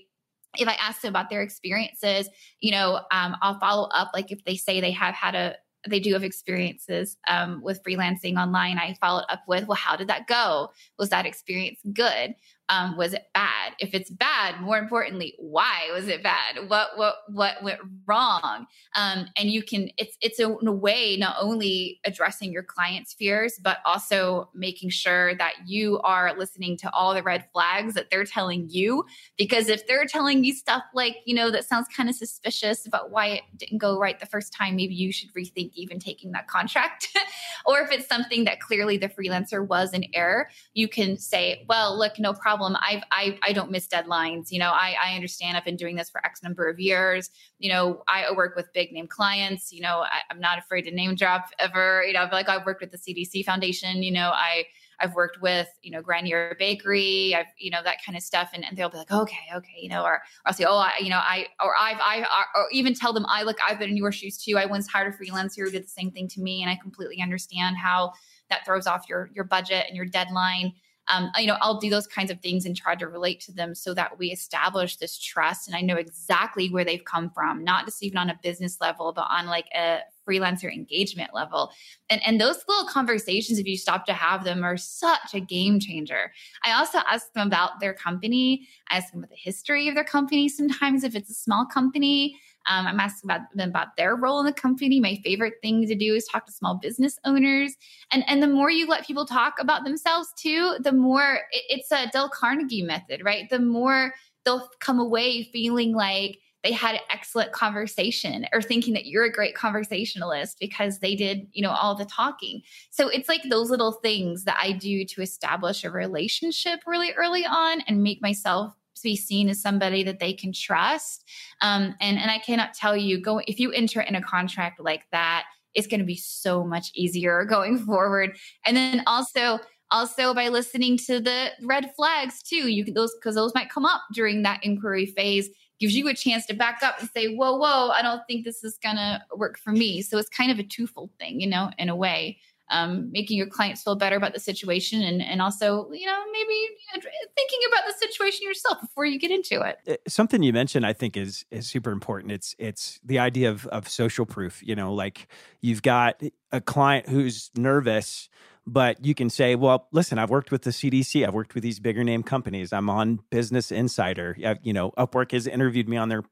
if 0.58 0.68
I 0.68 0.74
ask 0.74 1.02
them 1.02 1.10
about 1.10 1.30
their 1.30 1.42
experiences, 1.42 2.30
you 2.60 2.72
know, 2.72 3.02
um, 3.12 3.38
I'll 3.42 3.60
follow 3.60 3.88
up. 3.90 4.12
Like 4.14 4.32
if 4.32 4.44
they 4.44 4.56
say 4.56 4.82
they 4.82 4.92
have 4.92 5.16
had 5.16 5.36
a 5.36 5.56
they 5.88 6.00
do 6.00 6.14
have 6.14 6.24
experiences 6.24 7.18
um, 7.28 7.62
with 7.64 7.82
freelancing 7.84 8.38
online. 8.38 8.78
I 8.78 8.96
followed 9.02 9.26
up 9.30 9.42
with, 9.48 9.68
well, 9.68 9.76
how 9.76 9.96
did 9.96 10.08
that 10.10 10.28
go? 10.28 10.70
Was 11.00 11.10
that 11.10 11.26
experience 11.26 11.80
good? 11.94 12.36
Um, 12.72 12.96
was 12.96 13.14
it 13.14 13.26
bad? 13.34 13.74
If 13.80 13.94
it's 13.94 14.10
bad, 14.10 14.62
more 14.62 14.78
importantly, 14.78 15.36
why 15.38 15.90
was 15.94 16.08
it 16.08 16.24
bad? 16.24 16.70
What 16.70 16.98
what 16.98 17.16
what 17.28 17.62
went 17.62 17.80
wrong? 18.06 18.66
Um, 18.96 19.28
and 19.36 19.50
you 19.50 19.62
can 19.62 19.90
it's 19.98 20.18
it's 20.22 20.40
a, 20.40 20.58
in 20.58 20.68
a 20.68 20.72
way 20.72 21.18
not 21.18 21.36
only 21.40 22.00
addressing 22.06 22.54
your 22.54 22.64
client's 22.64 23.14
fears, 23.14 23.60
but 23.62 23.80
also 23.86 24.50
making 24.56 24.90
sure 24.90 25.36
that 25.36 25.54
you 25.66 26.00
are 26.00 26.34
listening 26.38 26.78
to 26.78 26.90
all 26.94 27.14
the 27.14 27.24
red 27.24 27.46
flags 27.52 27.94
that 27.96 28.10
they're 28.10 28.24
telling 28.24 28.68
you. 28.70 29.04
Because 29.38 29.68
if 29.68 29.86
they're 29.86 30.06
telling 30.06 30.46
you 30.46 30.54
stuff 30.54 30.84
like 30.94 31.18
you 31.26 31.36
know 31.36 31.52
that 31.52 31.68
sounds 31.68 31.88
kind 31.90 32.08
of 32.08 32.16
suspicious 32.16 32.86
about 32.86 33.12
why 33.12 33.28
it 33.28 33.42
didn't 33.58 33.80
go 33.80 34.00
right 34.00 34.18
the 34.18 34.26
first 34.26 34.54
time, 34.54 34.78
maybe 34.78 34.94
you 34.94 35.12
should 35.12 35.34
rethink 35.34 35.72
even 35.74 36.00
taking 36.00 36.32
that 36.32 36.48
contract. 36.48 37.10
or 37.66 37.82
if 37.82 37.92
it's 37.92 38.08
something 38.08 38.46
that 38.46 38.62
clearly 38.62 38.98
the 38.98 39.10
freelancer 39.10 39.68
was 39.68 39.94
in 39.94 40.06
error, 40.14 40.50
you 40.74 40.88
can 40.88 41.18
say, 41.18 41.66
well, 41.68 41.98
look, 41.98 42.18
no 42.18 42.32
problem 42.34 42.51
problem. 42.52 42.78
I've, 42.82 43.04
I, 43.12 43.40
I 43.44 43.54
don't 43.54 43.72
miss 43.72 43.88
deadlines. 43.88 44.52
You 44.52 44.60
know, 44.60 44.72
I, 44.72 44.96
I 45.02 45.16
understand 45.16 45.56
I've 45.56 45.64
been 45.64 45.78
doing 45.78 45.96
this 45.96 46.10
for 46.10 46.24
X 46.26 46.44
number 46.44 46.68
of 46.68 46.80
years. 46.80 47.30
You 47.60 47.70
know, 47.70 48.04
I 48.10 48.26
work 48.36 48.58
with 48.58 48.68
big 48.74 48.92
name 48.92 49.08
clients. 49.08 49.72
You 49.72 49.82
know, 49.82 50.04
I, 50.04 50.20
am 50.30 50.42
not 50.42 50.60
afraid 50.60 50.82
to 50.84 50.92
name 50.92 51.16
drop 51.16 51.50
ever. 51.60 52.04
You 52.06 52.14
know, 52.14 52.28
like 52.32 52.50
I've 52.50 52.66
worked 52.66 52.82
with 52.82 52.92
the 52.92 52.98
CDC 52.98 53.46
Foundation. 53.46 54.04
You 54.04 54.12
know, 54.12 54.32
I, 54.34 54.66
I've 55.00 55.16
worked 55.16 55.42
with, 55.42 55.70
you 55.82 55.92
know, 55.92 56.02
Granier 56.02 56.58
Bakery, 56.60 57.34
I've, 57.34 57.48
you 57.58 57.72
know, 57.72 57.82
that 57.84 57.98
kind 58.06 58.18
of 58.18 58.22
stuff. 58.22 58.50
And, 58.54 58.66
and 58.66 58.78
they'll 58.78 58.90
be 58.90 58.98
like, 58.98 59.12
okay, 59.12 59.48
okay, 59.56 59.80
you 59.82 59.90
know, 59.90 60.04
or, 60.04 60.16
or 60.16 60.22
I'll 60.46 60.54
say, 60.54 60.66
oh, 60.66 60.78
I, 60.78 60.92
you 61.00 61.10
know, 61.10 61.22
I, 61.24 61.48
or 61.64 61.74
I've, 61.80 61.98
I, 62.00 62.26
or 62.56 62.68
even 62.72 62.94
tell 62.94 63.14
them, 63.14 63.26
I 63.30 63.44
look, 63.44 63.58
I've 63.66 63.80
been 63.80 63.90
in 63.90 63.98
your 63.98 64.12
shoes 64.12 64.38
too. 64.38 64.58
I 64.58 64.66
once 64.66 64.88
hired 64.88 65.14
a 65.14 65.18
freelancer 65.18 65.64
who 65.64 65.72
did 65.72 65.86
the 65.86 65.90
same 65.90 66.12
thing 66.12 66.28
to 66.30 66.42
me. 66.42 66.62
And 66.62 66.70
I 66.70 66.76
completely 66.76 67.22
understand 67.22 67.78
how 67.78 68.12
that 68.50 68.66
throws 68.66 68.86
off 68.88 69.08
your, 69.08 69.30
your 69.34 69.46
budget 69.46 69.86
and 69.88 69.96
your 69.96 70.06
deadline 70.06 70.74
um, 71.08 71.32
you 71.38 71.48
know, 71.48 71.58
I'll 71.62 71.80
do 71.80 71.90
those 71.90 72.08
kinds 72.08 72.32
of 72.32 72.40
things 72.40 72.66
and 72.66 72.76
try 72.76 72.96
to 72.96 73.08
relate 73.08 73.40
to 73.42 73.52
them 73.52 73.76
so 73.76 73.94
that 73.94 74.18
we 74.18 74.32
establish 74.32 74.98
this 74.98 75.18
trust. 75.18 75.68
And 75.68 75.76
I 75.76 75.82
know 75.82 75.96
exactly 75.96 76.70
where 76.70 76.86
they've 76.86 77.04
come 77.04 77.30
from, 77.32 77.64
not 77.64 77.86
just 77.86 78.04
even 78.04 78.18
on 78.18 78.30
a 78.30 78.40
business 78.42 78.80
level, 78.80 79.12
but 79.12 79.28
on 79.30 79.48
like 79.48 79.66
a 79.76 80.00
freelancer 80.28 80.72
engagement 80.72 81.32
level. 81.34 81.72
And, 82.10 82.22
and 82.26 82.40
those 82.40 82.64
little 82.68 82.88
conversations, 82.88 83.60
if 83.60 83.66
you 83.66 83.78
stop 83.78 84.06
to 84.06 84.14
have 84.14 84.44
them, 84.44 84.64
are 84.64 84.78
such 84.78 85.34
a 85.34 85.40
game 85.40 85.80
changer. 85.80 86.32
I 86.64 86.74
also 86.74 87.00
ask 87.10 87.34
them 87.34 87.48
about 87.48 87.80
their 87.80 87.94
company. 87.94 88.68
I 88.90 88.98
ask 88.98 89.12
them 89.12 89.22
about 89.22 89.32
the 89.32 89.36
history 89.36 89.90
of 89.90 89.96
their 89.96 90.04
company 90.04 90.48
sometimes 90.50 91.04
if 91.04 91.16
it's 91.16 91.30
a 91.30 91.36
small 91.36 91.66
company. 91.66 92.38
Um, 92.68 92.88
I'm 92.88 93.00
asking 93.00 93.30
about 93.30 93.42
them 93.56 93.70
about 93.70 93.96
their 93.98 94.16
role 94.16 94.40
in 94.40 94.46
the 94.46 94.54
company. 94.54 95.00
My 95.00 95.20
favorite 95.24 95.56
thing 95.62 95.86
to 95.88 95.96
do 95.96 96.16
is 96.16 96.26
talk 96.26 96.46
to 96.46 96.52
small 96.52 96.78
business 96.82 97.18
owners, 97.26 97.76
and 98.12 98.24
and 98.28 98.42
the 98.42 98.48
more 98.48 98.70
you 98.72 98.88
let 98.88 99.06
people 99.06 99.26
talk 99.26 99.56
about 99.60 99.84
themselves 99.84 100.30
too, 100.38 100.78
the 100.80 100.92
more 100.92 101.40
it, 101.52 101.64
it's 101.70 101.92
a 101.92 102.10
Dale 102.12 102.30
Carnegie 102.30 102.84
method, 102.84 103.22
right? 103.24 103.50
The 103.50 103.60
more 103.60 104.14
they'll 104.46 104.68
come 104.80 105.00
away 105.00 105.44
feeling 105.52 105.94
like 105.94 106.40
they 106.64 106.72
had 106.72 106.96
an 106.96 107.02
excellent 107.10 107.52
conversation 107.52 108.46
or 108.54 108.62
thinking 108.62 108.94
that 108.94 109.08
you're 109.08 109.24
a 109.24 109.32
great 109.32 109.56
conversationalist 109.56 110.60
because 110.60 111.00
they 111.00 111.16
did, 111.16 111.48
you 111.54 111.64
know, 111.64 111.72
all 111.72 111.96
the 111.96 112.06
talking. 112.06 112.62
So 112.92 113.08
it's 113.08 113.28
like 113.28 113.42
those 113.50 113.70
little 113.70 113.94
things 113.94 114.44
that 114.44 114.58
I 114.62 114.74
do 114.74 115.04
to 115.06 115.22
establish 115.22 115.84
a 115.84 115.92
relationship 115.92 116.82
really 116.86 117.14
early 117.14 117.46
on 117.46 117.82
and 117.88 118.04
make 118.04 118.22
myself 118.22 118.76
be 119.04 119.16
seen 119.16 119.50
as 119.50 119.62
somebody 119.62 120.04
that 120.04 120.20
they 120.20 120.34
can 120.34 120.54
trust. 120.54 121.24
Um, 121.62 121.96
and 122.00 122.18
and 122.18 122.32
I 122.32 122.40
cannot 122.40 122.74
tell 122.74 122.96
you 122.96 123.20
go 123.20 123.42
if 123.48 123.60
you 123.60 123.72
enter 123.72 124.02
in 124.02 124.16
a 124.16 124.22
contract 124.22 124.80
like 124.80 125.04
that, 125.12 125.46
it's 125.74 125.88
going 125.88 126.00
to 126.00 126.06
be 126.06 126.18
so 126.18 126.64
much 126.64 126.92
easier 126.94 127.46
going 127.50 127.80
forward. 127.80 128.38
And 128.66 128.76
then 128.76 129.04
also 129.08 129.60
also 129.92 130.34
by 130.34 130.48
listening 130.48 130.98
to 130.98 131.20
the 131.20 131.50
red 131.62 131.94
flags 131.96 132.42
too 132.42 132.70
you 132.70 132.86
can 132.86 132.94
those 132.94 133.14
because 133.16 133.36
those 133.36 133.54
might 133.54 133.70
come 133.70 133.86
up 133.86 134.02
during 134.14 134.42
that 134.42 134.64
inquiry 134.64 135.06
phase 135.06 135.50
gives 135.80 135.96
you 135.96 136.08
a 136.08 136.14
chance 136.14 136.46
to 136.46 136.54
back 136.54 136.82
up 136.82 136.98
and 137.00 137.10
say 137.10 137.36
whoa 137.36 137.58
whoa 137.58 137.90
i 137.90 138.02
don't 138.02 138.22
think 138.26 138.46
this 138.46 138.64
is 138.64 138.78
gonna 138.82 139.22
work 139.36 139.60
for 139.60 139.72
me 139.72 140.02
so 140.02 140.18
it's 140.18 140.30
kind 140.30 140.50
of 140.50 140.60
a 140.60 140.64
twofold 140.64 141.10
thing 141.20 141.42
you 141.42 141.48
know 141.48 141.70
in 141.78 141.90
a 141.90 141.96
way 141.96 142.38
um, 142.72 143.12
making 143.12 143.38
your 143.38 143.48
clients 143.48 143.84
feel 143.84 143.96
better 143.96 144.16
about 144.16 144.34
the 144.34 144.40
situation 144.40 145.02
and, 145.02 145.22
and 145.22 145.42
also, 145.42 145.92
you 145.92 146.06
know, 146.06 146.24
maybe 146.32 146.54
you 146.54 146.96
know, 146.96 147.02
thinking 147.36 147.60
about 147.72 147.84
the 147.86 147.94
situation 147.94 148.48
yourself 148.48 148.82
before 148.82 149.06
you 149.06 149.20
get 149.20 149.30
into 149.30 149.62
it. 149.62 149.78
Uh, 149.88 149.96
something 150.08 150.42
you 150.42 150.54
mentioned, 150.54 150.86
I 150.86 150.94
think, 150.94 151.18
is 151.18 151.46
is 151.52 151.68
super 151.68 151.92
important. 151.92 152.32
It's 152.32 152.56
it's 152.58 153.00
the 153.04 153.20
idea 153.20 153.50
of 153.50 153.68
of 153.68 153.88
social 153.88 154.26
proof. 154.26 154.62
You 154.64 154.76
know, 154.76 154.94
like 154.94 155.28
you've 155.62 155.82
got 155.82 156.22
a 156.52 156.62
client 156.62 157.08
who's 157.08 157.52
nervous 157.56 158.30
but 158.68 159.04
you 159.04 159.16
can 159.16 159.30
say, 159.30 159.56
well, 159.56 159.88
listen, 159.92 160.20
I've 160.20 160.30
worked 160.30 160.52
with 160.52 160.62
the 160.62 160.70
CDC. 160.70 161.26
I've 161.26 161.34
worked 161.34 161.56
with 161.56 161.64
these 161.64 161.80
bigger 161.80 162.04
name 162.04 162.22
companies. 162.22 162.72
I'm 162.72 162.90
on 162.90 163.20
Business 163.32 163.72
Insider. 163.72 164.36
You 164.62 164.74
know, 164.74 164.92
Upwork 164.92 165.32
has 165.32 165.48
interviewed 165.48 165.90
me 165.90 165.98
on 165.98 166.10
their 166.10 166.24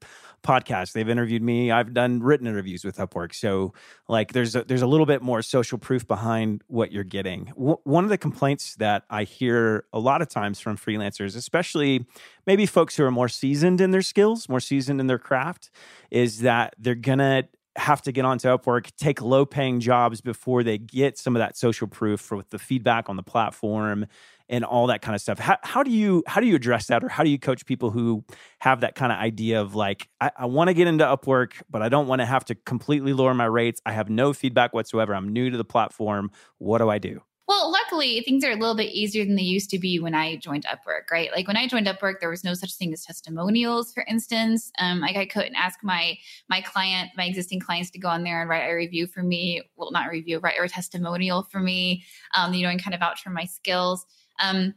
podcast. 0.42 0.92
They've 0.92 1.08
interviewed 1.08 1.42
me. 1.42 1.70
I've 1.72 1.92
done 1.92 2.20
written 2.22 2.46
interviews 2.46 2.84
with 2.84 2.98
Upwork. 2.98 3.34
So, 3.34 3.74
like, 4.08 4.32
there's 4.32 4.54
a, 4.54 4.62
there's 4.62 4.82
a 4.82 4.86
little 4.86 5.06
bit 5.06 5.22
more 5.22 5.42
social 5.42 5.76
proof 5.76 6.06
behind 6.06 6.62
what 6.68 6.92
you're 6.92 7.04
getting. 7.04 7.46
W- 7.56 7.78
one 7.84 8.04
of 8.04 8.10
the 8.10 8.18
complaints 8.18 8.76
that 8.76 9.04
I 9.10 9.24
hear 9.24 9.84
a 9.92 9.98
lot 9.98 10.22
of 10.22 10.28
times 10.28 10.60
from 10.60 10.76
freelancers, 10.76 11.36
especially 11.36 12.06
maybe 12.46 12.64
folks 12.64 12.96
who 12.96 13.04
are 13.04 13.10
more 13.10 13.28
seasoned 13.28 13.80
in 13.80 13.90
their 13.90 14.02
skills, 14.02 14.48
more 14.48 14.60
seasoned 14.60 15.00
in 15.00 15.08
their 15.08 15.18
craft, 15.18 15.70
is 16.10 16.40
that 16.40 16.74
they're 16.78 16.94
gonna 16.94 17.48
have 17.76 18.02
to 18.02 18.12
get 18.12 18.24
onto 18.24 18.48
Upwork, 18.48 18.90
take 18.96 19.22
low 19.22 19.46
paying 19.46 19.80
jobs 19.80 20.20
before 20.20 20.62
they 20.62 20.78
get 20.78 21.18
some 21.18 21.36
of 21.36 21.40
that 21.40 21.56
social 21.56 21.86
proof 21.86 22.20
for 22.20 22.42
the 22.50 22.58
feedback 22.58 23.08
on 23.08 23.16
the 23.16 23.22
platform 23.22 24.06
and 24.48 24.64
all 24.64 24.88
that 24.88 25.00
kind 25.00 25.14
of 25.14 25.20
stuff. 25.20 25.38
How, 25.38 25.56
how 25.62 25.82
do 25.84 25.90
you 25.92 26.24
how 26.26 26.40
do 26.40 26.48
you 26.48 26.56
address 26.56 26.88
that, 26.88 27.04
or 27.04 27.08
how 27.08 27.22
do 27.22 27.30
you 27.30 27.38
coach 27.38 27.64
people 27.64 27.90
who 27.90 28.24
have 28.58 28.80
that 28.80 28.96
kind 28.96 29.12
of 29.12 29.18
idea 29.18 29.60
of 29.60 29.76
like, 29.76 30.08
I, 30.20 30.32
I 30.36 30.46
want 30.46 30.68
to 30.68 30.74
get 30.74 30.88
into 30.88 31.04
Upwork, 31.04 31.62
but 31.70 31.82
I 31.82 31.88
don't 31.88 32.08
want 32.08 32.20
to 32.20 32.26
have 32.26 32.44
to 32.46 32.54
completely 32.54 33.12
lower 33.12 33.32
my 33.34 33.44
rates. 33.44 33.80
I 33.86 33.92
have 33.92 34.10
no 34.10 34.32
feedback 34.32 34.74
whatsoever. 34.74 35.14
I'm 35.14 35.28
new 35.28 35.50
to 35.50 35.56
the 35.56 35.64
platform. 35.64 36.32
What 36.58 36.78
do 36.78 36.88
I 36.88 36.98
do? 36.98 37.22
Well, 37.50 37.72
luckily, 37.72 38.20
things 38.20 38.44
are 38.44 38.52
a 38.52 38.54
little 38.54 38.76
bit 38.76 38.92
easier 38.92 39.24
than 39.24 39.34
they 39.34 39.42
used 39.42 39.70
to 39.70 39.78
be 39.80 39.98
when 39.98 40.14
I 40.14 40.36
joined 40.36 40.66
Upwork, 40.66 41.10
right? 41.10 41.32
Like 41.32 41.48
when 41.48 41.56
I 41.56 41.66
joined 41.66 41.88
Upwork, 41.88 42.20
there 42.20 42.30
was 42.30 42.44
no 42.44 42.54
such 42.54 42.74
thing 42.74 42.92
as 42.92 43.04
testimonials, 43.04 43.92
for 43.92 44.04
instance. 44.06 44.70
Um, 44.78 45.00
like 45.00 45.16
I 45.16 45.26
couldn't 45.26 45.56
ask 45.56 45.80
my 45.82 46.16
my 46.48 46.60
client, 46.60 47.10
my 47.16 47.24
existing 47.24 47.58
clients, 47.58 47.90
to 47.90 47.98
go 47.98 48.06
on 48.06 48.22
there 48.22 48.40
and 48.40 48.48
write 48.48 48.68
a 48.68 48.72
review 48.72 49.08
for 49.08 49.24
me. 49.24 49.62
Well, 49.74 49.90
not 49.90 50.10
review, 50.10 50.38
write 50.38 50.60
a 50.62 50.68
testimonial 50.68 51.42
for 51.42 51.58
me. 51.58 52.04
Um, 52.36 52.54
you 52.54 52.62
know, 52.62 52.70
and 52.70 52.80
kind 52.80 52.94
of 52.94 53.00
vouch 53.00 53.20
for 53.20 53.30
my 53.30 53.46
skills. 53.46 54.06
Um, 54.38 54.74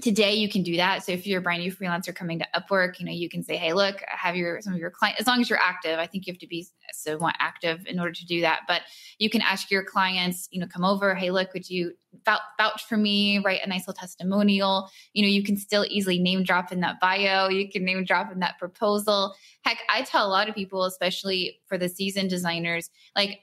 today 0.00 0.34
you 0.34 0.48
can 0.48 0.62
do 0.62 0.76
that. 0.76 1.04
So 1.04 1.12
if 1.12 1.26
you're 1.26 1.40
a 1.40 1.42
brand 1.42 1.62
new 1.62 1.72
freelancer 1.72 2.14
coming 2.14 2.38
to 2.38 2.46
upwork 2.56 2.98
you 2.98 3.06
know 3.06 3.12
you 3.12 3.28
can 3.28 3.42
say 3.42 3.56
hey 3.56 3.72
look 3.72 4.02
have 4.08 4.36
your 4.36 4.60
some 4.60 4.72
of 4.72 4.78
your 4.78 4.90
clients 4.90 5.20
as 5.20 5.26
long 5.26 5.40
as 5.40 5.50
you're 5.50 5.60
active 5.60 5.98
i 5.98 6.06
think 6.06 6.26
you 6.26 6.32
have 6.32 6.40
to 6.40 6.46
be 6.46 6.66
somewhat 6.92 7.34
active 7.38 7.86
in 7.86 7.98
order 7.98 8.12
to 8.12 8.26
do 8.26 8.40
that. 8.40 8.60
But 8.66 8.82
you 9.18 9.30
can 9.30 9.40
ask 9.42 9.70
your 9.70 9.84
clients 9.84 10.48
you 10.50 10.60
know 10.60 10.66
come 10.66 10.84
over 10.84 11.14
hey 11.14 11.30
look 11.30 11.52
would 11.52 11.68
you 11.68 11.92
vouch 12.24 12.84
for 12.88 12.96
me 12.96 13.38
write 13.38 13.60
a 13.64 13.68
nice 13.68 13.86
little 13.86 14.00
testimonial? 14.00 14.88
You 15.12 15.22
know 15.22 15.28
you 15.28 15.42
can 15.42 15.56
still 15.56 15.84
easily 15.88 16.18
name 16.18 16.42
drop 16.42 16.72
in 16.72 16.80
that 16.80 17.00
bio 17.00 17.48
you 17.48 17.70
can 17.70 17.84
name 17.84 18.04
drop 18.04 18.32
in 18.32 18.40
that 18.40 18.58
proposal. 18.58 19.34
Heck 19.64 19.78
i 19.88 20.02
tell 20.02 20.26
a 20.26 20.30
lot 20.30 20.48
of 20.48 20.54
people 20.54 20.84
especially 20.84 21.60
for 21.66 21.78
the 21.78 21.88
seasoned 21.88 22.30
designers 22.30 22.90
like 23.14 23.40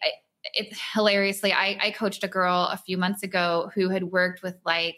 it's 0.53 0.79
hilariously 0.93 1.51
I, 1.51 1.77
I 1.81 1.91
coached 1.91 2.23
a 2.23 2.27
girl 2.27 2.69
a 2.71 2.77
few 2.77 2.97
months 2.97 3.23
ago 3.23 3.71
who 3.75 3.89
had 3.89 4.05
worked 4.05 4.41
with 4.41 4.55
like 4.65 4.97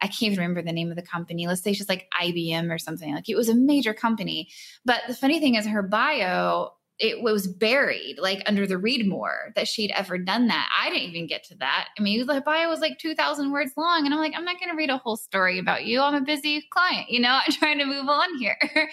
I 0.00 0.06
can't 0.06 0.22
even 0.32 0.38
remember 0.38 0.62
the 0.62 0.72
name 0.72 0.90
of 0.90 0.96
the 0.96 1.02
company. 1.02 1.46
Let's 1.46 1.62
say 1.62 1.72
she's 1.72 1.88
like 1.88 2.08
IBM 2.20 2.72
or 2.72 2.78
something. 2.78 3.14
Like 3.14 3.28
it 3.28 3.36
was 3.36 3.48
a 3.48 3.54
major 3.54 3.94
company. 3.94 4.48
But 4.84 5.02
the 5.08 5.14
funny 5.14 5.40
thing 5.40 5.54
is, 5.54 5.66
her 5.66 5.82
bio, 5.82 6.70
it 6.98 7.22
was 7.22 7.46
buried 7.46 8.16
like 8.18 8.42
under 8.46 8.66
the 8.66 8.78
read 8.78 9.06
more 9.06 9.52
that 9.54 9.68
she'd 9.68 9.92
ever 9.92 10.18
done 10.18 10.48
that. 10.48 10.68
I 10.78 10.90
didn't 10.90 11.10
even 11.10 11.26
get 11.26 11.44
to 11.44 11.56
that. 11.56 11.88
I 11.98 12.02
mean, 12.02 12.26
the 12.26 12.40
bio 12.40 12.68
was 12.68 12.80
like 12.80 12.98
2,000 12.98 13.52
words 13.52 13.72
long. 13.76 14.04
And 14.04 14.14
I'm 14.14 14.20
like, 14.20 14.32
I'm 14.34 14.44
not 14.44 14.58
going 14.58 14.70
to 14.70 14.76
read 14.76 14.90
a 14.90 14.98
whole 14.98 15.16
story 15.16 15.58
about 15.58 15.84
you. 15.84 16.00
I'm 16.00 16.14
a 16.14 16.20
busy 16.20 16.66
client, 16.70 17.10
you 17.10 17.20
know, 17.20 17.38
I'm 17.46 17.52
trying 17.52 17.78
to 17.78 17.84
move 17.84 18.08
on 18.08 18.38
here. 18.38 18.58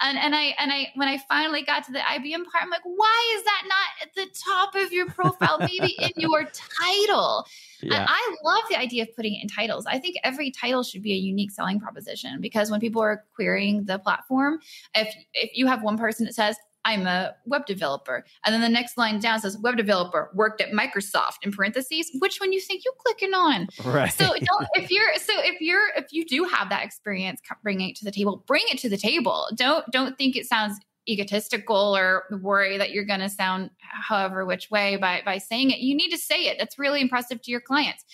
And 0.00 0.18
and 0.18 0.34
I 0.34 0.54
and 0.58 0.72
I 0.72 0.88
when 0.96 1.08
I 1.08 1.18
finally 1.28 1.62
got 1.62 1.84
to 1.84 1.92
the 1.92 2.00
IBM 2.00 2.44
part, 2.50 2.62
I'm 2.62 2.70
like, 2.70 2.82
why 2.84 3.36
is 3.36 3.44
that 3.44 3.62
not 3.68 4.08
at 4.08 4.14
the 4.14 4.26
top 4.44 4.74
of 4.74 4.92
your 4.92 5.06
profile, 5.06 5.58
maybe 5.60 5.96
in 6.00 6.10
your 6.16 6.44
title? 6.80 7.46
Yeah. 7.84 8.00
And 8.00 8.06
I 8.08 8.36
love 8.42 8.62
the 8.70 8.78
idea 8.78 9.02
of 9.02 9.14
putting 9.14 9.34
it 9.34 9.42
in 9.42 9.48
titles. 9.48 9.86
I 9.86 9.98
think 9.98 10.16
every 10.24 10.50
title 10.50 10.82
should 10.82 11.02
be 11.02 11.12
a 11.12 11.16
unique 11.16 11.50
selling 11.50 11.80
proposition 11.80 12.40
because 12.40 12.70
when 12.70 12.80
people 12.80 13.02
are 13.02 13.24
querying 13.34 13.84
the 13.84 13.98
platform, 13.98 14.58
if 14.94 15.14
if 15.34 15.50
you 15.54 15.66
have 15.66 15.82
one 15.82 15.98
person 15.98 16.26
that 16.26 16.34
says, 16.34 16.56
I'm 16.84 17.06
a 17.06 17.34
web 17.46 17.66
developer. 17.66 18.24
And 18.44 18.54
then 18.54 18.60
the 18.60 18.68
next 18.68 18.98
line 18.98 19.18
down 19.18 19.40
says 19.40 19.56
web 19.58 19.76
developer 19.76 20.30
worked 20.34 20.60
at 20.60 20.70
Microsoft 20.72 21.38
in 21.42 21.50
parentheses. 21.50 22.10
Which 22.18 22.38
one 22.38 22.52
you 22.52 22.60
think 22.60 22.82
you're 22.84 22.94
clicking 22.98 23.32
on? 23.32 23.68
Right. 23.84 24.12
So 24.12 24.34
if 24.74 24.90
you're 24.90 25.14
so 25.16 25.32
if 25.38 25.60
you're 25.60 25.88
if 25.96 26.12
you 26.12 26.24
do 26.26 26.44
have 26.44 26.68
that 26.68 26.84
experience 26.84 27.40
bringing 27.62 27.90
it 27.90 27.96
to 27.96 28.04
the 28.04 28.10
table, 28.10 28.44
bring 28.46 28.64
it 28.70 28.78
to 28.78 28.88
the 28.88 28.98
table. 28.98 29.48
Don't 29.54 29.90
don't 29.90 30.16
think 30.18 30.36
it 30.36 30.46
sounds 30.46 30.78
egotistical 31.08 31.96
or 31.96 32.24
worry 32.40 32.78
that 32.78 32.90
you're 32.90 33.04
going 33.04 33.20
to 33.20 33.28
sound 33.28 33.70
however 33.78 34.44
which 34.44 34.70
way 34.70 34.96
by 34.96 35.22
by 35.24 35.38
saying 35.38 35.70
it. 35.70 35.78
You 35.78 35.96
need 35.96 36.10
to 36.10 36.18
say 36.18 36.46
it. 36.46 36.56
That's 36.58 36.78
really 36.78 37.00
impressive 37.00 37.42
to 37.42 37.50
your 37.50 37.60
clients. 37.60 38.04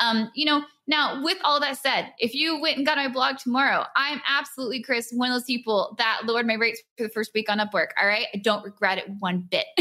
Um, 0.00 0.30
you 0.34 0.44
know, 0.44 0.62
now 0.86 1.22
with 1.24 1.38
all 1.42 1.58
that 1.60 1.76
said, 1.76 2.12
if 2.18 2.32
you 2.32 2.60
went 2.60 2.76
and 2.76 2.86
got 2.86 2.98
my 2.98 3.08
blog 3.08 3.38
tomorrow, 3.38 3.84
I'm 3.96 4.20
absolutely 4.28 4.82
Chris, 4.82 5.12
one 5.12 5.30
of 5.30 5.34
those 5.34 5.44
people 5.44 5.96
that 5.98 6.20
lowered 6.24 6.46
my 6.46 6.54
rates 6.54 6.80
for 6.96 7.02
the 7.02 7.08
first 7.08 7.32
week 7.34 7.50
on 7.50 7.58
Upwork. 7.58 7.88
All 8.00 8.06
right. 8.06 8.26
I 8.32 8.38
don't 8.38 8.64
regret 8.64 8.98
it 8.98 9.06
one 9.18 9.40
bit. 9.40 9.66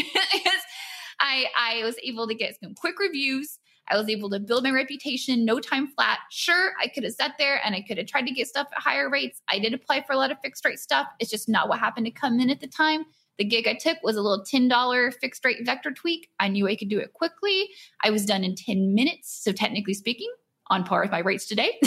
I 1.19 1.45
I 1.57 1.81
was 1.83 1.95
able 2.03 2.27
to 2.27 2.33
get 2.33 2.59
some 2.61 2.73
quick 2.75 2.99
reviews. 2.99 3.59
I 3.89 3.97
was 3.97 4.09
able 4.09 4.29
to 4.31 4.39
build 4.39 4.63
my 4.63 4.71
reputation, 4.71 5.45
no 5.45 5.59
time 5.59 5.87
flat. 5.87 6.19
Sure, 6.29 6.71
I 6.81 6.87
could 6.87 7.03
have 7.03 7.13
sat 7.13 7.33
there 7.37 7.61
and 7.63 7.75
I 7.75 7.81
could 7.81 7.97
have 7.97 8.07
tried 8.07 8.27
to 8.27 8.33
get 8.33 8.47
stuff 8.47 8.67
at 8.75 8.81
higher 8.81 9.09
rates. 9.09 9.41
I 9.47 9.59
did 9.59 9.73
apply 9.73 10.03
for 10.03 10.13
a 10.13 10.17
lot 10.17 10.31
of 10.31 10.37
fixed 10.43 10.65
rate 10.65 10.79
stuff. 10.79 11.07
It's 11.19 11.31
just 11.31 11.47
not 11.47 11.69
what 11.69 11.79
happened 11.79 12.05
to 12.05 12.11
come 12.11 12.39
in 12.39 12.49
at 12.49 12.59
the 12.59 12.67
time. 12.67 13.05
The 13.37 13.45
gig 13.45 13.67
I 13.67 13.75
took 13.75 13.97
was 14.03 14.15
a 14.15 14.21
little 14.21 14.43
$10 14.43 15.13
fixed 15.13 15.45
rate 15.45 15.59
vector 15.63 15.91
tweak. 15.91 16.29
I 16.39 16.47
knew 16.47 16.67
I 16.67 16.75
could 16.75 16.89
do 16.89 16.99
it 16.99 17.13
quickly. 17.13 17.69
I 18.03 18.09
was 18.09 18.25
done 18.25 18.43
in 18.43 18.55
10 18.55 18.95
minutes. 18.95 19.43
So, 19.43 19.51
technically 19.51 19.93
speaking, 19.93 20.31
on 20.69 20.83
par 20.83 21.01
with 21.01 21.11
my 21.11 21.19
rates 21.19 21.45
today. 21.45 21.79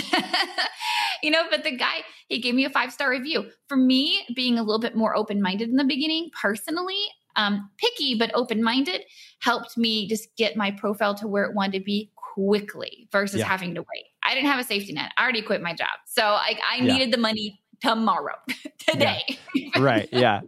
you 1.23 1.31
know, 1.31 1.43
but 1.51 1.65
the 1.65 1.77
guy, 1.77 2.03
he 2.29 2.39
gave 2.39 2.55
me 2.55 2.65
a 2.65 2.71
five 2.71 2.93
star 2.93 3.11
review. 3.11 3.47
For 3.69 3.77
me, 3.77 4.27
being 4.35 4.59
a 4.59 4.63
little 4.63 4.81
bit 4.81 4.97
more 4.97 5.17
open 5.17 5.43
minded 5.43 5.69
in 5.69 5.77
the 5.77 5.85
beginning, 5.85 6.31
personally, 6.41 7.03
um, 7.41 7.71
picky 7.79 8.15
but 8.15 8.31
open 8.35 8.63
minded, 8.63 9.03
helped 9.41 9.77
me 9.77 10.07
just 10.07 10.29
get 10.37 10.57
my 10.57 10.71
profile 10.71 11.15
to 11.17 11.27
where 11.27 11.45
it 11.45 11.55
wanted 11.55 11.79
to 11.79 11.85
be 11.85 12.11
quickly 12.17 13.09
versus 13.11 13.41
yeah. 13.41 13.47
having 13.47 13.75
to 13.75 13.81
wait. 13.81 14.05
I 14.23 14.35
didn't 14.35 14.51
have 14.51 14.61
a 14.61 14.65
safety 14.65 14.93
net. 14.93 15.13
I 15.17 15.23
already 15.23 15.43
quit 15.43 15.63
my 15.63 15.75
job. 15.75 15.89
So 16.07 16.23
I, 16.23 16.59
I 16.71 16.77
yeah. 16.77 16.93
needed 16.93 17.13
the 17.13 17.19
money 17.19 17.61
tomorrow, 17.81 18.35
today. 18.79 19.23
Yeah. 19.55 19.81
right. 19.81 20.09
Yeah. 20.13 20.43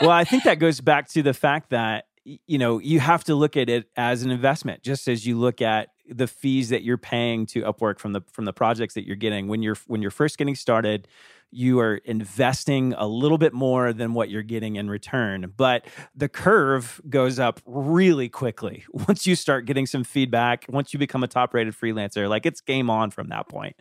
Well, 0.00 0.10
I 0.10 0.24
think 0.24 0.44
that 0.44 0.58
goes 0.58 0.80
back 0.80 1.08
to 1.10 1.22
the 1.22 1.34
fact 1.34 1.70
that, 1.70 2.06
you 2.24 2.58
know, 2.58 2.78
you 2.78 3.00
have 3.00 3.24
to 3.24 3.34
look 3.34 3.56
at 3.56 3.68
it 3.68 3.88
as 3.96 4.22
an 4.22 4.30
investment, 4.30 4.82
just 4.82 5.08
as 5.08 5.26
you 5.26 5.38
look 5.38 5.62
at 5.62 5.88
the 6.08 6.26
fees 6.26 6.68
that 6.68 6.82
you're 6.82 6.98
paying 6.98 7.46
to 7.46 7.62
Upwork 7.62 7.98
from 7.98 8.12
the 8.12 8.20
from 8.32 8.44
the 8.44 8.52
projects 8.52 8.94
that 8.94 9.06
you're 9.06 9.16
getting 9.16 9.48
when 9.48 9.62
you're 9.62 9.76
when 9.86 10.02
you're 10.02 10.10
first 10.10 10.38
getting 10.38 10.54
started 10.54 11.08
you 11.50 11.80
are 11.80 11.96
investing 12.04 12.92
a 12.94 13.06
little 13.06 13.38
bit 13.38 13.52
more 13.52 13.92
than 13.92 14.14
what 14.14 14.30
you're 14.30 14.42
getting 14.42 14.76
in 14.76 14.90
return. 14.90 15.52
But 15.56 15.86
the 16.14 16.28
curve 16.28 17.00
goes 17.08 17.38
up 17.38 17.60
really 17.64 18.28
quickly 18.28 18.84
once 18.92 19.26
you 19.26 19.34
start 19.34 19.64
getting 19.64 19.86
some 19.86 20.04
feedback, 20.04 20.66
once 20.68 20.92
you 20.92 20.98
become 20.98 21.22
a 21.22 21.28
top 21.28 21.54
rated 21.54 21.74
freelancer, 21.74 22.28
like 22.28 22.46
it's 22.46 22.60
game 22.60 22.90
on 22.90 23.10
from 23.10 23.28
that 23.28 23.48
point. 23.48 23.76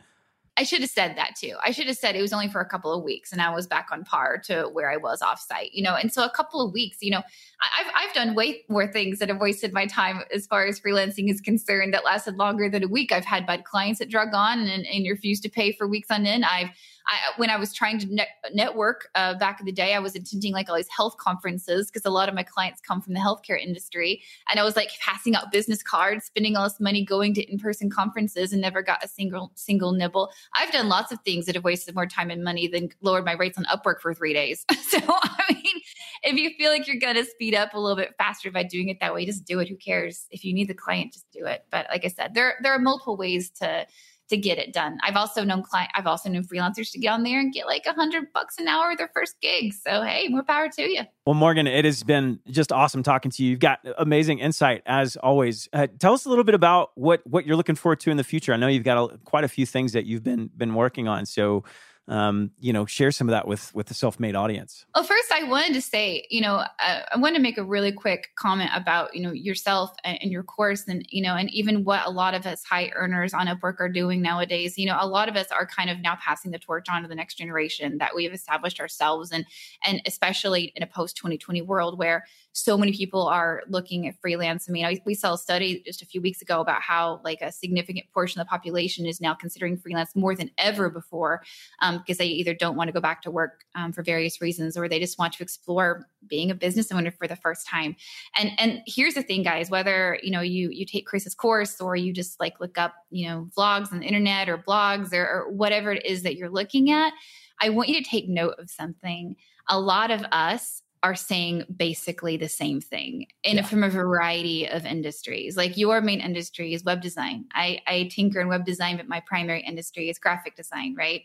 I 0.58 0.64
should 0.64 0.80
have 0.80 0.90
said 0.90 1.18
that 1.18 1.36
too. 1.36 1.56
I 1.62 1.72
should 1.72 1.88
have 1.88 1.98
said 1.98 2.16
it 2.16 2.22
was 2.22 2.32
only 2.32 2.48
for 2.48 2.62
a 2.62 2.66
couple 2.66 2.94
of 2.94 3.04
weeks 3.04 3.34
and 3.34 3.42
I 3.42 3.54
was 3.54 3.68
back 3.68 3.90
on 3.92 4.06
par 4.06 4.38
to 4.46 4.70
where 4.72 4.90
I 4.90 4.96
was 4.96 5.20
offsite, 5.20 5.72
you 5.74 5.84
know. 5.84 5.96
And 5.96 6.14
so 6.14 6.24
a 6.24 6.30
couple 6.30 6.62
of 6.62 6.72
weeks, 6.72 7.00
you 7.02 7.12
know, 7.12 7.22
I've 7.62 7.92
I've 7.94 8.14
done 8.14 8.36
way 8.36 8.64
more 8.70 8.88
things 8.88 9.20
that 9.20 9.28
have 9.28 9.42
wasted 9.42 9.74
my 9.74 9.86
time 9.86 10.22
as 10.34 10.48
far 10.48 10.66
as 10.66 10.80
freelancing 10.80 11.30
is 11.30 11.42
concerned 11.42 11.94
that 11.94 12.06
lasted 12.06 12.38
longer 12.38 12.70
than 12.70 12.86
a 12.86 12.88
week. 12.88 13.12
I've 13.12 13.26
had 13.26 13.46
bad 13.46 13.66
clients 13.66 14.00
that 14.00 14.10
drug 14.10 14.34
on 14.34 14.60
and, 14.60 14.86
and 14.86 15.06
refused 15.10 15.44
to 15.44 15.50
pay 15.50 15.74
for 15.74 15.90
weeks 15.90 16.10
on 16.10 16.26
end. 16.26 16.46
I've 16.46 16.70
I, 17.08 17.18
when 17.38 17.50
I 17.50 17.58
was 17.58 17.74
trying 17.74 18.00
to 18.00 18.14
net, 18.14 18.28
network 18.54 19.10
uh, 19.16 19.36
back 19.36 19.60
in 19.60 19.66
the 19.66 19.72
day, 19.72 19.94
I 19.94 20.00
was 20.00 20.16
attending 20.16 20.54
like 20.54 20.70
all 20.70 20.76
these 20.76 20.90
health 20.90 21.18
conferences 21.18 21.88
because 21.88 22.06
a 22.06 22.10
lot 22.10 22.30
of 22.30 22.36
my 22.36 22.44
clients 22.44 22.82
come 22.82 23.02
from 23.02 23.14
the 23.14 23.20
healthcare 23.20 23.60
industry. 23.60 24.22
And 24.50 24.60
I 24.60 24.64
was 24.64 24.76
like 24.76 24.90
passing 25.00 25.36
out 25.36 25.52
business 25.52 25.84
cards, 25.84 26.26
spending 26.26 26.56
all 26.56 26.64
this 26.64 26.80
money 26.80 27.06
going 27.06 27.34
to 27.36 27.44
in 27.44 27.60
person 27.60 27.90
conferences 27.90 28.54
and 28.54 28.62
never 28.62 28.82
got 28.82 29.04
a 29.04 29.08
single 29.08 29.52
single 29.56 29.92
nibble. 29.92 30.32
I've 30.56 30.72
done 30.72 30.90
lots 30.90 31.12
of 31.12 31.20
things 31.22 31.46
that 31.46 31.56
have 31.56 31.64
wasted 31.64 31.96
more 31.96 32.08
time 32.08 32.32
and 32.32 32.44
money 32.44 32.68
than 32.68 32.90
lowered 33.02 33.26
my 33.26 33.34
rates 33.34 33.58
on 33.58 33.66
Upwork 33.66 34.02
for 34.02 34.14
three 34.14 34.34
days. 34.34 34.66
so, 34.82 34.98
I 35.08 35.54
mean, 35.54 35.82
if 36.24 36.38
you 36.38 36.52
feel 36.58 36.72
like 36.72 36.88
you're 36.88 37.00
going 37.00 37.16
to 37.16 37.26
speed 37.26 37.54
up 37.54 37.74
a 37.74 37.80
little 37.80 37.98
bit 37.98 38.16
faster 38.18 38.52
by 38.52 38.64
doing 38.64 38.90
it 38.90 39.00
that 39.00 39.14
way, 39.14 39.26
just 39.26 39.46
do 39.46 39.60
it. 39.60 39.70
Who 39.70 39.76
cares? 39.76 40.26
If 40.32 40.44
you 40.44 40.54
need 40.54 40.68
the 40.68 40.74
client, 40.74 41.14
just 41.14 41.30
do 41.32 41.46
it. 41.46 41.66
But 41.72 41.88
like 41.90 42.04
I 42.04 42.10
said, 42.10 42.34
there, 42.34 42.56
there 42.64 42.74
are 42.74 42.80
multiple 42.80 43.18
ways 43.18 43.52
to 43.62 43.86
to 44.30 44.38
get 44.38 44.58
it 44.58 44.74
done. 44.74 44.98
I've 45.04 45.16
also 45.16 45.44
known 45.44 45.62
client, 45.62 45.92
I've 45.96 46.08
also 46.08 46.30
known 46.30 46.44
freelancers 46.44 46.92
to 46.92 47.00
get 47.00 47.10
on 47.10 47.24
there 47.24 47.40
and 47.40 47.54
get 47.54 47.66
like 47.68 47.86
a 47.86 47.94
hundred 47.94 48.32
bucks 48.34 48.58
an 48.58 48.68
hour 48.68 48.96
their 48.96 49.12
first 49.14 49.36
gig. 49.42 49.74
So 49.74 50.02
hey, 50.02 50.28
more 50.30 50.44
power 50.44 50.70
to 50.70 50.82
you. 50.82 51.04
Well, 51.26 51.36
Morgan, 51.36 51.68
it 51.68 51.86
has 51.86 52.04
been 52.04 52.40
just 52.50 52.72
awesome 52.72 53.04
talking 53.04 53.32
to 53.32 53.44
you. 53.44 53.52
You've 53.52 53.60
got 53.60 53.80
amazing 53.98 54.40
insight 54.40 54.82
as 54.86 55.16
always. 55.18 55.70
Uh, 55.74 55.88
tell 56.00 56.14
us 56.14 56.26
a 56.26 56.30
little 56.30 56.44
bit 56.44 56.56
about 56.56 56.92
what 56.96 57.26
what 57.26 57.46
you're 57.46 57.56
looking 57.56 57.76
forward 57.76 58.00
to 58.02 58.12
in 58.12 58.18
the 58.18 58.24
future. 58.24 58.54
I 58.54 58.58
know 58.58 58.68
you've 58.68 58.84
got 58.84 58.98
a, 58.98 59.18
quite 59.20 59.44
a 59.44 59.50
few 59.50 59.66
things 59.66 59.94
that 59.94 60.06
you've 60.06 60.24
been 60.24 60.50
been 60.56 60.74
working 60.76 61.08
on. 61.08 61.26
So 61.26 61.64
um, 62.08 62.52
you 62.60 62.72
know, 62.72 62.86
share 62.86 63.12
some 63.12 63.28
of 63.28 63.32
that 63.32 63.48
with 63.48 63.74
with 63.74 63.88
the 63.88 63.94
self-made 63.94 64.36
audience. 64.36 64.86
Well, 64.94 65.04
first, 65.04 65.32
I 65.32 65.44
wanted 65.44 65.74
to 65.74 65.82
say, 65.82 66.26
you 66.30 66.42
know, 66.42 66.56
uh, 66.56 67.02
I 67.12 67.18
wanted 67.18 67.38
to 67.38 67.42
make 67.42 67.58
a 67.58 67.64
really 67.64 67.92
quick 67.92 68.30
comment 68.38 68.70
about 68.76 69.16
you 69.16 69.22
know 69.22 69.32
yourself 69.32 69.92
and, 70.04 70.20
and, 70.22 70.32
your 70.32 70.44
course, 70.44 70.88
and 70.88 71.06
you 71.10 71.24
know, 71.24 71.36
and 71.36 71.50
even 71.52 71.84
what 71.84 72.06
a 72.06 72.12
lot 72.12 72.36
of 72.36 72.46
us 72.46 72.64
high 72.64 72.92
earners 72.96 73.34
on 73.34 73.48
Upwork 73.48 73.80
are 73.80 73.90
doing 73.90 74.22
nowadays. 74.22 74.78
You 74.78 74.86
know, 74.86 74.98
a 75.00 75.08
lot 75.08 75.30
of 75.30 75.36
us 75.36 75.48
are 75.52 75.66
kind 75.66 75.90
of 75.90 76.00
now 76.00 76.16
passing 76.24 76.52
the 76.52 76.60
torch 76.60 76.88
on 76.90 77.02
to 77.02 77.08
the 77.08 77.16
next 77.16 77.36
generation 77.36 77.98
that 77.98 78.16
we 78.16 78.24
have 78.24 78.34
established 78.34 78.80
ourselves, 78.80 79.32
and 79.32 79.46
and 79.84 80.02
especially 80.06 80.74
in 80.76 80.84
a 80.84 80.88
post 80.88 81.18
2020 81.18 81.64
world 81.64 81.98
where 81.98 82.26
so 82.56 82.78
many 82.78 82.94
people 82.94 83.28
are 83.28 83.64
looking 83.68 84.08
at 84.08 84.16
freelance. 84.22 84.70
I 84.70 84.72
mean, 84.72 84.86
I, 84.86 85.02
we 85.06 85.14
saw 85.14 85.34
a 85.34 85.38
study 85.38 85.84
just 85.86 86.02
a 86.02 86.06
few 86.06 86.22
weeks 86.22 86.42
ago 86.42 86.62
about 86.62 86.82
how 86.82 87.20
like 87.22 87.42
a 87.42 87.52
significant 87.52 88.06
portion 88.14 88.40
of 88.40 88.48
the 88.48 88.50
population 88.50 89.06
is 89.06 89.20
now 89.20 89.34
considering 89.34 89.76
freelance 89.76 90.16
more 90.16 90.36
than 90.36 90.50
ever 90.58 90.90
before 90.90 91.44
um, 91.82 91.98
because 91.98 92.18
they 92.18 92.28
either 92.28 92.54
don't 92.54 92.78
want 92.78 92.88
to 92.88 92.94
go 92.94 93.02
back 93.02 93.22
to 93.24 93.30
work 93.30 93.66
um, 93.76 93.92
for 93.92 94.04
various 94.04 94.40
reasons 94.40 94.78
or 94.78 94.88
they 94.88 95.00
just 95.00 95.20
want 95.20 95.34
to 95.34 95.44
explore 95.44 96.08
being 96.30 96.50
a 96.50 96.56
business 96.56 96.94
owner 96.94 97.12
for 97.12 97.28
the 97.28 97.36
first 97.36 97.68
time. 97.68 97.94
And 98.40 98.52
and 98.58 98.82
here's 98.88 99.16
the 99.16 99.22
thing, 99.22 99.44
guys: 99.44 99.70
whether 99.70 100.18
you 100.24 100.32
know 100.32 100.40
you 100.40 100.70
you 100.70 100.86
take 100.86 101.06
Chris's 101.06 101.36
course 101.36 101.82
or 101.82 101.98
you 101.98 102.14
just 102.14 102.40
like 102.40 102.62
look 102.62 102.78
up 102.78 102.96
you 103.12 103.28
know 103.28 103.50
vlogs 103.58 103.92
on 103.92 104.00
the 104.00 104.06
internet 104.06 104.48
or 104.48 104.58
blogs 104.58 105.14
or, 105.14 105.28
or 105.28 105.52
whatever 105.52 105.92
it 105.92 106.06
is 106.06 106.24
that 106.24 106.38
you're 106.38 106.50
looking 106.50 106.90
at, 106.90 107.12
I 107.60 107.68
want 107.68 107.90
you 107.90 108.02
to 108.02 108.10
take 108.10 108.30
note 108.30 108.56
of 108.60 108.70
something. 108.70 109.36
A 109.68 109.78
lot 109.78 110.10
of 110.10 110.22
us 110.32 110.84
are 111.06 111.14
saying 111.14 111.64
basically 111.78 112.36
the 112.36 112.50
same 112.50 112.82
thing 112.82 113.28
in 113.44 113.58
yeah. 113.58 113.64
from 113.64 113.84
a 113.84 113.90
variety 113.90 114.68
of 114.68 114.88
industries. 114.88 115.56
Like 115.56 115.78
your 115.78 116.02
main 116.02 116.20
industry 116.20 116.74
is 116.74 116.84
web 116.84 117.00
design. 117.00 117.46
I, 117.54 117.80
I 117.86 118.10
tinker 118.12 118.42
in 118.42 118.48
web 118.48 118.66
design, 118.66 118.98
but 118.98 119.08
my 119.08 119.20
primary 119.20 119.62
industry 119.62 120.10
is 120.10 120.18
graphic 120.18 120.56
design, 120.56 120.96
right? 120.98 121.22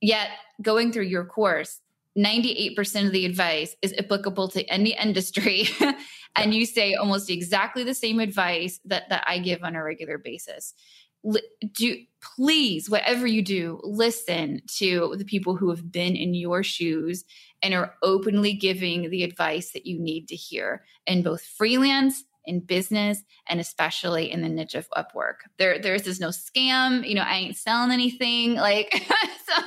Yet 0.00 0.30
going 0.62 0.92
through 0.92 1.04
your 1.04 1.26
course, 1.26 1.80
98% 2.16 3.04
of 3.04 3.12
the 3.12 3.26
advice 3.26 3.76
is 3.82 3.92
applicable 3.98 4.48
to 4.48 4.64
any 4.64 4.96
industry. 4.98 5.68
and 6.34 6.54
you 6.54 6.64
say 6.64 6.94
almost 6.94 7.28
exactly 7.28 7.84
the 7.84 7.92
same 7.92 8.20
advice 8.20 8.80
that, 8.86 9.10
that 9.10 9.24
I 9.26 9.40
give 9.40 9.62
on 9.62 9.76
a 9.76 9.84
regular 9.84 10.16
basis 10.16 10.72
do 11.72 11.96
please 12.20 12.90
whatever 12.90 13.26
you 13.26 13.42
do 13.42 13.80
listen 13.84 14.60
to 14.66 15.14
the 15.18 15.24
people 15.24 15.56
who 15.56 15.70
have 15.70 15.90
been 15.90 16.16
in 16.16 16.34
your 16.34 16.62
shoes 16.62 17.24
and 17.62 17.74
are 17.74 17.94
openly 18.02 18.52
giving 18.52 19.10
the 19.10 19.22
advice 19.22 19.72
that 19.72 19.86
you 19.86 19.98
need 19.98 20.26
to 20.28 20.34
hear 20.34 20.84
in 21.06 21.22
both 21.22 21.42
freelance 21.42 22.24
in 22.44 22.60
business 22.60 23.22
and 23.48 23.60
especially 23.60 24.30
in 24.30 24.40
the 24.40 24.48
niche 24.48 24.74
of 24.74 24.88
upwork. 24.96 25.34
There 25.58 25.78
there's 25.78 26.02
this 26.02 26.18
no 26.18 26.28
scam. 26.28 27.06
You 27.06 27.14
know 27.14 27.22
i 27.22 27.36
ain't 27.36 27.56
selling 27.56 27.92
anything. 27.92 28.54
Like 28.54 28.92
so 29.46 29.62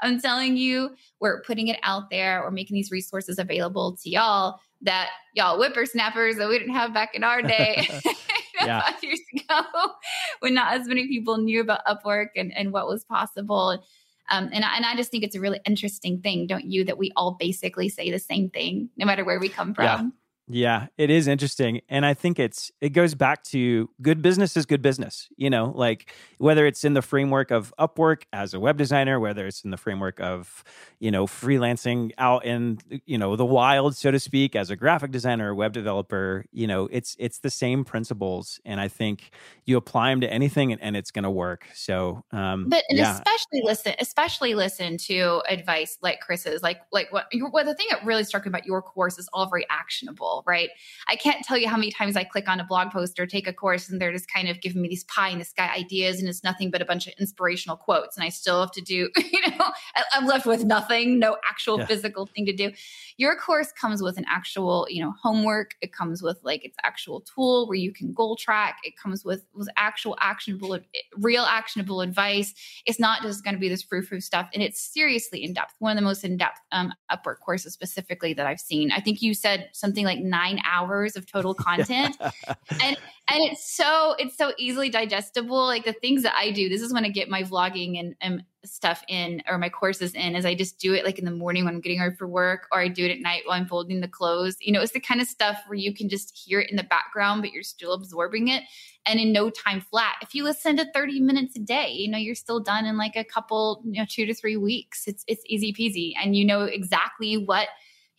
i'm 0.00 0.20
telling 0.20 0.56
you 0.56 0.94
we're 1.20 1.42
putting 1.42 1.68
it 1.68 1.78
out 1.82 2.10
there. 2.10 2.42
We're 2.42 2.50
making 2.52 2.74
these 2.74 2.90
resources 2.90 3.38
available 3.38 3.96
to 4.02 4.10
y'all 4.10 4.60
that 4.82 5.10
y'all 5.34 5.58
whippersnappers 5.58 6.36
that 6.36 6.48
we 6.48 6.58
didn't 6.58 6.74
have 6.74 6.94
back 6.94 7.14
in 7.14 7.24
our 7.24 7.42
day 7.42 7.88
yeah. 8.66 8.80
five 8.82 9.02
years 9.02 9.20
ago 9.34 9.62
when 10.40 10.54
not 10.54 10.74
as 10.74 10.86
many 10.86 11.06
people 11.08 11.38
knew 11.38 11.60
about 11.60 11.80
upwork 11.86 12.28
and, 12.36 12.56
and 12.56 12.72
what 12.72 12.86
was 12.86 13.04
possible 13.04 13.82
um, 14.30 14.48
and, 14.52 14.64
I, 14.64 14.76
and 14.76 14.86
I 14.86 14.96
just 14.96 15.10
think 15.10 15.24
it's 15.24 15.34
a 15.34 15.40
really 15.40 15.60
interesting 15.66 16.20
thing, 16.20 16.46
don't 16.46 16.64
you, 16.64 16.84
that 16.84 16.96
we 16.96 17.12
all 17.16 17.36
basically 17.38 17.88
say 17.88 18.10
the 18.10 18.18
same 18.18 18.48
thing, 18.48 18.88
no 18.96 19.04
matter 19.04 19.24
where 19.24 19.38
we 19.38 19.48
come 19.48 19.74
from. 19.74 19.84
Yeah. 19.84 20.02
Yeah, 20.48 20.88
it 20.98 21.08
is 21.08 21.28
interesting. 21.28 21.82
And 21.88 22.04
I 22.04 22.14
think 22.14 22.38
it's 22.38 22.72
it 22.80 22.90
goes 22.90 23.14
back 23.14 23.44
to 23.44 23.88
good 24.02 24.20
business 24.22 24.56
is 24.56 24.66
good 24.66 24.82
business. 24.82 25.28
You 25.36 25.48
know, 25.48 25.72
like 25.76 26.12
whether 26.38 26.66
it's 26.66 26.84
in 26.84 26.94
the 26.94 27.02
framework 27.02 27.52
of 27.52 27.72
Upwork 27.78 28.24
as 28.32 28.52
a 28.52 28.58
web 28.58 28.76
designer, 28.76 29.20
whether 29.20 29.46
it's 29.46 29.62
in 29.62 29.70
the 29.70 29.76
framework 29.76 30.20
of, 30.20 30.64
you 30.98 31.12
know, 31.12 31.26
freelancing 31.26 32.10
out 32.18 32.44
in, 32.44 32.78
you 33.06 33.18
know, 33.18 33.36
the 33.36 33.46
wild, 33.46 33.96
so 33.96 34.10
to 34.10 34.18
speak, 34.18 34.56
as 34.56 34.68
a 34.68 34.76
graphic 34.76 35.12
designer 35.12 35.52
or 35.52 35.54
web 35.54 35.72
developer, 35.72 36.44
you 36.52 36.66
know, 36.66 36.88
it's 36.90 37.14
it's 37.20 37.38
the 37.38 37.50
same 37.50 37.84
principles. 37.84 38.60
And 38.64 38.80
I 38.80 38.88
think 38.88 39.30
you 39.64 39.76
apply 39.76 40.10
them 40.10 40.20
to 40.22 40.32
anything 40.32 40.72
and, 40.72 40.82
and 40.82 40.96
it's 40.96 41.12
gonna 41.12 41.30
work. 41.30 41.68
So 41.72 42.24
um 42.32 42.68
But 42.68 42.82
yeah. 42.90 43.12
especially 43.12 43.62
listen, 43.62 43.94
especially 44.00 44.54
listen 44.56 44.96
to 45.06 45.40
advice 45.48 45.98
like 46.02 46.18
Chris's, 46.20 46.64
like 46.64 46.80
like 46.90 47.12
what 47.12 47.26
what 47.52 47.64
the 47.64 47.76
thing 47.76 47.86
that 47.90 48.04
really 48.04 48.24
struck 48.24 48.44
me 48.44 48.48
about 48.48 48.66
your 48.66 48.82
course 48.82 49.18
is 49.20 49.28
all 49.32 49.48
very 49.48 49.64
actionable 49.70 50.31
right? 50.46 50.70
I 51.08 51.16
can't 51.16 51.44
tell 51.44 51.58
you 51.58 51.68
how 51.68 51.76
many 51.76 51.90
times 51.90 52.16
I 52.16 52.24
click 52.24 52.48
on 52.48 52.60
a 52.60 52.64
blog 52.64 52.90
post 52.90 53.18
or 53.18 53.26
take 53.26 53.46
a 53.46 53.52
course 53.52 53.88
and 53.88 54.00
they're 54.00 54.12
just 54.12 54.30
kind 54.32 54.48
of 54.48 54.60
giving 54.60 54.82
me 54.82 54.88
these 54.88 55.04
pie 55.04 55.28
in 55.28 55.38
the 55.38 55.44
sky 55.44 55.70
ideas 55.76 56.18
and 56.18 56.28
it's 56.28 56.42
nothing 56.42 56.70
but 56.70 56.80
a 56.80 56.84
bunch 56.84 57.06
of 57.06 57.12
inspirational 57.18 57.76
quotes. 57.76 58.16
And 58.16 58.24
I 58.24 58.28
still 58.28 58.60
have 58.60 58.72
to 58.72 58.80
do, 58.80 59.10
you 59.32 59.40
know, 59.50 59.70
I'm 60.12 60.26
left 60.26 60.46
with 60.46 60.64
nothing, 60.64 61.18
no 61.18 61.36
actual 61.48 61.78
yeah. 61.78 61.86
physical 61.86 62.26
thing 62.26 62.46
to 62.46 62.52
do. 62.52 62.72
Your 63.16 63.36
course 63.36 63.72
comes 63.72 64.02
with 64.02 64.18
an 64.18 64.24
actual, 64.28 64.86
you 64.88 65.02
know, 65.02 65.12
homework. 65.22 65.74
It 65.80 65.92
comes 65.92 66.22
with 66.22 66.38
like 66.42 66.64
its 66.64 66.76
actual 66.82 67.20
tool 67.20 67.68
where 67.68 67.76
you 67.76 67.92
can 67.92 68.12
goal 68.12 68.36
track. 68.36 68.78
It 68.84 68.94
comes 68.96 69.24
with 69.24 69.44
with 69.54 69.68
actual 69.76 70.16
actionable, 70.20 70.78
real 71.18 71.42
actionable 71.42 72.00
advice. 72.00 72.54
It's 72.86 72.98
not 72.98 73.22
just 73.22 73.44
going 73.44 73.54
to 73.54 73.60
be 73.60 73.68
this 73.68 73.82
frou 73.82 74.02
frou 74.02 74.20
stuff, 74.20 74.48
and 74.54 74.62
it's 74.62 74.80
seriously 74.80 75.44
in 75.44 75.52
depth. 75.52 75.74
One 75.78 75.92
of 75.92 75.96
the 75.96 76.04
most 76.06 76.24
in 76.24 76.36
depth 76.36 76.60
um, 76.72 76.92
Upwork 77.10 77.40
courses 77.40 77.72
specifically 77.72 78.34
that 78.34 78.46
I've 78.46 78.60
seen. 78.60 78.90
I 78.92 79.00
think 79.00 79.22
you 79.22 79.34
said 79.34 79.68
something 79.72 80.04
like 80.04 80.20
nine 80.22 80.60
hours 80.64 81.16
of 81.16 81.30
total 81.30 81.54
content, 81.68 82.16
and 82.20 82.96
and 83.28 83.40
it's 83.44 83.74
so 83.74 84.14
it's 84.18 84.36
so 84.36 84.52
easily 84.58 84.90
digestible. 84.90 85.64
Like 85.66 85.84
the 85.84 85.92
things 85.92 86.22
that 86.22 86.34
I 86.36 86.50
do. 86.50 86.68
This 86.68 86.82
is 86.82 86.92
when 86.92 87.04
I 87.04 87.08
get 87.08 87.28
my 87.28 87.42
vlogging 87.42 87.98
and, 87.98 88.14
and 88.20 88.44
stuff 88.64 89.02
in 89.08 89.42
or 89.48 89.58
my 89.58 89.68
courses 89.68 90.14
in 90.14 90.36
is 90.36 90.44
I 90.44 90.54
just 90.54 90.78
do 90.78 90.94
it 90.94 91.04
like 91.04 91.18
in 91.18 91.24
the 91.24 91.30
morning 91.30 91.64
when 91.64 91.74
I'm 91.74 91.80
getting 91.80 92.00
ready 92.00 92.14
for 92.14 92.28
work 92.28 92.68
or 92.70 92.80
I 92.80 92.88
do 92.88 93.04
it 93.04 93.10
at 93.10 93.20
night 93.20 93.42
while 93.44 93.58
I'm 93.58 93.66
folding 93.66 94.00
the 94.00 94.08
clothes. 94.08 94.56
You 94.60 94.72
know, 94.72 94.80
it's 94.80 94.92
the 94.92 95.00
kind 95.00 95.20
of 95.20 95.26
stuff 95.26 95.62
where 95.66 95.76
you 95.76 95.94
can 95.94 96.08
just 96.08 96.36
hear 96.36 96.60
it 96.60 96.70
in 96.70 96.76
the 96.76 96.84
background, 96.84 97.42
but 97.42 97.52
you're 97.52 97.62
still 97.62 97.92
absorbing 97.92 98.48
it 98.48 98.62
and 99.06 99.18
in 99.18 99.32
no 99.32 99.50
time 99.50 99.80
flat. 99.80 100.16
If 100.22 100.34
you 100.34 100.44
listen 100.44 100.76
to 100.76 100.86
30 100.92 101.20
minutes 101.20 101.56
a 101.56 101.60
day, 101.60 101.90
you 101.90 102.10
know, 102.10 102.18
you're 102.18 102.34
still 102.34 102.60
done 102.60 102.84
in 102.86 102.96
like 102.96 103.16
a 103.16 103.24
couple, 103.24 103.82
you 103.84 104.00
know, 104.00 104.06
two 104.08 104.26
to 104.26 104.34
three 104.34 104.56
weeks. 104.56 105.06
It's 105.06 105.24
it's 105.26 105.42
easy 105.46 105.72
peasy. 105.72 106.12
And 106.22 106.36
you 106.36 106.44
know 106.44 106.62
exactly 106.62 107.36
what 107.36 107.68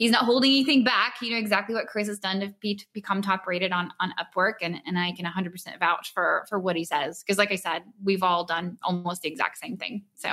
he's 0.04 0.12
not 0.12 0.26
holding 0.26 0.52
anything 0.52 0.84
back. 0.84 1.16
You 1.22 1.32
know 1.32 1.38
exactly 1.38 1.74
what 1.74 1.88
Chris 1.88 2.08
has 2.08 2.20
done 2.20 2.42
to 2.42 2.54
be 2.60 2.76
to 2.76 2.86
become 2.92 3.22
top 3.22 3.48
rated 3.48 3.72
on 3.72 3.92
on 4.02 4.14
Upwork, 4.20 4.56
and 4.62 4.76
and 4.86 5.00
I 5.00 5.14
can 5.14 5.24
100 5.24 5.52
percent 5.52 5.80
vouch 5.80 6.14
for 6.14 6.46
for 6.50 6.60
what 6.60 6.76
he 6.76 6.84
says 6.84 7.24
because, 7.24 7.38
like 7.38 7.52
I 7.52 7.56
said, 7.56 7.84
we've 8.04 8.22
all 8.22 8.44
done 8.44 8.78
almost 8.84 9.22
the 9.22 9.30
exact 9.30 9.58
same 9.58 9.78
thing. 9.78 10.04
So, 10.16 10.28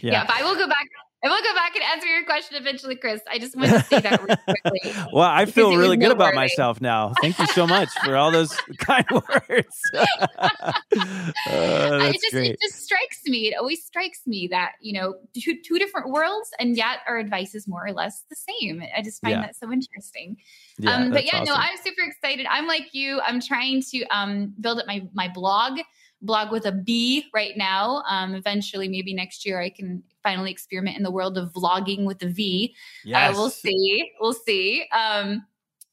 yeah, 0.00 0.12
yeah 0.12 0.26
but 0.26 0.36
I 0.36 0.42
will 0.44 0.56
go 0.56 0.68
back 0.68 0.86
and 1.20 1.30
we'll 1.32 1.42
go 1.42 1.54
back 1.54 1.74
and 1.74 1.82
answer 1.82 2.06
your 2.06 2.24
question 2.24 2.56
eventually, 2.56 2.94
Chris. 2.94 3.20
I 3.28 3.40
just 3.40 3.56
wanted 3.56 3.72
to 3.72 3.82
say 3.82 4.00
that 4.00 4.22
really 4.22 4.36
quickly. 4.62 4.92
well, 5.12 5.28
I 5.28 5.46
feel 5.46 5.76
really 5.76 5.96
good 5.96 6.12
about 6.12 6.34
myself 6.34 6.80
now. 6.80 7.12
Thank 7.20 7.40
you 7.40 7.46
so 7.48 7.66
much 7.66 7.88
for 8.04 8.16
all 8.16 8.30
those 8.30 8.56
kind 8.78 9.04
words. 9.10 9.80
uh, 9.94 10.72
it 11.50 12.12
just 12.20 12.32
great. 12.32 12.52
it 12.52 12.58
just 12.62 12.84
strikes 12.84 13.22
me. 13.24 13.48
It 13.48 13.56
always 13.58 13.84
strikes 13.84 14.26
me 14.28 14.46
that 14.52 14.72
you 14.80 14.92
know 14.92 15.16
two, 15.36 15.56
two 15.60 15.78
different 15.78 16.10
worlds, 16.10 16.50
and 16.60 16.76
yet 16.76 16.98
our 17.08 17.18
advice 17.18 17.54
is 17.54 17.66
more 17.66 17.84
or 17.84 17.92
less 17.92 18.24
the 18.30 18.36
same. 18.36 18.80
I 18.96 19.02
just 19.02 19.20
find 19.20 19.32
yeah. 19.32 19.42
that 19.42 19.56
so 19.56 19.72
interesting. 19.72 20.36
Yeah, 20.78 20.94
um, 20.94 21.10
but 21.10 21.24
yeah, 21.24 21.40
awesome. 21.40 21.46
no, 21.46 21.54
I'm 21.54 21.76
super 21.78 22.02
excited. 22.02 22.46
I'm 22.48 22.68
like 22.68 22.94
you. 22.94 23.20
I'm 23.20 23.40
trying 23.40 23.82
to 23.90 24.04
um, 24.06 24.54
build 24.60 24.78
up 24.78 24.86
my 24.86 25.02
my 25.14 25.26
blog 25.26 25.80
blog 26.22 26.50
with 26.50 26.66
a 26.66 26.72
B 26.72 27.26
right 27.34 27.56
now. 27.56 28.02
Um, 28.08 28.34
eventually, 28.34 28.88
maybe 28.88 29.14
next 29.14 29.46
year, 29.46 29.60
I 29.60 29.70
can 29.70 30.02
finally 30.22 30.50
experiment 30.50 30.96
in 30.96 31.02
the 31.02 31.10
world 31.10 31.38
of 31.38 31.52
vlogging 31.52 32.04
with 32.04 32.22
a 32.22 32.28
V. 32.28 32.74
Yes. 33.04 33.34
Uh, 33.34 33.38
we'll 33.38 33.50
see. 33.50 34.10
We'll 34.20 34.32
see. 34.32 34.86
Um, 34.92 35.44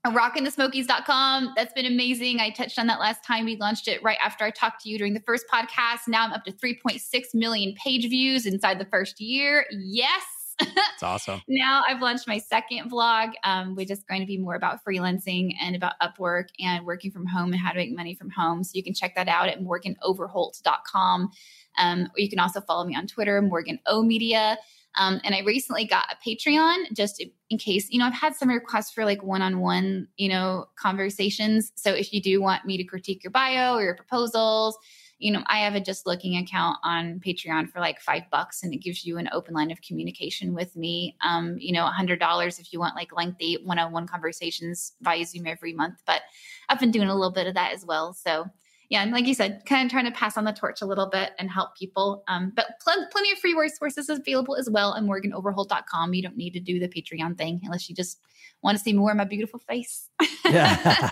rockinthesmokies.com. 0.06 1.54
That's 1.56 1.74
been 1.74 1.86
amazing. 1.86 2.40
I 2.40 2.52
touched 2.52 2.78
on 2.78 2.88
that 2.88 3.00
last 3.00 3.24
time. 3.24 3.46
We 3.46 3.56
launched 3.56 3.88
it 3.88 4.04
right 4.04 4.18
after 4.24 4.44
I 4.44 4.52
talked 4.52 4.82
to 4.84 4.90
you 4.90 4.98
during 4.98 5.14
the 5.14 5.22
first 5.22 5.46
podcast. 5.52 6.08
Now 6.08 6.26
I'm 6.26 6.34
up 6.34 6.44
to 6.46 6.52
3.6 6.52 7.02
million 7.34 7.74
page 7.84 8.08
views 8.10 8.46
inside 8.46 8.80
the 8.80 8.86
first 8.86 9.20
year. 9.20 9.66
Yes. 9.72 10.24
It's 10.60 11.04
awesome. 11.04 11.42
now 11.48 11.84
I've 11.88 12.02
launched 12.02 12.28
my 12.28 12.38
second 12.38 12.90
vlog, 12.90 13.32
um, 13.44 13.76
which 13.76 13.92
is 13.92 14.04
going 14.10 14.22
to 14.22 14.28
be 14.28 14.38
more 14.38 14.56
about 14.56 14.80
freelancing 14.84 15.54
and 15.62 15.76
about 15.76 15.94
Upwork 16.02 16.48
and 16.60 16.86
working 16.86 17.12
from 17.12 17.26
home 17.26 17.52
and 17.52 17.62
how 17.62 17.72
to 17.72 17.78
make 17.78 17.96
money 17.96 18.16
from 18.16 18.30
home. 18.30 18.64
So 18.64 18.72
you 18.74 18.84
can 18.84 18.94
check 18.94 19.16
that 19.16 19.28
out 19.28 19.48
at 19.48 19.62
morganoverholt.com. 19.62 21.30
Um, 21.78 22.02
or 22.04 22.20
you 22.20 22.30
can 22.30 22.40
also 22.40 22.62
follow 22.62 22.86
me 22.86 22.96
on 22.96 23.08
Twitter, 23.08 23.42
Morgan 23.42 23.80
O 23.86 24.02
Media. 24.04 24.58
Um, 24.98 25.20
and 25.24 25.36
I 25.36 25.40
recently 25.40 25.86
got 25.86 26.06
a 26.12 26.30
Patreon 26.30 26.94
just 26.94 27.24
in 27.50 27.58
case, 27.58 27.88
you 27.90 28.00
know, 28.00 28.06
I've 28.06 28.14
had 28.14 28.36
some 28.36 28.50
requests 28.50 28.92
for 28.92 29.06
like 29.06 29.24
one 29.24 29.42
on 29.42 29.60
one, 29.60 30.08
you 30.18 30.30
know, 30.30 30.66
conversations. 30.78 31.72
So 31.76 31.92
if 31.94 32.14
you 32.14 32.22
do 32.22 32.42
want 32.42 32.66
me 32.66 32.78
to 32.78 32.84
critique 32.84 33.24
your 33.24 33.32
bio 33.32 33.76
or 33.76 33.84
your 33.84 33.96
proposals, 33.96 34.78
you 35.18 35.32
know, 35.32 35.44
I 35.48 35.60
have 35.60 35.76
a 35.76 35.80
just 35.80 36.06
looking 36.06 36.38
account 36.38 36.78
on 36.84 37.22
Patreon 37.26 37.70
for 37.70 37.80
like 37.80 38.02
five 38.02 38.24
bucks 38.32 38.64
and 38.64 38.74
it 38.74 38.78
gives 38.78 39.06
you 39.06 39.18
an 39.18 39.30
open 39.32 39.54
line 39.54 39.72
of 39.72 39.82
communication 39.82 40.54
with 40.54 40.76
me. 40.76 41.16
Um, 41.24 41.56
you 41.58 41.72
know, 41.72 41.86
a 41.86 41.92
hundred 41.92 42.20
dollars 42.20 42.60
if 42.60 42.74
you 42.74 42.80
want 42.80 42.96
like 42.96 43.16
lengthy 43.16 43.58
one 43.64 43.80
on 43.80 43.92
one 43.92 44.08
conversations 44.08 44.94
via 45.02 45.26
Zoom 45.26 45.48
every 45.48 45.74
month. 45.74 46.02
But 46.06 46.22
I've 46.68 46.80
been 46.80 46.92
doing 46.92 47.08
a 47.08 47.16
little 47.16 47.32
bit 47.32 47.48
of 47.48 47.54
that 47.54 47.74
as 47.74 47.86
well. 47.86 48.14
So 48.14 48.46
yeah, 48.90 49.02
and 49.02 49.12
like 49.12 49.26
you 49.26 49.34
said, 49.34 49.64
kind 49.66 49.86
of 49.86 49.92
trying 49.92 50.06
to 50.06 50.12
pass 50.12 50.38
on 50.38 50.44
the 50.44 50.54
torch 50.54 50.82
a 50.82 50.86
little 50.86 51.08
bit 51.08 51.32
and 51.40 51.50
help 51.50 51.76
people. 51.76 52.24
Um, 52.28 52.52
but 52.56 52.80
pl- 52.84 53.08
plenty 53.12 53.32
of 53.32 53.40
free 53.40 53.54
resources 53.54 54.10
available 54.10 54.56
as 54.56 54.70
well 54.70 54.96
at 54.96 55.04
morganoverholt.com. 55.04 56.14
You 56.14 56.22
don't 56.22 56.38
need 56.38 56.54
to 56.54 56.60
do 56.60 56.80
the 56.80 56.88
Patreon 56.88 57.38
thing 57.38 57.62
unless 57.64 57.90
you 57.90 57.96
just 57.96 58.22
want 58.66 58.78
to 58.80 58.84
see 58.84 58.94
more 58.94 59.12
of 59.12 59.18
my 59.18 59.24
beautiful 59.24 59.60
face. 59.60 60.10
yeah. 60.44 61.12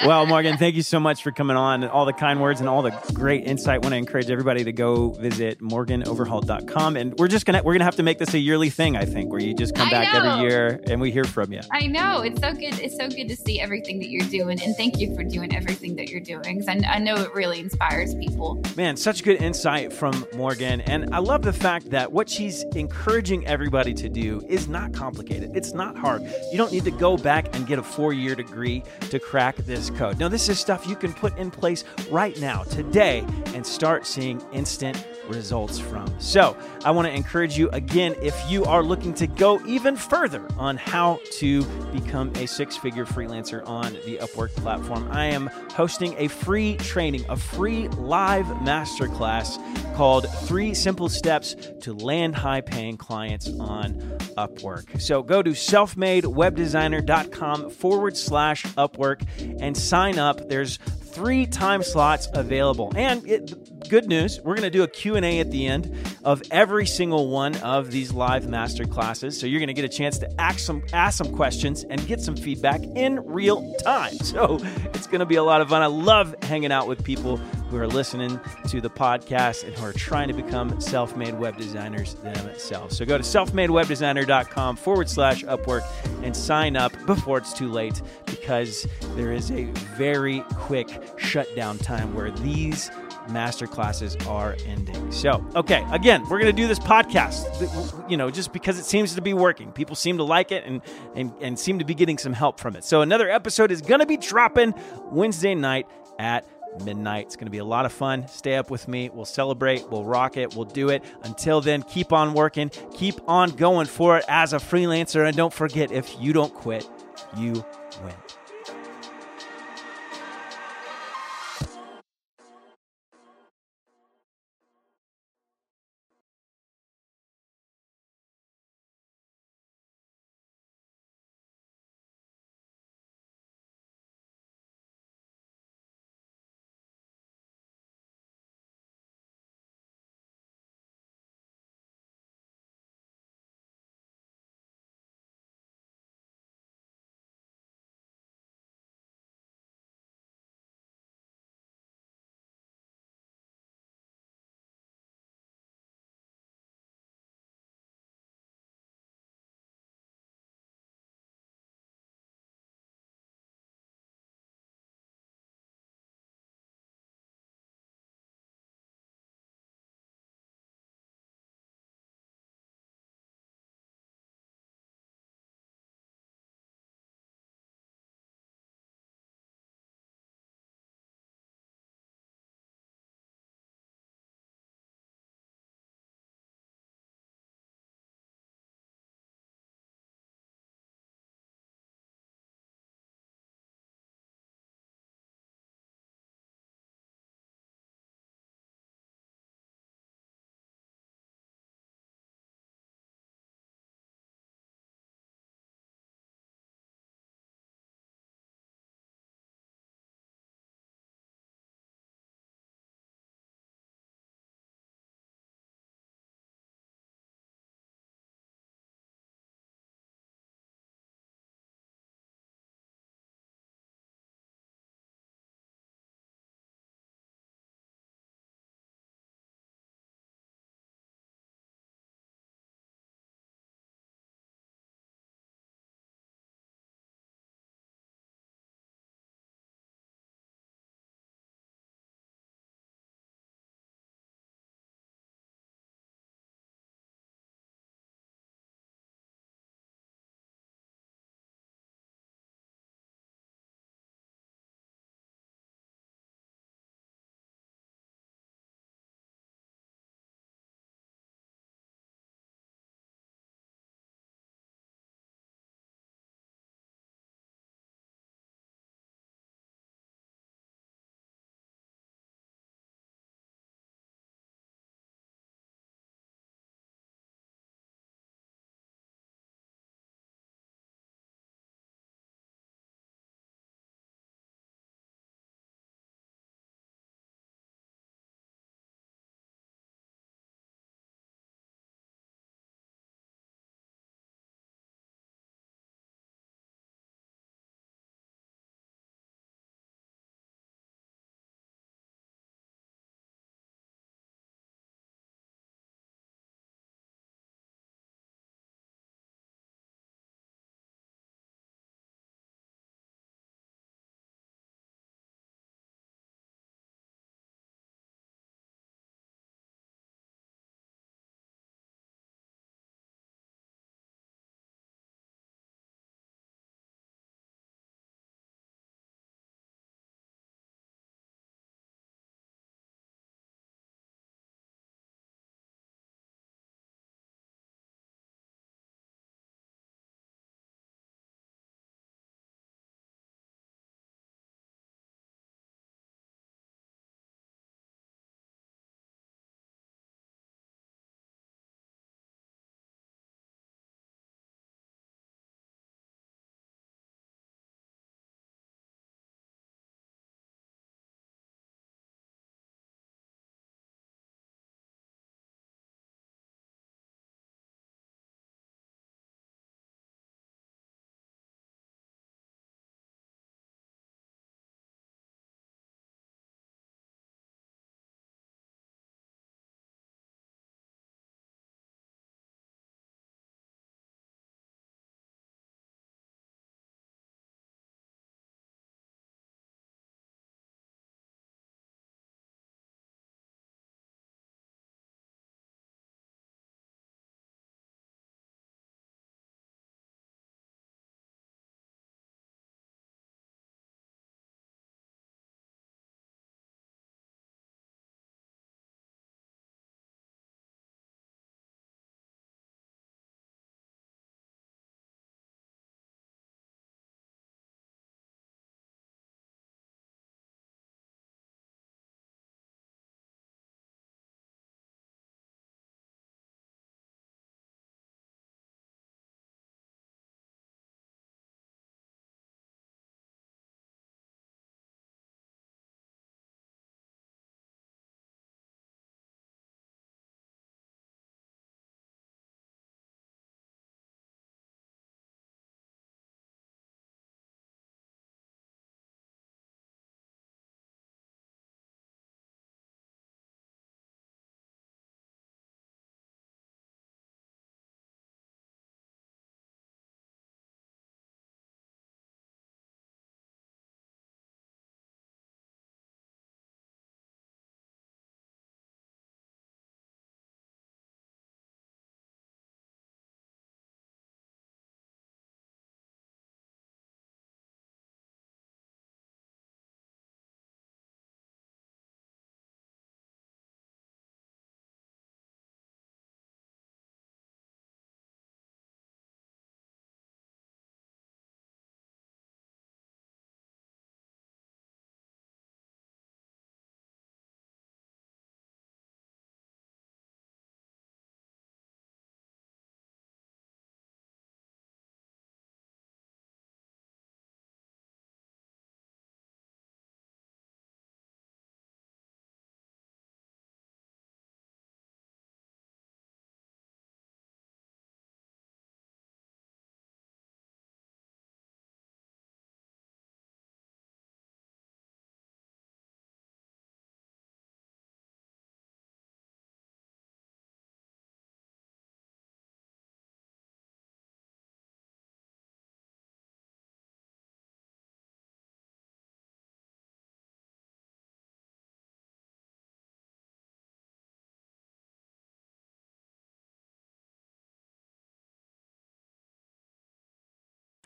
well, 0.06 0.26
Morgan, 0.26 0.58
thank 0.58 0.74
you 0.74 0.82
so 0.82 1.00
much 1.00 1.22
for 1.22 1.32
coming 1.32 1.56
on 1.56 1.82
and 1.82 1.90
all 1.90 2.04
the 2.04 2.12
kind 2.12 2.40
words 2.40 2.60
and 2.60 2.68
all 2.68 2.82
the 2.82 2.90
great 3.14 3.44
insight. 3.44 3.82
Want 3.82 3.94
to 3.94 3.96
encourage 3.96 4.30
everybody 4.30 4.62
to 4.64 4.72
go 4.72 5.10
visit 5.12 5.60
morganoverholt.com. 5.60 6.96
And 6.96 7.18
we're 7.18 7.28
just 7.28 7.46
gonna 7.46 7.62
we're 7.62 7.72
gonna 7.72 7.84
have 7.84 7.96
to 7.96 8.02
make 8.02 8.18
this 8.18 8.34
a 8.34 8.38
yearly 8.38 8.68
thing, 8.68 8.96
I 8.96 9.06
think, 9.06 9.30
where 9.30 9.40
you 9.40 9.54
just 9.54 9.74
come 9.74 9.88
I 9.88 9.90
back 9.90 10.12
know. 10.12 10.32
every 10.32 10.48
year 10.48 10.80
and 10.86 11.00
we 11.00 11.10
hear 11.10 11.24
from 11.24 11.52
you. 11.52 11.60
I 11.70 11.86
know. 11.86 12.20
It's 12.20 12.40
so 12.40 12.52
good. 12.52 12.78
It's 12.78 12.96
so 12.96 13.08
good 13.08 13.28
to 13.28 13.36
see 13.36 13.58
everything 13.58 13.98
that 14.00 14.10
you're 14.10 14.28
doing. 14.28 14.60
And 14.62 14.76
thank 14.76 14.98
you 14.98 15.16
for 15.16 15.24
doing 15.24 15.56
everything 15.56 15.96
that 15.96 16.10
you're 16.10 16.20
doing. 16.20 16.62
I, 16.68 16.80
I 16.86 16.98
know 16.98 17.14
it 17.16 17.32
really 17.34 17.58
inspires 17.60 18.14
people. 18.16 18.62
Man, 18.76 18.98
such 18.98 19.24
good 19.24 19.40
insight 19.40 19.94
from 19.94 20.26
Morgan. 20.34 20.82
And 20.82 21.14
I 21.14 21.18
love 21.18 21.40
the 21.40 21.54
fact 21.54 21.90
that 21.90 22.12
what 22.12 22.28
she's 22.28 22.64
encouraging 22.74 23.46
everybody 23.46 23.94
to 23.94 24.10
do 24.10 24.42
is 24.46 24.68
not 24.68 24.92
complicated. 24.92 25.56
It's 25.56 25.72
not 25.72 25.96
hard. 25.96 26.22
You 26.50 26.58
don't 26.58 26.70
need 26.70 26.81
to 26.84 26.90
go 26.90 27.16
back 27.16 27.54
and 27.54 27.66
get 27.66 27.78
a 27.78 27.82
four 27.82 28.12
year 28.12 28.34
degree 28.34 28.82
to 29.10 29.18
crack 29.18 29.56
this 29.56 29.90
code. 29.90 30.18
Now, 30.18 30.28
this 30.28 30.48
is 30.48 30.58
stuff 30.58 30.86
you 30.86 30.96
can 30.96 31.12
put 31.12 31.36
in 31.38 31.50
place 31.50 31.84
right 32.10 32.38
now, 32.40 32.62
today, 32.64 33.24
and 33.54 33.66
start 33.66 34.06
seeing 34.06 34.42
instant 34.52 35.06
results 35.32 35.78
from. 35.78 36.12
So, 36.20 36.56
I 36.84 36.90
want 36.90 37.08
to 37.08 37.14
encourage 37.14 37.56
you 37.58 37.70
again 37.70 38.14
if 38.22 38.38
you 38.50 38.64
are 38.64 38.82
looking 38.82 39.14
to 39.14 39.26
go 39.26 39.64
even 39.66 39.96
further 39.96 40.46
on 40.56 40.76
how 40.76 41.20
to 41.38 41.64
become 41.92 42.30
a 42.36 42.46
six 42.46 42.76
figure 42.76 43.06
freelancer 43.06 43.66
on 43.66 43.94
the 44.04 44.18
Upwork 44.18 44.50
platform, 44.56 45.08
I 45.10 45.24
am 45.26 45.48
hosting 45.74 46.14
a 46.18 46.28
free 46.28 46.76
training, 46.76 47.24
a 47.28 47.36
free 47.36 47.88
live 47.88 48.46
masterclass 48.46 49.58
called 49.94 50.28
Three 50.46 50.74
Simple 50.74 51.08
Steps 51.08 51.56
to 51.80 51.92
Land 51.92 52.36
High 52.36 52.60
Paying 52.60 52.96
Clients 52.96 53.48
on 53.58 53.94
Upwork. 54.36 55.00
So, 55.00 55.22
go 55.22 55.42
to 55.42 55.50
selfmadewebdesigner.com 55.50 57.70
forward 57.70 58.16
slash 58.16 58.64
Upwork 58.64 59.22
and 59.60 59.76
sign 59.76 60.18
up. 60.18 60.48
There's 60.48 60.78
three 61.12 61.46
time 61.46 61.82
slots 61.82 62.28
available. 62.34 62.92
And 62.96 63.26
it, 63.26 63.88
good 63.88 64.08
news, 64.08 64.40
we're 64.40 64.54
going 64.54 64.62
to 64.62 64.70
do 64.70 64.82
a 64.82 64.88
Q&A 64.88 65.40
at 65.40 65.50
the 65.50 65.66
end 65.66 65.94
of 66.24 66.42
every 66.50 66.86
single 66.86 67.28
one 67.28 67.54
of 67.56 67.90
these 67.90 68.12
live 68.12 68.48
master 68.48 68.84
classes. 68.84 69.38
So 69.38 69.46
you're 69.46 69.60
going 69.60 69.68
to 69.68 69.74
get 69.74 69.84
a 69.84 69.88
chance 69.88 70.18
to 70.18 70.40
ask 70.40 70.58
some 70.58 70.82
ask 70.92 71.18
some 71.18 71.34
questions 71.34 71.84
and 71.84 72.04
get 72.06 72.20
some 72.20 72.36
feedback 72.36 72.82
in 72.82 73.20
real 73.26 73.74
time. 73.76 74.12
So 74.32 74.58
it's 74.94 75.06
going 75.06 75.18
to 75.18 75.26
be 75.26 75.34
a 75.34 75.42
lot 75.42 75.60
of 75.60 75.68
fun. 75.68 75.82
I 75.82 75.86
love 75.86 76.34
hanging 76.42 76.72
out 76.72 76.88
with 76.88 77.04
people 77.04 77.38
who 77.72 77.78
are 77.78 77.86
listening 77.86 78.38
to 78.68 78.80
the 78.80 78.90
podcast 78.90 79.64
and 79.64 79.74
who 79.74 79.84
are 79.84 79.92
trying 79.92 80.28
to 80.28 80.34
become 80.34 80.78
self-made 80.80 81.38
web 81.38 81.56
designers 81.56 82.14
themselves. 82.16 82.96
So 82.96 83.04
go 83.04 83.16
to 83.16 83.24
selfmadewebdesigner.com 83.24 84.76
forward 84.76 85.08
slash 85.08 85.42
Upwork 85.44 85.84
and 86.22 86.36
sign 86.36 86.76
up 86.76 86.92
before 87.06 87.38
it's 87.38 87.54
too 87.54 87.70
late 87.70 88.02
because 88.26 88.86
there 89.16 89.32
is 89.32 89.50
a 89.50 89.64
very 89.96 90.40
quick 90.54 91.02
shutdown 91.16 91.78
time 91.78 92.14
where 92.14 92.30
these 92.30 92.90
master 93.30 93.66
classes 93.66 94.16
are 94.26 94.56
ending. 94.66 95.10
So, 95.10 95.44
okay, 95.54 95.86
again, 95.92 96.22
we're 96.28 96.40
going 96.40 96.54
to 96.54 96.62
do 96.62 96.68
this 96.68 96.78
podcast, 96.78 98.10
you 98.10 98.16
know, 98.16 98.30
just 98.30 98.52
because 98.52 98.78
it 98.78 98.84
seems 98.84 99.14
to 99.14 99.22
be 99.22 99.32
working. 99.32 99.72
People 99.72 99.96
seem 99.96 100.18
to 100.18 100.24
like 100.24 100.52
it 100.52 100.64
and, 100.66 100.82
and, 101.14 101.32
and 101.40 101.58
seem 101.58 101.78
to 101.78 101.84
be 101.84 101.94
getting 101.94 102.18
some 102.18 102.32
help 102.32 102.60
from 102.60 102.76
it. 102.76 102.84
So, 102.84 103.00
another 103.00 103.30
episode 103.30 103.70
is 103.70 103.80
going 103.80 104.00
to 104.00 104.06
be 104.06 104.16
dropping 104.16 104.74
Wednesday 105.10 105.54
night 105.54 105.86
at 106.18 106.46
midnight. 106.84 107.26
It's 107.26 107.36
going 107.36 107.46
to 107.46 107.50
be 107.50 107.58
a 107.58 107.64
lot 107.64 107.86
of 107.86 107.92
fun. 107.92 108.26
Stay 108.28 108.56
up 108.56 108.70
with 108.70 108.88
me. 108.88 109.10
We'll 109.10 109.24
celebrate. 109.24 109.88
We'll 109.88 110.04
rock 110.04 110.36
it. 110.36 110.54
We'll 110.54 110.64
do 110.64 110.88
it. 110.88 111.04
Until 111.22 111.60
then, 111.60 111.82
keep 111.82 112.12
on 112.12 112.34
working. 112.34 112.70
Keep 112.94 113.20
on 113.28 113.50
going 113.50 113.86
for 113.86 114.18
it 114.18 114.24
as 114.28 114.52
a 114.52 114.58
freelancer. 114.58 115.26
And 115.26 115.36
don't 115.36 115.52
forget 115.52 115.92
if 115.92 116.20
you 116.20 116.32
don't 116.32 116.52
quit, 116.54 116.88
you 117.36 117.64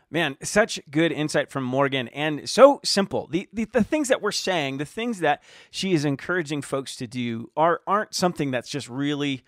Man, 0.09 0.37
such 0.41 0.81
good 0.89 1.11
insight 1.11 1.51
from 1.51 1.65
Morgan 1.65 2.07
and 2.09 2.49
so 2.49 2.81
simple. 2.85 3.27
The, 3.27 3.49
the, 3.53 3.65
the 3.65 3.83
things 3.83 4.07
that 4.09 4.23
we're 4.23 4.31
saying, 4.31 4.79
the 4.79 4.85
things 4.85 5.19
that 5.19 5.43
she 5.71 5.95
is 5.95 6.05
encouraging 6.05 6.63
folks 6.63 6.95
to 6.97 7.09
do 7.09 7.51
are 7.57 7.81
aren't 7.89 8.15
something 8.15 8.53
that's 8.53 8.71
just 8.71 8.89
really 8.89 9.43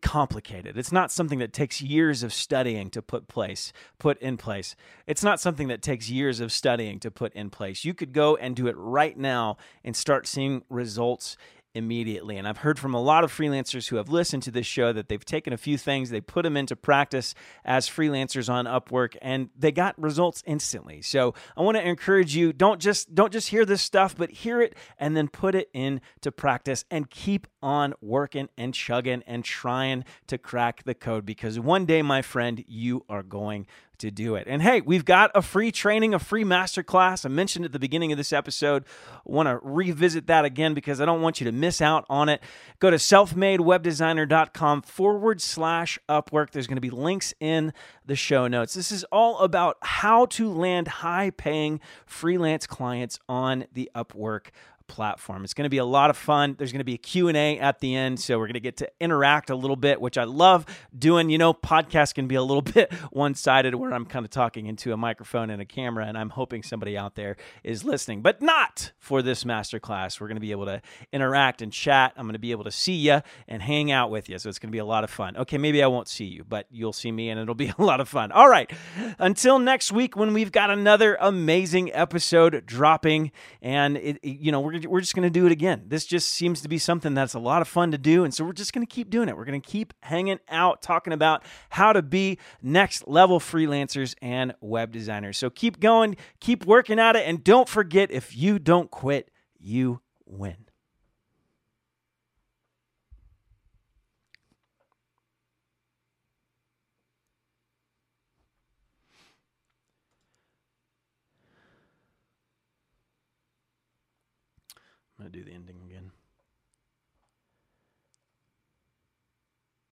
complicated. 0.00 0.76
It's 0.76 0.92
not 0.92 1.10
something 1.10 1.38
that 1.40 1.52
takes 1.52 1.80
years 1.80 2.22
of 2.22 2.32
studying 2.32 2.90
to 2.90 3.02
put 3.02 3.28
place, 3.28 3.72
put 3.98 4.20
in 4.20 4.36
place. 4.36 4.76
It's 5.06 5.24
not 5.24 5.40
something 5.40 5.68
that 5.68 5.82
takes 5.82 6.08
years 6.08 6.40
of 6.40 6.52
studying 6.52 7.00
to 7.00 7.10
put 7.10 7.32
in 7.34 7.50
place. 7.50 7.84
You 7.84 7.94
could 7.94 8.12
go 8.12 8.36
and 8.36 8.54
do 8.54 8.66
it 8.68 8.76
right 8.76 9.16
now 9.16 9.56
and 9.84 9.96
start 9.96 10.26
seeing 10.26 10.62
results 10.68 11.36
immediately. 11.74 12.36
And 12.36 12.46
I've 12.46 12.58
heard 12.58 12.78
from 12.78 12.94
a 12.94 13.00
lot 13.00 13.24
of 13.24 13.32
freelancers 13.32 13.88
who 13.88 13.96
have 13.96 14.08
listened 14.08 14.42
to 14.44 14.50
this 14.50 14.66
show 14.66 14.92
that 14.92 15.08
they've 15.08 15.24
taken 15.24 15.52
a 15.52 15.56
few 15.56 15.78
things, 15.78 16.10
they 16.10 16.20
put 16.20 16.42
them 16.42 16.56
into 16.56 16.76
practice 16.76 17.34
as 17.64 17.88
freelancers 17.88 18.52
on 18.52 18.66
Upwork 18.66 19.16
and 19.22 19.50
they 19.58 19.72
got 19.72 20.00
results 20.00 20.42
instantly. 20.46 21.02
So 21.02 21.34
I 21.56 21.62
want 21.62 21.76
to 21.76 21.86
encourage 21.86 22.34
you 22.36 22.52
don't 22.52 22.80
just 22.80 23.14
don't 23.14 23.32
just 23.32 23.48
hear 23.48 23.64
this 23.64 23.82
stuff, 23.82 24.16
but 24.16 24.30
hear 24.30 24.60
it 24.60 24.74
and 24.98 25.16
then 25.16 25.28
put 25.28 25.54
it 25.54 25.70
into 25.72 26.32
practice 26.32 26.84
and 26.90 27.08
keep 27.08 27.46
on 27.62 27.94
working 28.00 28.48
and 28.56 28.74
chugging 28.74 29.22
and 29.26 29.44
trying 29.44 30.04
to 30.26 30.38
crack 30.38 30.84
the 30.84 30.94
code 30.94 31.24
because 31.24 31.58
one 31.58 31.86
day 31.86 32.02
my 32.02 32.22
friend 32.22 32.64
you 32.66 33.04
are 33.08 33.22
going 33.22 33.66
to 34.02 34.10
do 34.10 34.34
it. 34.34 34.46
And 34.46 34.62
hey, 34.62 34.80
we've 34.80 35.04
got 35.04 35.30
a 35.34 35.42
free 35.42 35.72
training, 35.72 36.14
a 36.14 36.18
free 36.18 36.44
masterclass. 36.44 37.24
I 37.24 37.28
mentioned 37.28 37.64
at 37.64 37.72
the 37.72 37.78
beginning 37.78 38.12
of 38.12 38.18
this 38.18 38.32
episode. 38.32 38.84
I 39.16 39.20
want 39.24 39.48
to 39.48 39.58
revisit 39.62 40.26
that 40.26 40.44
again 40.44 40.74
because 40.74 41.00
I 41.00 41.06
don't 41.06 41.22
want 41.22 41.40
you 41.40 41.46
to 41.46 41.52
miss 41.52 41.80
out 41.80 42.04
on 42.08 42.28
it. 42.28 42.42
Go 42.78 42.90
to 42.90 42.96
selfmadewebdesigner.com 42.96 44.82
forward 44.82 45.40
slash 45.40 45.98
Upwork. 46.08 46.50
There's 46.50 46.66
going 46.66 46.76
to 46.76 46.82
be 46.82 46.90
links 46.90 47.32
in 47.40 47.72
the 48.04 48.16
show 48.16 48.46
notes. 48.48 48.74
This 48.74 48.92
is 48.92 49.04
all 49.04 49.38
about 49.38 49.78
how 49.82 50.26
to 50.26 50.50
land 50.50 50.88
high 50.88 51.30
paying 51.30 51.80
freelance 52.04 52.66
clients 52.66 53.18
on 53.28 53.64
the 53.72 53.90
Upwork 53.94 54.48
platform. 54.92 55.42
It's 55.42 55.54
going 55.54 55.64
to 55.64 55.70
be 55.70 55.78
a 55.78 55.86
lot 55.86 56.10
of 56.10 56.18
fun. 56.18 56.54
There's 56.58 56.70
going 56.70 56.80
to 56.80 56.84
be 56.84 56.92
a 56.92 56.98
Q&A 56.98 57.58
at 57.58 57.80
the 57.80 57.96
end, 57.96 58.20
so 58.20 58.38
we're 58.38 58.46
going 58.46 58.54
to 58.54 58.60
get 58.60 58.76
to 58.76 58.90
interact 59.00 59.48
a 59.48 59.56
little 59.56 59.74
bit, 59.74 60.02
which 60.02 60.18
I 60.18 60.24
love 60.24 60.66
doing. 60.96 61.30
You 61.30 61.38
know, 61.38 61.54
podcasts 61.54 62.14
can 62.14 62.28
be 62.28 62.34
a 62.34 62.42
little 62.42 62.60
bit 62.76 62.92
one-sided 63.10 63.74
where 63.74 63.94
I'm 63.94 64.04
kind 64.04 64.26
of 64.26 64.30
talking 64.30 64.66
into 64.66 64.92
a 64.92 64.98
microphone 64.98 65.48
and 65.48 65.62
a 65.62 65.64
camera 65.64 66.04
and 66.04 66.18
I'm 66.18 66.28
hoping 66.28 66.62
somebody 66.62 66.98
out 66.98 67.14
there 67.14 67.36
is 67.64 67.84
listening, 67.84 68.20
but 68.20 68.42
not 68.42 68.92
for 68.98 69.22
this 69.22 69.44
masterclass. 69.44 70.20
We're 70.20 70.28
going 70.28 70.36
to 70.36 70.42
be 70.42 70.50
able 70.50 70.66
to 70.66 70.82
interact 71.10 71.62
and 71.62 71.72
chat. 71.72 72.12
I'm 72.18 72.26
going 72.26 72.34
to 72.34 72.38
be 72.38 72.50
able 72.50 72.64
to 72.64 72.70
see 72.70 72.96
you 72.96 73.22
and 73.48 73.62
hang 73.62 73.90
out 73.90 74.10
with 74.10 74.28
you. 74.28 74.38
So 74.38 74.50
it's 74.50 74.58
going 74.58 74.68
to 74.68 74.72
be 74.72 74.78
a 74.78 74.84
lot 74.84 75.04
of 75.04 75.10
fun. 75.10 75.38
Okay, 75.38 75.56
maybe 75.56 75.82
I 75.82 75.86
won't 75.86 76.08
see 76.08 76.26
you, 76.26 76.44
but 76.46 76.66
you'll 76.70 76.92
see 76.92 77.10
me 77.10 77.30
and 77.30 77.40
it'll 77.40 77.54
be 77.54 77.72
a 77.78 77.82
lot 77.82 78.02
of 78.02 78.10
fun. 78.10 78.30
All 78.30 78.50
right. 78.50 78.70
Until 79.18 79.58
next 79.58 79.90
week 79.90 80.16
when 80.16 80.34
we've 80.34 80.52
got 80.52 80.68
another 80.68 81.16
amazing 81.18 81.90
episode 81.94 82.66
dropping 82.66 83.32
and 83.62 83.96
it, 83.96 84.22
you 84.22 84.52
know, 84.52 84.60
we're 84.60 84.81
we're 84.86 85.00
just 85.00 85.14
going 85.14 85.24
to 85.24 85.30
do 85.30 85.46
it 85.46 85.52
again. 85.52 85.84
This 85.86 86.04
just 86.06 86.28
seems 86.28 86.60
to 86.62 86.68
be 86.68 86.78
something 86.78 87.14
that's 87.14 87.34
a 87.34 87.38
lot 87.38 87.62
of 87.62 87.68
fun 87.68 87.90
to 87.92 87.98
do. 87.98 88.24
And 88.24 88.32
so 88.34 88.44
we're 88.44 88.52
just 88.52 88.72
going 88.72 88.86
to 88.86 88.92
keep 88.92 89.10
doing 89.10 89.28
it. 89.28 89.36
We're 89.36 89.44
going 89.44 89.60
to 89.60 89.66
keep 89.66 89.94
hanging 90.00 90.38
out, 90.48 90.82
talking 90.82 91.12
about 91.12 91.44
how 91.70 91.92
to 91.92 92.02
be 92.02 92.38
next 92.62 93.06
level 93.06 93.40
freelancers 93.40 94.14
and 94.20 94.54
web 94.60 94.92
designers. 94.92 95.38
So 95.38 95.50
keep 95.50 95.80
going, 95.80 96.16
keep 96.40 96.64
working 96.66 96.98
at 96.98 97.16
it. 97.16 97.26
And 97.26 97.42
don't 97.42 97.68
forget 97.68 98.10
if 98.10 98.36
you 98.36 98.58
don't 98.58 98.90
quit, 98.90 99.30
you 99.58 100.00
win. 100.26 100.56